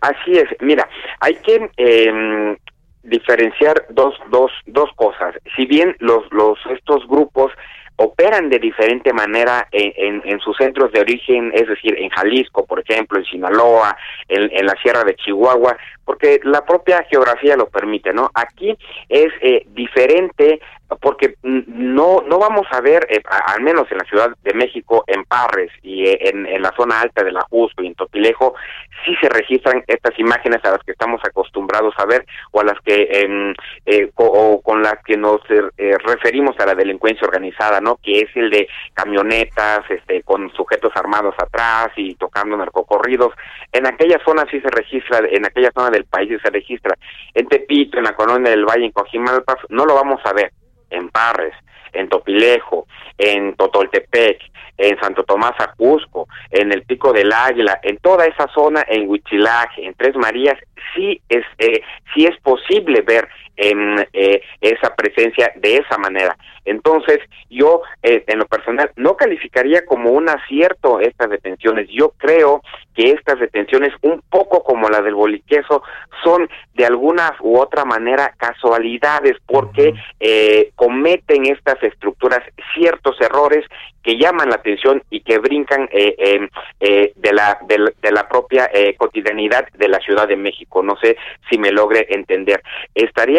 Así 0.00 0.32
es, 0.32 0.48
mira, 0.60 0.88
hay 1.20 1.34
que 1.36 1.70
eh, 1.76 2.56
diferenciar 3.02 3.86
dos, 3.90 4.14
dos, 4.30 4.50
dos 4.66 4.90
cosas. 4.96 5.34
Si 5.56 5.66
bien 5.66 5.96
los, 6.00 6.24
los, 6.32 6.58
estos 6.70 7.06
grupos 7.06 7.52
operan 7.96 8.48
de 8.48 8.58
diferente 8.58 9.12
manera 9.12 9.68
en, 9.70 10.22
en, 10.24 10.40
sus 10.40 10.56
centros 10.56 10.90
de 10.92 11.00
origen, 11.00 11.52
es 11.54 11.68
decir, 11.68 11.96
en 11.98 12.10
Jalisco, 12.10 12.66
por 12.66 12.80
ejemplo, 12.80 13.18
en 13.18 13.24
Sinaloa, 13.24 13.96
en, 14.28 14.66
la 14.66 14.74
Sierra 14.82 15.04
de 15.04 15.14
Chihuahua, 15.14 15.76
porque 16.04 16.40
la 16.42 16.64
propia 16.64 17.04
geografía 17.08 17.56
lo 17.56 17.68
permite, 17.68 18.12
¿no? 18.12 18.30
Aquí 18.34 18.76
es 19.08 19.32
eh, 19.40 19.64
diferente 19.68 20.60
porque 21.00 21.36
no 21.42 22.22
no 22.26 22.38
vamos 22.38 22.66
a 22.70 22.80
ver, 22.80 23.06
eh, 23.10 23.22
al 23.46 23.62
menos 23.62 23.90
en 23.90 23.98
la 23.98 24.04
Ciudad 24.04 24.30
de 24.42 24.54
México, 24.54 25.04
en 25.06 25.24
Parres 25.24 25.70
y 25.82 26.06
eh, 26.06 26.18
en, 26.30 26.62
la 26.62 26.72
zona 26.76 27.00
alta 27.00 27.22
de 27.22 27.32
la 27.32 27.42
Jusco 27.50 27.82
y 27.82 27.88
en 27.88 27.94
Topilejo, 27.94 28.54
sí 29.04 29.14
se 29.20 29.28
registran 29.28 29.82
estas 29.86 30.18
imágenes 30.18 30.64
a 30.64 30.72
las 30.72 30.82
que 30.82 30.92
estamos 30.92 31.20
acostumbrados 31.24 31.94
a 31.98 32.06
ver 32.06 32.24
o 32.52 32.60
a 32.60 32.64
las 32.64 32.80
que 32.80 33.08
em, 33.10 33.54
eh, 33.86 34.10
o 34.16 34.60
con 34.62 34.82
las 34.82 35.02
que 35.04 35.16
nos 35.16 35.40
referimos 36.04 36.58
a 36.58 36.66
la 36.66 36.74
delincuencia 36.74 37.26
organizada, 37.26 37.80
¿no? 37.84 37.96
Que 38.02 38.20
es 38.20 38.36
el 38.36 38.50
de 38.50 38.66
camionetas, 38.94 39.88
este, 39.90 40.22
con 40.22 40.50
sujetos 40.54 40.90
armados 40.96 41.34
atrás 41.38 41.88
y 41.96 42.14
tocando 42.14 42.56
narcocorridos. 42.56 43.32
En 43.72 43.86
aquella 43.86 44.18
zona 44.24 44.44
sí 44.50 44.60
se 44.60 44.70
registra, 44.70 45.20
en 45.30 45.46
aquella 45.46 45.70
zona 45.72 45.90
del 45.90 46.06
país 46.06 46.30
sí 46.30 46.38
se 46.42 46.50
registra. 46.50 46.96
En 47.34 47.46
Tepito, 47.46 47.98
en 47.98 48.04
la 48.04 48.16
colonia 48.16 48.50
del 48.50 48.64
Valle, 48.64 48.86
en 48.86 48.92
Cojimalpa, 48.92 49.58
no 49.68 49.84
lo 49.84 49.94
vamos 49.94 50.20
a 50.24 50.32
ver 50.32 50.52
en 50.90 51.08
Parres, 51.10 51.54
en 51.92 52.08
Topilejo, 52.08 52.86
en 53.18 53.54
Totoltepec, 53.54 54.40
en 54.76 54.98
Santo 55.00 55.22
Tomás 55.22 55.54
Ajusco, 55.58 56.26
en 56.50 56.72
el 56.72 56.82
Pico 56.82 57.12
del 57.12 57.32
Águila, 57.32 57.78
en 57.82 57.98
toda 57.98 58.26
esa 58.26 58.48
zona, 58.48 58.84
en 58.88 59.08
Huichilaje, 59.08 59.86
en 59.86 59.94
Tres 59.94 60.16
Marías, 60.16 60.58
sí 60.94 61.20
es, 61.28 61.44
eh, 61.58 61.82
sí 62.14 62.26
es 62.26 62.36
posible 62.40 63.02
ver 63.02 63.28
en 63.56 64.06
eh, 64.12 64.42
esa 64.60 64.94
presencia 64.94 65.52
de 65.56 65.76
esa 65.76 65.98
manera. 65.98 66.36
Entonces, 66.64 67.18
yo 67.50 67.82
eh, 68.02 68.24
en 68.26 68.38
lo 68.38 68.46
personal 68.46 68.90
no 68.96 69.16
calificaría 69.16 69.84
como 69.84 70.10
un 70.10 70.28
acierto 70.28 71.00
estas 71.00 71.30
detenciones. 71.30 71.88
Yo 71.90 72.10
creo 72.16 72.62
que 72.94 73.10
estas 73.10 73.38
detenciones, 73.38 73.92
un 74.02 74.22
poco 74.30 74.62
como 74.62 74.88
la 74.88 75.02
del 75.02 75.14
boliqueso, 75.14 75.82
son 76.22 76.48
de 76.74 76.86
alguna 76.86 77.36
u 77.40 77.58
otra 77.58 77.84
manera 77.84 78.34
casualidades 78.38 79.36
porque 79.46 79.94
eh, 80.20 80.70
cometen 80.74 81.46
estas 81.46 81.82
estructuras 81.82 82.40
ciertos 82.74 83.20
errores 83.20 83.64
que 84.04 84.18
llaman 84.18 84.50
la 84.50 84.56
atención 84.56 85.02
y 85.10 85.20
que 85.20 85.38
brincan 85.38 85.88
eh, 85.90 86.48
eh, 86.78 87.12
de, 87.16 87.32
la, 87.32 87.58
de, 87.66 88.12
la 88.12 88.28
propia 88.28 88.70
eh, 88.72 88.94
cotidianidad 88.96 89.66
de 89.72 89.88
la 89.88 89.98
Ciudad 89.98 90.28
de 90.28 90.36
México. 90.36 90.82
No 90.82 90.96
sé 91.02 91.16
si 91.48 91.56
me 91.56 91.72
logre 91.72 92.06
entender. 92.10 92.62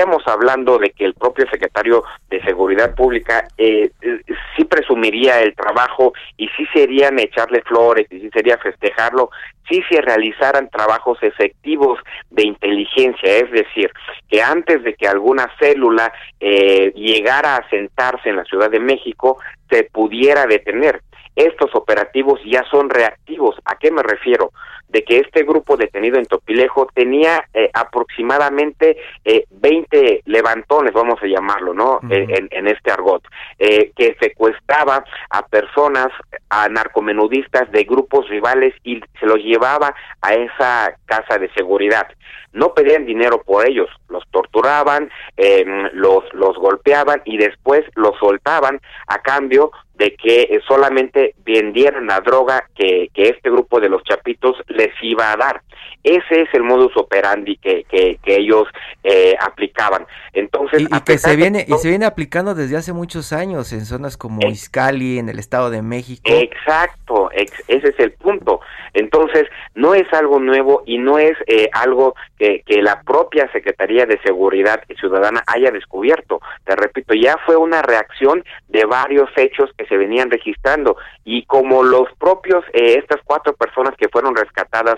Estaríamos 0.05 0.27
hablando 0.27 0.77
de 0.77 0.91
que 0.91 1.03
el 1.03 1.15
propio 1.15 1.47
secretario 1.49 2.03
de 2.29 2.39
Seguridad 2.43 2.93
Pública 2.93 3.47
sí 3.57 4.63
presumiría 4.69 5.41
el 5.41 5.55
trabajo 5.55 6.13
y 6.37 6.47
sí 6.49 6.67
serían 6.71 7.17
echarle 7.17 7.63
flores 7.63 8.05
y 8.11 8.19
sí 8.19 8.29
sería 8.31 8.59
festejarlo 8.59 9.31
si 9.67 9.81
se 9.89 9.99
realizaran 10.01 10.69
trabajos 10.69 11.17
efectivos 11.23 11.97
de 12.29 12.43
inteligencia, 12.43 13.37
es 13.37 13.49
decir, 13.49 13.91
que 14.29 14.43
antes 14.43 14.83
de 14.83 14.93
que 14.93 15.07
alguna 15.07 15.49
célula 15.59 16.13
llegara 16.39 17.55
a 17.55 17.69
sentarse 17.69 18.29
en 18.29 18.35
la 18.35 18.45
Ciudad 18.45 18.69
de 18.69 18.79
México, 18.79 19.39
se 19.71 19.85
pudiera 19.85 20.45
detener. 20.45 21.01
Estos 21.35 21.73
operativos 21.75 22.39
ya 22.45 22.63
son 22.69 22.89
reactivos. 22.89 23.55
¿A 23.65 23.77
qué 23.77 23.91
me 23.91 24.03
refiero? 24.03 24.51
De 24.87 25.03
que 25.03 25.17
este 25.17 25.43
grupo 25.43 25.75
detenido 25.75 26.17
en 26.17 26.25
Topilejo 26.25 26.87
tenía 26.93 27.43
eh, 27.53 27.69
aproximadamente 27.73 28.97
eh, 29.25 29.45
20 29.49 30.21
levantones, 30.25 30.93
vamos 30.93 31.21
a 31.21 31.27
llamarlo, 31.27 31.73
¿no? 31.73 31.99
En, 32.09 32.67
este 32.67 32.91
argot, 32.91 33.23
eh, 33.59 33.91
que 33.95 34.15
secuestraba 34.19 35.03
a 35.29 35.45
personas, 35.47 36.07
a 36.49 36.69
narcomenudistas 36.69 37.71
de 37.71 37.83
grupos 37.83 38.29
rivales 38.29 38.73
y 38.83 39.01
se 39.19 39.25
los 39.25 39.39
llevaba 39.39 39.93
a 40.21 40.33
esa 40.33 40.95
casa 41.05 41.37
de 41.37 41.51
seguridad 41.53 42.07
no 42.55 42.73
pedían 42.73 43.05
dinero 43.05 43.43
por 43.43 43.67
ellos, 43.67 43.89
los 44.07 44.23
torturaban, 44.31 45.11
em, 45.35 45.89
los, 45.93 46.23
los 46.33 46.55
golpeaban 46.55 47.21
y 47.25 47.37
después 47.37 47.83
los 47.95 48.17
soltaban 48.17 48.79
a 49.07 49.21
cambio 49.21 49.71
de 49.97 50.15
que 50.15 50.59
solamente 50.67 51.35
vendieran 51.45 52.07
la 52.07 52.19
droga 52.21 52.67
que, 52.75 53.09
que 53.13 53.29
este 53.29 53.49
grupo 53.49 53.79
de 53.79 53.89
los 53.89 54.03
chapitos 54.03 54.57
les 54.67 54.91
iba 55.01 55.31
a 55.31 55.37
dar. 55.37 55.61
Ese 56.03 56.41
es 56.43 56.53
el 56.53 56.61
modus 56.61 56.95
operandi 56.97 57.57
que, 57.57 57.83
que, 57.89 58.19
ellos 58.27 58.67
eh, 59.03 59.35
aplicaban. 59.39 60.05
Entonces, 60.33 60.83
y, 60.83 61.01
que 61.01 61.17
se 61.17 61.35
viene 61.35 61.65
y 61.67 61.73
se 61.73 61.89
viene 61.89 62.05
aplicando 62.05 62.53
desde 62.53 62.77
hace 62.77 62.93
muchos 62.93 63.33
años 63.33 63.73
en 63.73 63.85
zonas 63.85 64.15
como 64.15 64.41
eh, 64.43 64.49
Izcali, 64.49 65.17
en 65.17 65.29
el 65.29 65.39
Estado 65.39 65.71
de 65.71 65.81
México. 65.81 66.21
Exacto, 66.25 67.31
ese 67.31 67.87
es 67.87 67.99
el 67.99 68.11
punto. 68.11 68.59
Entonces, 68.93 69.45
no 69.73 69.95
es 69.95 70.11
algo 70.13 70.39
nuevo 70.39 70.83
y 70.85 70.99
no 70.99 71.17
es 71.17 71.35
eh, 71.47 71.69
algo 71.73 72.13
que, 72.37 72.61
que 72.67 72.83
la 72.83 73.01
propia 73.01 73.51
Secretaría 73.51 74.05
de 74.05 74.19
Seguridad 74.21 74.83
Ciudadana 74.99 75.43
haya 75.47 75.71
descubierto. 75.71 76.39
Te 76.65 76.75
repito, 76.75 77.15
ya 77.15 77.37
fue 77.47 77.55
una 77.55 77.81
reacción 77.81 78.43
de 78.67 78.85
varios 78.85 79.29
hechos 79.37 79.71
que 79.75 79.84
se 79.85 79.97
venían 79.97 80.31
registrando 80.31 80.97
y 81.23 81.45
como 81.45 81.83
los 81.83 82.07
propios, 82.19 82.63
estas 82.73 83.21
cuatro 83.23 83.53
personas 83.53 83.95
que 83.97 84.09
fueron 84.09 84.35
rescatadas, 84.35 84.95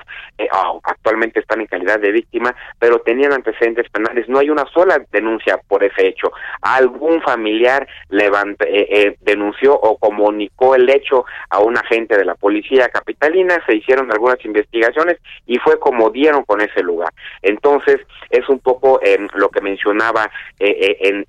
oh, 0.52 0.82
actualmente 0.84 1.40
están 1.40 1.62
en 1.62 1.68
calidad 1.68 2.00
de 2.00 2.12
víctima, 2.12 2.56
pero 2.80 3.00
tenían 3.00 3.34
antecedentes 3.34 3.90
penales. 3.90 4.28
No 4.28 4.40
hay 4.40 4.50
una 4.50 4.66
sola 4.74 5.02
denuncia 5.12 5.60
por 5.68 5.84
ese 5.84 6.08
hecho. 6.08 6.32
Algún 6.62 7.22
familiar 7.22 7.88
levant, 8.10 8.62
eh, 8.62 8.88
eh, 8.90 9.18
denunció 9.22 9.74
o 9.74 9.98
comunicó 9.98 10.76
el 10.76 10.90
hecho 10.90 11.26
a 11.50 11.60
un 11.60 11.78
agente 11.78 12.18
de 12.18 12.26
la 12.26 12.36
policía 12.36 12.90
capitalina, 12.90 13.62
se 13.66 13.76
hicieron 13.76 14.12
algunas 14.12 14.44
investigaciones 14.46 15.18
y 15.46 15.58
fue 15.60 15.80
como 15.80 16.10
dieron 16.10 16.44
con 16.44 16.62
ese 16.62 16.82
lugar. 16.82 17.14
Entonces, 17.42 18.00
es 18.30 18.48
un 18.50 18.60
poco 18.60 19.00
eh, 19.04 19.18
lo 19.36 19.50
que 19.50 19.62
mencionaba 19.62 20.30
en, 20.60 21.26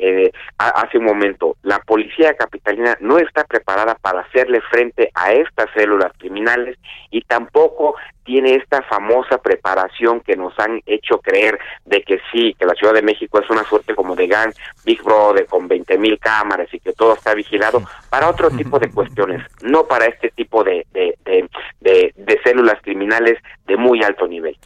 hace 0.58 0.98
un 0.98 1.04
momento. 1.04 1.56
La 1.62 1.78
policía 1.80 2.34
capitalina 2.34 2.96
no 3.00 3.18
está 3.18 3.44
preparada 3.48 3.94
para 3.96 4.20
hacerle 4.20 4.60
frente 4.60 5.10
a 5.14 5.32
estas 5.32 5.66
células 5.74 6.12
criminales 6.18 6.78
y 7.10 7.22
tampoco 7.22 7.96
tiene 8.24 8.56
esta 8.56 8.82
famosa 8.82 9.38
preparación 9.38 10.20
que 10.20 10.36
nos 10.36 10.52
han 10.58 10.82
hecho 10.84 11.18
creer 11.18 11.58
de 11.86 12.02
que 12.02 12.20
sí, 12.30 12.54
que 12.58 12.66
la 12.66 12.74
Ciudad 12.74 12.92
de 12.92 13.02
México 13.02 13.40
es 13.40 13.48
una 13.48 13.64
suerte 13.64 13.94
como 13.94 14.14
de 14.14 14.26
GAN, 14.26 14.52
Big 14.84 15.02
Brother 15.02 15.46
con 15.46 15.66
20 15.66 15.96
mil 15.96 16.18
cámaras 16.18 16.68
y 16.72 16.78
que 16.78 16.92
todo 16.92 17.14
está 17.14 17.34
vigilado 17.34 17.82
para 18.10 18.28
otro 18.28 18.50
tipo 18.50 18.78
de 18.78 18.90
cuestiones, 18.90 19.42
no 19.62 19.86
para 19.86 20.04
este 20.04 20.30
tipo 20.30 20.62
de, 20.62 20.86
de, 20.92 21.16
de, 21.80 22.12
de 22.14 22.40
células 22.44 22.80
criminales 22.82 23.38
de 23.66 23.76
muy 23.78 24.02
alto 24.02 24.28
nivel. 24.28 24.58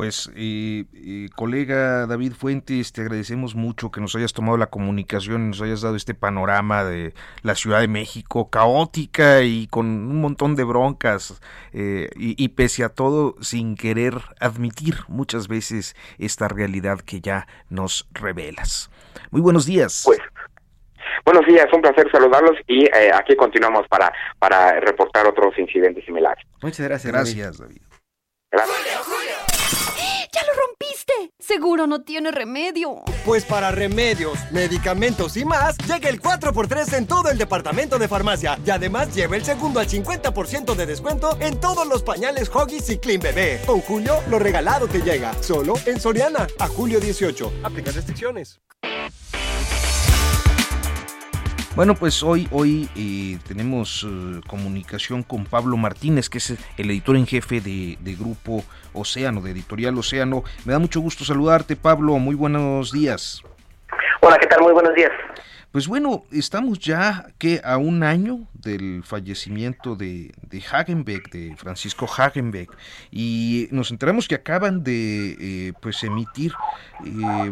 Pues, 0.00 0.32
y, 0.34 1.28
colega 1.36 2.06
David 2.06 2.32
Fuentes, 2.32 2.94
te 2.94 3.02
agradecemos 3.02 3.54
mucho 3.54 3.90
que 3.90 4.00
nos 4.00 4.16
hayas 4.16 4.32
tomado 4.32 4.56
la 4.56 4.68
comunicación 4.68 5.50
nos 5.50 5.60
hayas 5.60 5.82
dado 5.82 5.94
este 5.94 6.14
panorama 6.14 6.84
de 6.84 7.12
la 7.42 7.54
Ciudad 7.54 7.82
de 7.82 7.88
México, 7.88 8.48
caótica 8.48 9.42
y 9.42 9.66
con 9.66 9.84
un 9.84 10.22
montón 10.22 10.56
de 10.56 10.64
broncas, 10.64 11.42
eh, 11.74 12.08
y, 12.16 12.48
pese 12.48 12.82
a 12.82 12.88
todo, 12.88 13.34
sin 13.42 13.76
querer 13.76 14.14
admitir 14.40 14.94
muchas 15.08 15.48
veces 15.48 15.94
esta 16.18 16.48
realidad 16.48 17.00
que 17.00 17.20
ya 17.20 17.46
nos 17.68 18.08
revelas. 18.12 18.90
Muy 19.30 19.42
buenos 19.42 19.66
días. 19.66 20.04
Pues, 20.06 20.20
buenos 21.26 21.44
días, 21.44 21.66
un 21.74 21.82
placer 21.82 22.10
saludarlos 22.10 22.56
y 22.66 22.84
eh, 22.86 23.10
aquí 23.12 23.36
continuamos 23.36 23.86
para, 23.88 24.10
para 24.38 24.80
reportar 24.80 25.26
otros 25.26 25.58
incidentes 25.58 26.06
similares. 26.06 26.42
Muchas 26.62 26.88
gracias. 26.88 27.12
Gracias, 27.12 27.58
David. 27.58 27.82
¡Ya 28.50 28.64
lo 28.64 28.72
rompiste! 28.72 29.19
Seguro 31.50 31.88
no 31.88 32.02
tiene 32.02 32.30
remedio. 32.30 33.02
Pues 33.24 33.44
para 33.44 33.72
remedios, 33.72 34.38
medicamentos 34.52 35.36
y 35.36 35.44
más, 35.44 35.76
llega 35.78 36.08
el 36.08 36.22
4x3 36.22 36.96
en 36.96 37.08
todo 37.08 37.28
el 37.28 37.38
departamento 37.38 37.98
de 37.98 38.06
farmacia. 38.06 38.56
Y 38.64 38.70
además 38.70 39.12
lleva 39.12 39.34
el 39.34 39.44
segundo 39.44 39.80
al 39.80 39.88
50% 39.88 40.76
de 40.76 40.86
descuento 40.86 41.36
en 41.40 41.58
todos 41.58 41.88
los 41.88 42.04
pañales 42.04 42.48
Hoggies 42.54 42.88
y 42.90 42.98
Clean 42.98 43.20
Bebé. 43.20 43.60
Con 43.66 43.80
Julio, 43.80 44.22
lo 44.28 44.38
regalado 44.38 44.86
te 44.86 45.02
llega. 45.02 45.34
Solo 45.42 45.74
en 45.86 45.98
Soriana. 45.98 46.46
A 46.60 46.68
julio 46.68 47.00
18. 47.00 47.52
Aplica 47.64 47.90
restricciones. 47.90 48.60
Bueno, 51.76 51.94
pues 51.94 52.24
hoy, 52.24 52.48
hoy 52.50 52.88
eh, 52.96 53.38
tenemos 53.46 54.04
eh, 54.04 54.40
comunicación 54.48 55.22
con 55.22 55.44
Pablo 55.44 55.76
Martínez, 55.76 56.28
que 56.28 56.38
es 56.38 56.56
el 56.76 56.90
editor 56.90 57.16
en 57.16 57.28
jefe 57.28 57.60
de, 57.60 58.16
Grupo 58.18 58.64
Océano, 58.92 59.40
de 59.40 59.52
Editorial 59.52 59.96
Océano. 59.96 60.42
Me 60.64 60.72
da 60.72 60.80
mucho 60.80 61.00
gusto 61.00 61.24
saludarte, 61.24 61.76
Pablo. 61.76 62.18
Muy 62.18 62.34
buenos 62.34 62.90
días. 62.90 63.42
Hola, 64.20 64.36
¿qué 64.38 64.48
tal? 64.48 64.62
Muy 64.62 64.72
buenos 64.72 64.94
días. 64.94 65.12
Pues 65.70 65.86
bueno, 65.86 66.24
estamos 66.32 66.80
ya 66.80 67.26
que 67.38 67.60
a 67.62 67.76
un 67.76 68.02
año 68.02 68.40
del 68.52 69.04
fallecimiento 69.04 69.94
de, 69.94 70.32
de 70.42 70.64
Hagenbeck, 70.68 71.30
de 71.30 71.54
Francisco 71.56 72.06
Hagenbeck, 72.06 72.76
y 73.12 73.68
nos 73.70 73.92
enteramos 73.92 74.26
que 74.26 74.34
acaban 74.34 74.82
de 74.82 75.36
eh, 75.38 75.72
pues 75.80 76.02
emitir 76.02 76.52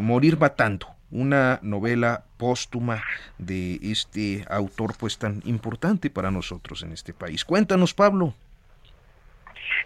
Morir 0.00 0.36
Matando, 0.36 0.88
una 1.10 1.58
novela 1.62 2.24
póstuma 2.36 3.02
de 3.38 3.78
este 3.82 4.44
autor 4.48 4.92
pues 4.98 5.18
tan 5.18 5.40
importante 5.44 6.10
para 6.10 6.30
nosotros 6.30 6.82
en 6.82 6.92
este 6.92 7.12
país. 7.12 7.44
Cuéntanos, 7.44 7.94
Pablo. 7.94 8.34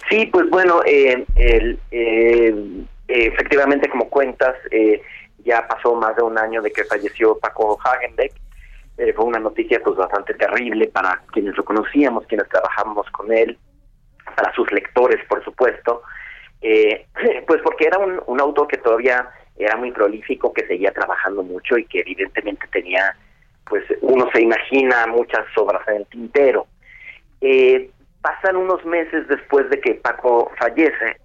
Sí, 0.09 0.27
pues 0.27 0.49
bueno, 0.51 0.81
eh, 0.85 1.25
eh, 1.37 2.85
efectivamente 3.09 3.89
como 3.89 4.09
cuentas, 4.09 4.57
eh, 4.71 5.01
ya 5.45 5.67
pasó 5.67 5.95
más 5.95 6.17
de 6.17 6.23
un 6.23 6.39
año 6.39 6.63
de 6.63 6.71
que 6.71 6.85
falleció 6.85 7.39
Paco 7.39 7.79
Hagenbeck. 7.83 8.33
fue 9.17 9.25
una 9.25 9.39
noticia 9.39 9.81
pues 9.83 9.97
bastante 9.97 10.35
terrible 10.35 10.87
para 10.89 11.23
quienes 11.33 11.57
lo 11.57 11.65
conocíamos, 11.65 12.27
quienes 12.27 12.49
trabajamos 12.49 13.11
con 13.11 13.33
él, 13.33 13.59
para 14.37 14.53
sus 14.55 14.71
lectores, 14.73 15.25
por 15.29 15.43
supuesto. 15.45 16.03
pues 17.47 17.61
porque 17.63 17.87
era 17.87 17.99
un, 17.99 18.21
un 18.27 18.41
autor 18.41 18.69
que 18.69 18.79
todavía 18.79 19.29
era 19.57 19.77
muy 19.77 19.93
prolífico, 19.93 20.53
que 20.53 20.67
seguía 20.67 20.93
trabajando 20.93 21.43
mucho 21.43 21.79
y 21.79 21.85
que 21.85 22.01
evidentemente 22.01 22.67
tenía, 22.73 23.17
pues 23.69 23.85
uno 24.01 24.29
se 24.33 24.43
imagina 24.43 25.07
muchas 25.07 25.47
obras 25.57 25.87
en 25.89 25.97
el 25.97 26.07
tintero. 26.07 26.67
Eh, 27.41 27.91
pasan 28.21 28.57
unos 28.57 28.85
meses 28.85 29.27
después 29.29 29.69
de 29.71 29.81
que 29.81 29.95
Paco 29.95 30.51
fallece 30.59 31.17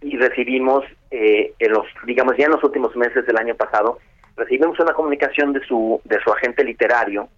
y 0.00 0.16
recibimos, 0.18 0.84
eh, 1.10 1.54
en 1.58 1.72
los, 1.72 1.86
digamos 2.04 2.36
ya 2.36 2.46
en 2.46 2.52
los 2.52 2.64
últimos 2.64 2.94
meses 2.96 3.26
del 3.26 3.38
año 3.38 3.54
pasado, 3.54 3.98
recibimos 4.36 4.78
una 4.80 4.92
comunicación 4.92 5.52
de 5.52 5.64
su, 5.64 6.00
de 6.04 6.20
su 6.20 6.32
agente 6.32 6.64
literario, 6.64 7.28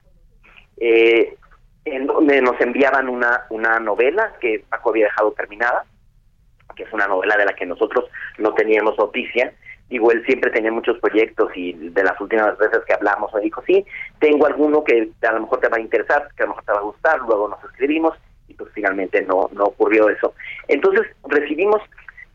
eh, 0.78 1.36
en 1.84 2.06
donde 2.06 2.40
nos 2.40 2.60
enviaban 2.60 3.08
una, 3.08 3.44
una 3.50 3.78
novela 3.78 4.32
que 4.40 4.64
Paco 4.68 4.90
había 4.90 5.06
dejado 5.06 5.32
terminada, 5.32 5.84
que 6.74 6.82
es 6.82 6.92
una 6.92 7.06
novela 7.06 7.36
de 7.36 7.44
la 7.44 7.54
que 7.54 7.64
nosotros 7.64 8.06
no 8.38 8.52
teníamos 8.54 8.98
noticia, 8.98 9.52
digo, 9.88 10.10
él 10.10 10.24
siempre 10.26 10.50
tenía 10.50 10.72
muchos 10.72 10.98
proyectos 10.98 11.50
y 11.54 11.72
de 11.72 12.02
las 12.02 12.20
últimas 12.20 12.58
veces 12.58 12.80
que 12.86 12.94
hablamos 12.94 13.32
me 13.34 13.40
dijo, 13.40 13.62
sí, 13.66 13.84
tengo 14.18 14.46
alguno 14.46 14.82
que 14.82 15.10
a 15.22 15.32
lo 15.32 15.42
mejor 15.42 15.60
te 15.60 15.68
va 15.68 15.76
a 15.76 15.80
interesar, 15.80 16.28
que 16.36 16.42
a 16.42 16.46
lo 16.46 16.50
mejor 16.50 16.64
te 16.64 16.72
va 16.72 16.78
a 16.78 16.82
gustar, 16.82 17.20
luego 17.20 17.48
nos 17.48 17.62
escribimos 17.64 18.16
y 18.48 18.54
pues 18.54 18.70
finalmente 18.74 19.22
no, 19.22 19.48
no 19.52 19.64
ocurrió 19.64 20.08
eso. 20.08 20.34
Entonces 20.68 21.06
recibimos 21.28 21.80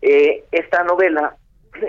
eh, 0.02 0.44
esta 0.52 0.84
novela, 0.84 1.36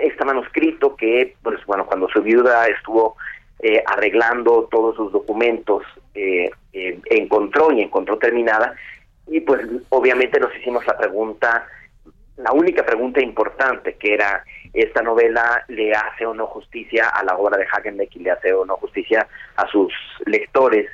este 0.01 0.25
manuscrito 0.25 0.95
que, 0.95 1.35
pues 1.41 1.65
bueno, 1.65 1.85
cuando 1.85 2.09
su 2.09 2.21
viuda 2.21 2.67
estuvo 2.67 3.15
eh, 3.59 3.81
arreglando 3.85 4.67
todos 4.69 4.95
sus 4.95 5.11
documentos, 5.11 5.83
eh, 6.13 6.51
encontró 6.73 7.71
y 7.71 7.81
encontró 7.81 8.17
terminada 8.17 8.75
y 9.27 9.39
pues 9.39 9.61
obviamente 9.89 10.39
nos 10.39 10.55
hicimos 10.57 10.85
la 10.85 10.97
pregunta, 10.97 11.65
la 12.37 12.51
única 12.51 12.83
pregunta 12.85 13.21
importante 13.21 13.95
que 13.95 14.13
era 14.13 14.43
esta 14.73 15.01
novela 15.03 15.63
le 15.67 15.91
hace 15.91 16.25
o 16.25 16.33
no 16.33 16.47
justicia 16.47 17.09
a 17.09 17.23
la 17.23 17.37
obra 17.37 17.57
de 17.57 17.67
Hagenbeck 17.71 18.15
y 18.15 18.19
le 18.19 18.31
hace 18.31 18.53
o 18.53 18.65
no 18.65 18.77
justicia 18.77 19.27
a 19.55 19.67
sus 19.67 19.93
lectores 20.25 20.89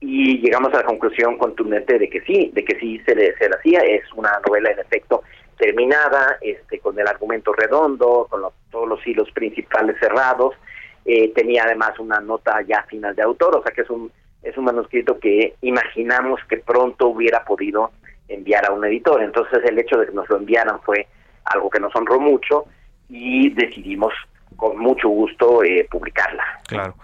y 0.00 0.40
llegamos 0.40 0.74
a 0.74 0.78
la 0.78 0.84
conclusión 0.84 1.38
contundente 1.38 1.98
de 1.98 2.10
que 2.10 2.20
sí, 2.22 2.50
de 2.52 2.64
que 2.64 2.76
sí 2.80 3.00
se 3.06 3.14
le, 3.14 3.36
se 3.36 3.48
le 3.48 3.54
hacía, 3.54 3.80
es 3.80 4.02
una 4.14 4.32
novela 4.44 4.72
en 4.72 4.80
efecto 4.80 5.22
terminada, 5.56 6.38
este, 6.40 6.80
con 6.80 6.98
el 6.98 7.06
argumento 7.06 7.52
redondo, 7.52 8.26
con 8.28 8.42
todos 8.72 8.88
los 8.88 9.06
hilos 9.06 9.30
principales 9.30 9.96
cerrados, 10.00 10.56
eh, 11.04 11.32
tenía 11.34 11.62
además 11.64 11.96
una 12.00 12.18
nota 12.18 12.60
ya 12.62 12.82
final 12.84 13.14
de 13.14 13.22
autor, 13.22 13.56
o 13.56 13.62
sea 13.62 13.70
que 13.70 13.82
es 13.82 13.90
un, 13.90 14.10
es 14.42 14.56
un 14.56 14.64
manuscrito 14.64 15.20
que 15.20 15.54
imaginamos 15.62 16.40
que 16.48 16.56
pronto 16.56 17.06
hubiera 17.06 17.44
podido 17.44 17.92
enviar 18.34 18.66
a 18.66 18.72
un 18.72 18.84
editor, 18.84 19.22
entonces 19.22 19.60
el 19.64 19.78
hecho 19.78 19.98
de 19.98 20.06
que 20.06 20.12
nos 20.12 20.28
lo 20.28 20.36
enviaran 20.36 20.80
fue 20.82 21.06
algo 21.44 21.70
que 21.70 21.80
nos 21.80 21.94
honró 21.94 22.20
mucho, 22.20 22.66
y 23.08 23.50
decidimos 23.50 24.12
con 24.56 24.78
mucho 24.78 25.08
gusto 25.08 25.62
eh, 25.62 25.86
publicarla. 25.90 26.44
Claro. 26.66 26.94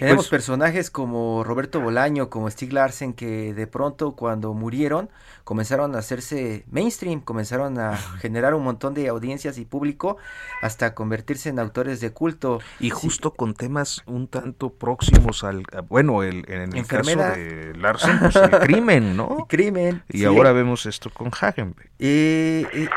Tenemos 0.00 0.24
Pues- 0.24 0.30
personajes 0.30 0.90
como 0.90 1.44
Roberto 1.44 1.80
Bolaño, 1.80 2.30
como 2.30 2.50
Stig 2.50 2.72
Larsen, 2.72 3.12
que 3.12 3.54
de 3.54 3.66
pronto 3.66 4.16
cuando 4.16 4.52
murieron 4.54 5.10
comenzaron 5.44 5.94
a 5.94 5.98
hacerse 5.98 6.64
mainstream, 6.70 7.20
comenzaron 7.20 7.78
a 7.78 7.96
generar 7.96 8.54
un 8.54 8.62
montón 8.64 8.94
de 8.94 9.08
audiencias 9.08 9.58
y 9.58 9.64
público 9.64 10.16
hasta 10.62 10.94
convertirse 10.94 11.48
en 11.50 11.58
autores 11.58 12.00
de 12.00 12.12
culto. 12.12 12.60
Y 12.78 12.90
justo 12.90 13.32
con 13.32 13.54
temas 13.54 14.02
un 14.06 14.26
tanto 14.26 14.70
próximos 14.70 15.44
al, 15.44 15.64
bueno, 15.88 16.22
el, 16.22 16.44
en 16.48 16.74
el 16.76 16.86
caso 16.86 17.10
de 17.16 17.72
Larsen, 17.76 18.18
pues 18.20 18.36
el 18.36 18.50
crimen, 18.60 19.16
¿no? 19.16 19.46
Crimen. 19.48 20.02
Y 20.08 20.18
sí. 20.18 20.24
ahora 20.24 20.52
vemos 20.52 20.86
esto 20.86 21.10
con 21.10 21.30
Hagenbeck. 21.38 21.90
Eh, 21.98 22.66
eh, 22.72 22.88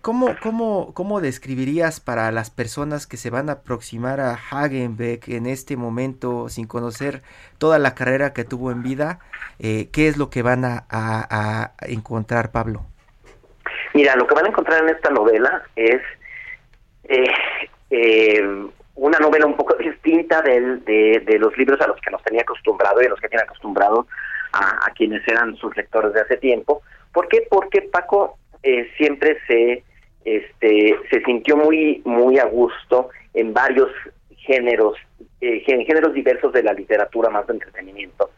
¿cómo, 0.00 0.34
cómo, 0.42 0.92
¿Cómo 0.94 1.20
describirías 1.20 2.00
para 2.00 2.32
las 2.32 2.50
personas 2.50 3.06
que 3.06 3.16
se 3.16 3.30
van 3.30 3.48
a 3.48 3.52
aproximar 3.52 4.20
a 4.20 4.34
Hagenbeck 4.34 5.28
en 5.28 5.46
este 5.46 5.76
momento 5.76 6.48
sin 6.48 6.66
conocer 6.66 7.22
toda 7.58 7.78
la 7.78 7.94
carrera 7.94 8.32
que 8.32 8.44
tuvo 8.44 8.70
en 8.72 8.82
vida? 8.82 9.20
eh, 9.58 9.88
¿Qué 9.92 10.08
es 10.08 10.16
lo 10.16 10.30
que 10.30 10.42
van 10.42 10.64
a, 10.64 10.84
a- 10.90 11.72
encontrar, 11.82 12.50
Pablo? 12.50 12.82
Mira, 13.94 14.16
lo 14.16 14.26
que 14.26 14.34
van 14.34 14.46
a 14.46 14.48
encontrar 14.48 14.82
en 14.82 14.88
esta 14.90 15.10
novela 15.10 15.62
es 15.76 16.00
eh, 17.04 17.24
eh, 17.90 18.66
una 18.94 19.18
novela 19.18 19.46
un 19.46 19.56
poco 19.56 19.74
distinta 19.74 20.42
de, 20.42 20.78
de 21.24 21.38
los 21.38 21.56
libros 21.56 21.80
a 21.80 21.86
los 21.86 22.00
que 22.00 22.10
nos 22.10 22.22
tenía 22.22 22.42
acostumbrado 22.42 23.02
y 23.02 23.06
a 23.06 23.10
los 23.10 23.20
que 23.20 23.28
tiene 23.28 23.44
acostumbrado 23.44 24.06
a, 24.52 24.86
a 24.86 24.92
quienes 24.94 25.26
eran 25.28 25.54
sus 25.56 25.76
lectores 25.76 26.12
de 26.12 26.20
hace 26.22 26.36
tiempo. 26.36 26.82
¿Por 27.12 27.28
qué? 27.28 27.46
Porque 27.48 27.82
Paco 27.82 28.38
eh, 28.62 28.88
siempre 28.96 29.38
se 29.46 29.84
este 30.24 30.96
se 31.10 31.22
sintió 31.22 31.56
muy 31.56 32.02
muy 32.04 32.38
a 32.38 32.44
gusto 32.44 33.08
en 33.32 33.54
varios 33.54 33.90
géneros 34.36 34.96
eh, 35.40 35.60
géneros 35.60 36.12
diversos 36.12 36.52
de 36.52 36.62
la 36.62 36.72
literatura 36.72 37.30
más 37.30 37.46
de 37.46 37.54
entretenimiento 37.54 38.30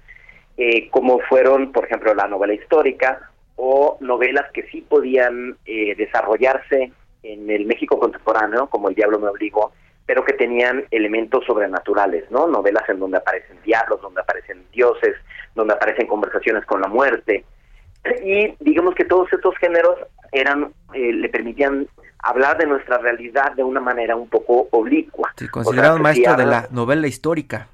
eh, 0.57 0.89
como 0.91 1.19
fueron 1.21 1.73
por 1.73 1.87
ejemplo 1.87 2.15
la 2.15 2.29
novela 2.29 2.55
histórica 2.55 3.31
o 3.57 3.99
novelas 4.01 4.51
que 4.53 4.63
sí 4.69 4.81
podían 4.83 5.57
eh, 5.67 5.95
desarrollarse 5.97 6.93
en 7.25 7.51
el 7.51 7.67
México 7.67 7.99
contemporáneo 7.99 8.69
como 8.69 8.89
El 8.89 8.95
diablo 8.95 9.19
me 9.19 9.29
obligó 9.29 9.73
pero 10.07 10.25
que 10.25 10.33
tenían 10.33 10.85
elementos 10.91 11.45
sobrenaturales, 11.47 12.31
¿no? 12.31 12.47
Novelas 12.47 12.89
en 12.89 12.99
donde 12.99 13.19
aparecen 13.19 13.57
diablos, 13.65 14.01
donde 14.03 14.21
aparecen 14.21 14.65
dioses, 14.73 15.15
donde 15.55 15.75
aparecen 15.75 16.07
conversaciones 16.07 16.65
con 16.67 16.81
la 16.81 16.89
muerte. 16.89 17.45
Y 18.25 18.55
digamos 18.61 18.95
que 18.95 19.05
todos 19.05 19.33
estos 19.33 19.57
géneros 19.59 19.99
eran 20.33 20.73
eh, 20.95 21.13
le 21.13 21.29
permitían 21.29 21.87
hablar 22.19 22.59
de 22.59 22.67
nuestra 22.67 22.99
realidad 22.99 23.53
de 23.53 23.63
una 23.63 23.81
manera 23.81 24.17
un 24.17 24.29
poco 24.29 24.69
oblicua. 24.71 25.33
Sí, 25.37 25.45
O 25.45 25.47
sea, 25.47 25.53
considerado 25.53 25.97
que 25.97 26.03
maestro 26.03 26.37
de 26.37 26.47
la 26.47 26.69
novela 26.71 27.07
histórica. 27.07 27.69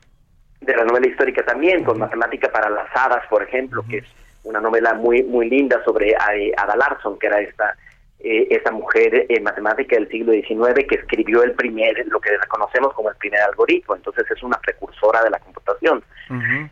de 0.60 0.76
la 0.76 0.84
novela 0.84 1.06
histórica 1.06 1.44
también, 1.44 1.84
con 1.84 1.98
Matemática 1.98 2.50
para 2.50 2.68
las 2.68 2.88
Hadas, 2.94 3.26
por 3.28 3.42
ejemplo, 3.42 3.84
que 3.88 3.98
es 3.98 4.06
una 4.44 4.60
novela 4.60 4.94
muy 4.94 5.22
muy 5.22 5.48
linda 5.48 5.82
sobre 5.84 6.10
eh, 6.10 6.52
Ada 6.56 6.76
Larson, 6.76 7.18
que 7.18 7.26
era 7.26 7.40
esta 7.40 7.74
eh, 8.20 8.48
esta 8.50 8.72
mujer 8.72 9.26
en 9.28 9.44
matemática 9.44 9.94
del 9.94 10.08
siglo 10.08 10.32
XIX 10.32 10.86
que 10.88 10.96
escribió 10.96 11.44
el 11.44 11.52
primer, 11.52 12.04
lo 12.08 12.20
que 12.20 12.36
reconocemos 12.36 12.92
como 12.94 13.10
el 13.10 13.16
primer 13.16 13.40
algoritmo, 13.42 13.94
entonces 13.94 14.28
es 14.28 14.42
una 14.42 14.58
precursora 14.58 15.22
de 15.22 15.30
la 15.30 15.38
computación. 15.38 16.02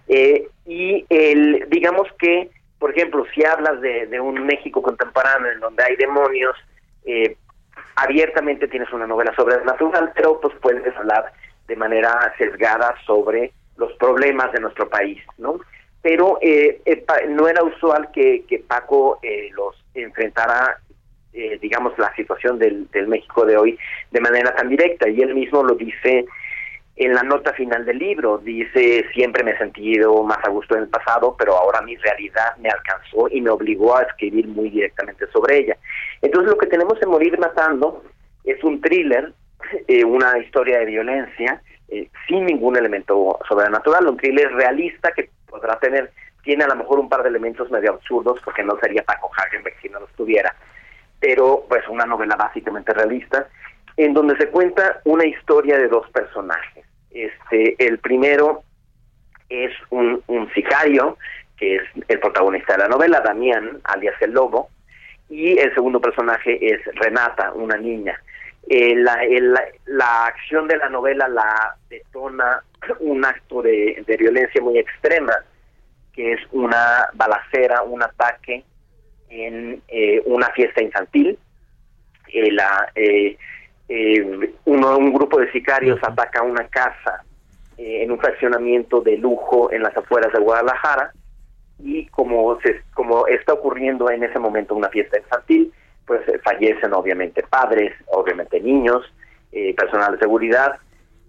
Eh, 0.08 0.48
y 0.66 1.06
el, 1.08 1.66
digamos 1.70 2.08
que, 2.18 2.50
ejemplo, 2.96 3.24
si 3.34 3.44
hablas 3.44 3.80
de, 3.80 4.20
un 4.20 4.46
México 4.46 4.82
contemporáneo 4.82 5.52
en 5.52 5.60
donde 5.60 5.84
hay 5.84 5.96
demonios, 5.96 6.56
eh, 7.04 7.36
abiertamente 7.96 8.68
tienes 8.68 8.92
una 8.92 9.06
novela 9.06 9.34
sobrenatural, 9.34 10.12
pero 10.14 10.40
pues 10.40 10.54
puedes 10.60 10.96
hablar 10.96 11.32
de 11.66 11.76
manera 11.76 12.32
sesgada 12.38 12.94
sobre 13.04 13.52
los 13.76 13.92
problemas 13.94 14.52
de 14.52 14.60
nuestro 14.60 14.88
país, 14.88 15.20
¿no? 15.38 15.60
Pero 16.02 16.38
eh, 16.40 16.80
eh, 16.84 17.04
no 17.28 17.48
era 17.48 17.64
usual 17.64 18.10
que, 18.12 18.44
que 18.46 18.60
Paco 18.60 19.18
eh, 19.22 19.50
los 19.54 19.74
enfrentara, 19.94 20.78
eh, 21.32 21.58
digamos, 21.60 21.98
la 21.98 22.14
situación 22.14 22.58
del, 22.58 22.88
del 22.90 23.08
México 23.08 23.44
de 23.44 23.56
hoy 23.56 23.78
de 24.10 24.20
manera 24.20 24.54
tan 24.54 24.68
directa, 24.68 25.08
y 25.08 25.20
él 25.20 25.34
mismo 25.34 25.62
lo 25.62 25.74
dice 25.74 26.26
en 26.96 27.14
la 27.14 27.22
nota 27.22 27.52
final 27.52 27.84
del 27.84 27.98
libro. 27.98 28.38
Dice 28.38 29.06
siempre 29.12 29.44
me 29.44 29.52
he 29.52 29.58
sentido 29.58 30.22
más 30.22 30.38
a 30.44 30.50
gusto 30.50 30.74
en 30.74 30.82
el 30.84 30.88
pasado, 30.88 31.36
pero 31.38 31.56
ahora 31.56 31.82
mi 31.82 31.96
realidad 31.96 32.56
me 32.58 32.70
alcanzó 32.70 33.28
y 33.30 33.40
me 33.40 33.50
obligó 33.50 33.96
a 33.96 34.02
escribir 34.02 34.48
muy 34.48 34.70
directamente 34.70 35.26
sobre 35.28 35.58
ella. 35.58 35.76
Entonces 36.22 36.50
lo 36.50 36.58
que 36.58 36.66
tenemos 36.66 37.00
en 37.02 37.10
Morir 37.10 37.38
Matando 37.38 38.02
es 38.44 38.62
un 38.64 38.80
thriller, 38.80 39.32
eh, 39.88 40.04
una 40.04 40.38
historia 40.38 40.78
de 40.78 40.86
violencia 40.86 41.60
eh, 41.88 42.08
sin 42.26 42.46
ningún 42.46 42.76
elemento 42.76 43.38
sobrenatural, 43.48 44.08
un 44.08 44.16
thriller 44.16 44.52
realista 44.52 45.12
que 45.12 45.30
podrá 45.48 45.78
tener, 45.78 46.10
tiene 46.42 46.64
a 46.64 46.68
lo 46.68 46.76
mejor 46.76 46.98
un 46.98 47.08
par 47.08 47.22
de 47.22 47.28
elementos 47.28 47.70
medio 47.70 47.92
absurdos 47.92 48.40
porque 48.44 48.62
no 48.62 48.78
sería 48.80 49.04
Paco 49.04 49.30
Hagenbeck 49.36 49.80
si 49.80 49.88
no 49.88 50.00
los 50.00 50.10
tuviera, 50.12 50.54
pero 51.20 51.64
pues 51.68 51.86
una 51.88 52.04
novela 52.04 52.36
básicamente 52.36 52.92
realista 52.92 53.48
en 53.96 54.14
donde 54.14 54.36
se 54.36 54.48
cuenta 54.48 55.00
una 55.04 55.26
historia 55.26 55.78
de 55.78 55.88
dos 55.88 56.08
personajes. 56.10 56.84
Este, 57.10 57.74
el 57.86 57.98
primero 57.98 58.62
es 59.48 59.72
un, 59.90 60.22
un 60.26 60.52
sicario, 60.52 61.16
que 61.56 61.76
es 61.76 61.82
el 62.08 62.20
protagonista 62.20 62.74
de 62.74 62.80
la 62.80 62.88
novela, 62.88 63.20
Damián, 63.20 63.80
alias 63.84 64.14
el 64.20 64.32
Lobo, 64.32 64.68
y 65.30 65.58
el 65.58 65.72
segundo 65.74 66.00
personaje 66.00 66.58
es 66.60 66.80
Renata, 66.96 67.52
una 67.52 67.76
niña. 67.76 68.20
Eh, 68.68 68.94
la, 68.96 69.14
el- 69.24 69.54
la- 69.86 70.26
acción 70.26 70.66
de 70.68 70.76
la 70.76 70.88
novela 70.88 71.28
la 71.28 71.76
detona 71.88 72.62
un 73.00 73.24
acto 73.24 73.62
de, 73.62 74.02
de 74.06 74.16
violencia 74.16 74.60
muy 74.60 74.78
extrema, 74.78 75.32
que 76.12 76.32
es 76.32 76.40
una 76.52 77.08
balacera, 77.14 77.82
un 77.82 78.02
ataque 78.02 78.64
en 79.30 79.80
eh, 79.88 80.22
una 80.26 80.48
fiesta 80.50 80.82
infantil. 80.82 81.38
Eh, 82.32 82.50
la, 82.52 82.90
eh, 83.88 84.54
uno, 84.64 84.98
un 84.98 85.12
grupo 85.12 85.38
de 85.38 85.50
sicarios 85.52 85.98
ataca 86.02 86.42
una 86.42 86.66
casa 86.68 87.24
eh, 87.78 88.02
en 88.02 88.10
un 88.10 88.18
fraccionamiento 88.18 89.00
de 89.00 89.16
lujo 89.18 89.70
en 89.70 89.82
las 89.82 89.96
afueras 89.96 90.32
de 90.32 90.40
Guadalajara 90.40 91.12
y 91.78 92.06
como 92.06 92.58
se, 92.60 92.82
como 92.94 93.26
está 93.26 93.52
ocurriendo 93.52 94.10
en 94.10 94.24
ese 94.24 94.38
momento 94.38 94.74
una 94.74 94.88
fiesta 94.88 95.18
infantil, 95.18 95.72
pues 96.06 96.26
eh, 96.28 96.38
fallecen 96.42 96.94
obviamente 96.94 97.42
padres, 97.42 97.92
obviamente 98.06 98.60
niños, 98.60 99.02
eh, 99.52 99.74
personal 99.74 100.12
de 100.12 100.18
seguridad 100.18 100.78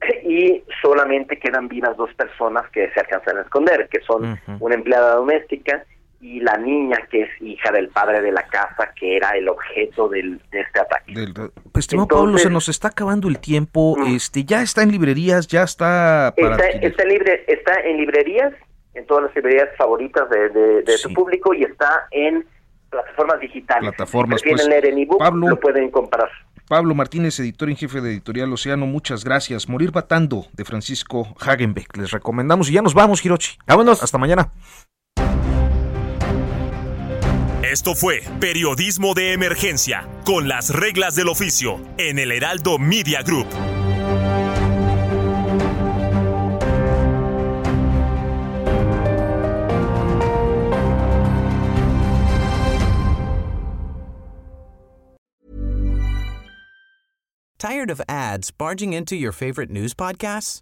y 0.24 0.64
solamente 0.82 1.38
quedan 1.38 1.68
vivas 1.68 1.98
dos 1.98 2.14
personas 2.14 2.70
que 2.72 2.90
se 2.92 3.00
alcanzan 3.00 3.38
a 3.38 3.42
esconder, 3.42 3.88
que 3.90 4.00
son 4.02 4.40
una 4.60 4.76
empleada 4.76 5.16
doméstica 5.16 5.84
y 6.20 6.40
la 6.40 6.58
niña 6.58 6.98
que 7.12 7.22
es 7.22 7.30
hija 7.42 7.72
del 7.72 7.90
padre 7.90 8.22
de 8.22 8.32
la 8.32 8.42
casa 8.48 8.92
que 9.00 9.18
era 9.18 9.30
el 9.32 9.48
objeto 9.50 10.10
del, 10.10 10.42
de 10.52 10.62
este 10.62 10.80
ataque. 10.80 11.14
Del- 11.14 11.34
pues, 11.34 11.84
estimado 11.84 12.08
Pablo, 12.08 12.38
se 12.40 12.50
nos 12.50 12.70
está 12.70 12.88
acabando 12.88 13.28
el 13.28 13.40
tiempo. 13.40 13.96
Este, 14.08 14.44
ya 14.44 14.62
está 14.64 14.82
en 14.84 14.92
librerías, 14.92 15.48
ya 15.48 15.64
está 15.64 16.34
para 16.40 16.56
Está, 16.56 17.04
libre, 17.06 17.46
en 17.86 17.98
librerías, 17.98 18.54
en 18.96 19.06
todas 19.06 19.26
las 19.26 19.36
librerías 19.36 19.70
favoritas 19.78 20.28
de, 20.30 20.50
de, 20.50 20.82
de 20.82 20.98
su 20.98 21.14
público 21.14 21.54
y 21.54 21.64
está 21.64 22.08
en 22.12 22.46
plataformas 22.90 23.40
digitales. 23.40 23.90
Plataformas, 23.92 24.42
Si 24.42 24.50
pues, 24.50 24.68
leer 24.68 24.86
en 24.88 24.98
ebook, 24.98 25.20
Pablo. 25.20 25.50
lo 25.50 25.60
pueden 25.60 25.92
comprar. 25.92 26.30
Pablo 26.68 26.96
Martínez, 26.96 27.40
editor 27.40 27.70
en 27.70 27.78
jefe 27.78 28.02
de 28.02 28.10
Editorial 28.12 28.52
Océano, 28.52 28.88
muchas 28.88 29.24
gracias. 29.24 29.70
Morir 29.70 29.92
Batando, 29.92 30.48
de 30.54 30.66
Francisco 30.66 31.36
Hagenbeck. 31.40 31.96
Les 31.96 32.12
recomendamos 32.12 32.70
y 32.70 32.74
ya 32.74 32.82
nos 32.82 32.94
vamos, 32.94 33.24
Hirochi. 33.24 33.58
Vámonos. 33.68 34.04
Hasta 34.04 34.18
mañana. 34.18 34.52
Esto 37.78 37.94
fue 37.94 38.24
Periodismo 38.40 39.14
de 39.14 39.34
Emergencia, 39.34 40.10
con 40.26 40.48
las 40.48 40.72
reglas 40.72 41.14
del 41.14 41.30
oficio, 41.30 41.80
en 42.00 42.18
el 42.18 42.32
Heraldo 42.32 42.80
Media 42.80 43.22
Group. 43.22 43.46
Tired 57.60 57.92
of 57.92 58.02
ads 58.10 58.50
barging 58.50 58.94
into 58.94 59.16
your 59.16 59.32
favorite 59.32 59.70
news 59.70 59.94
podcasts? 59.94 60.62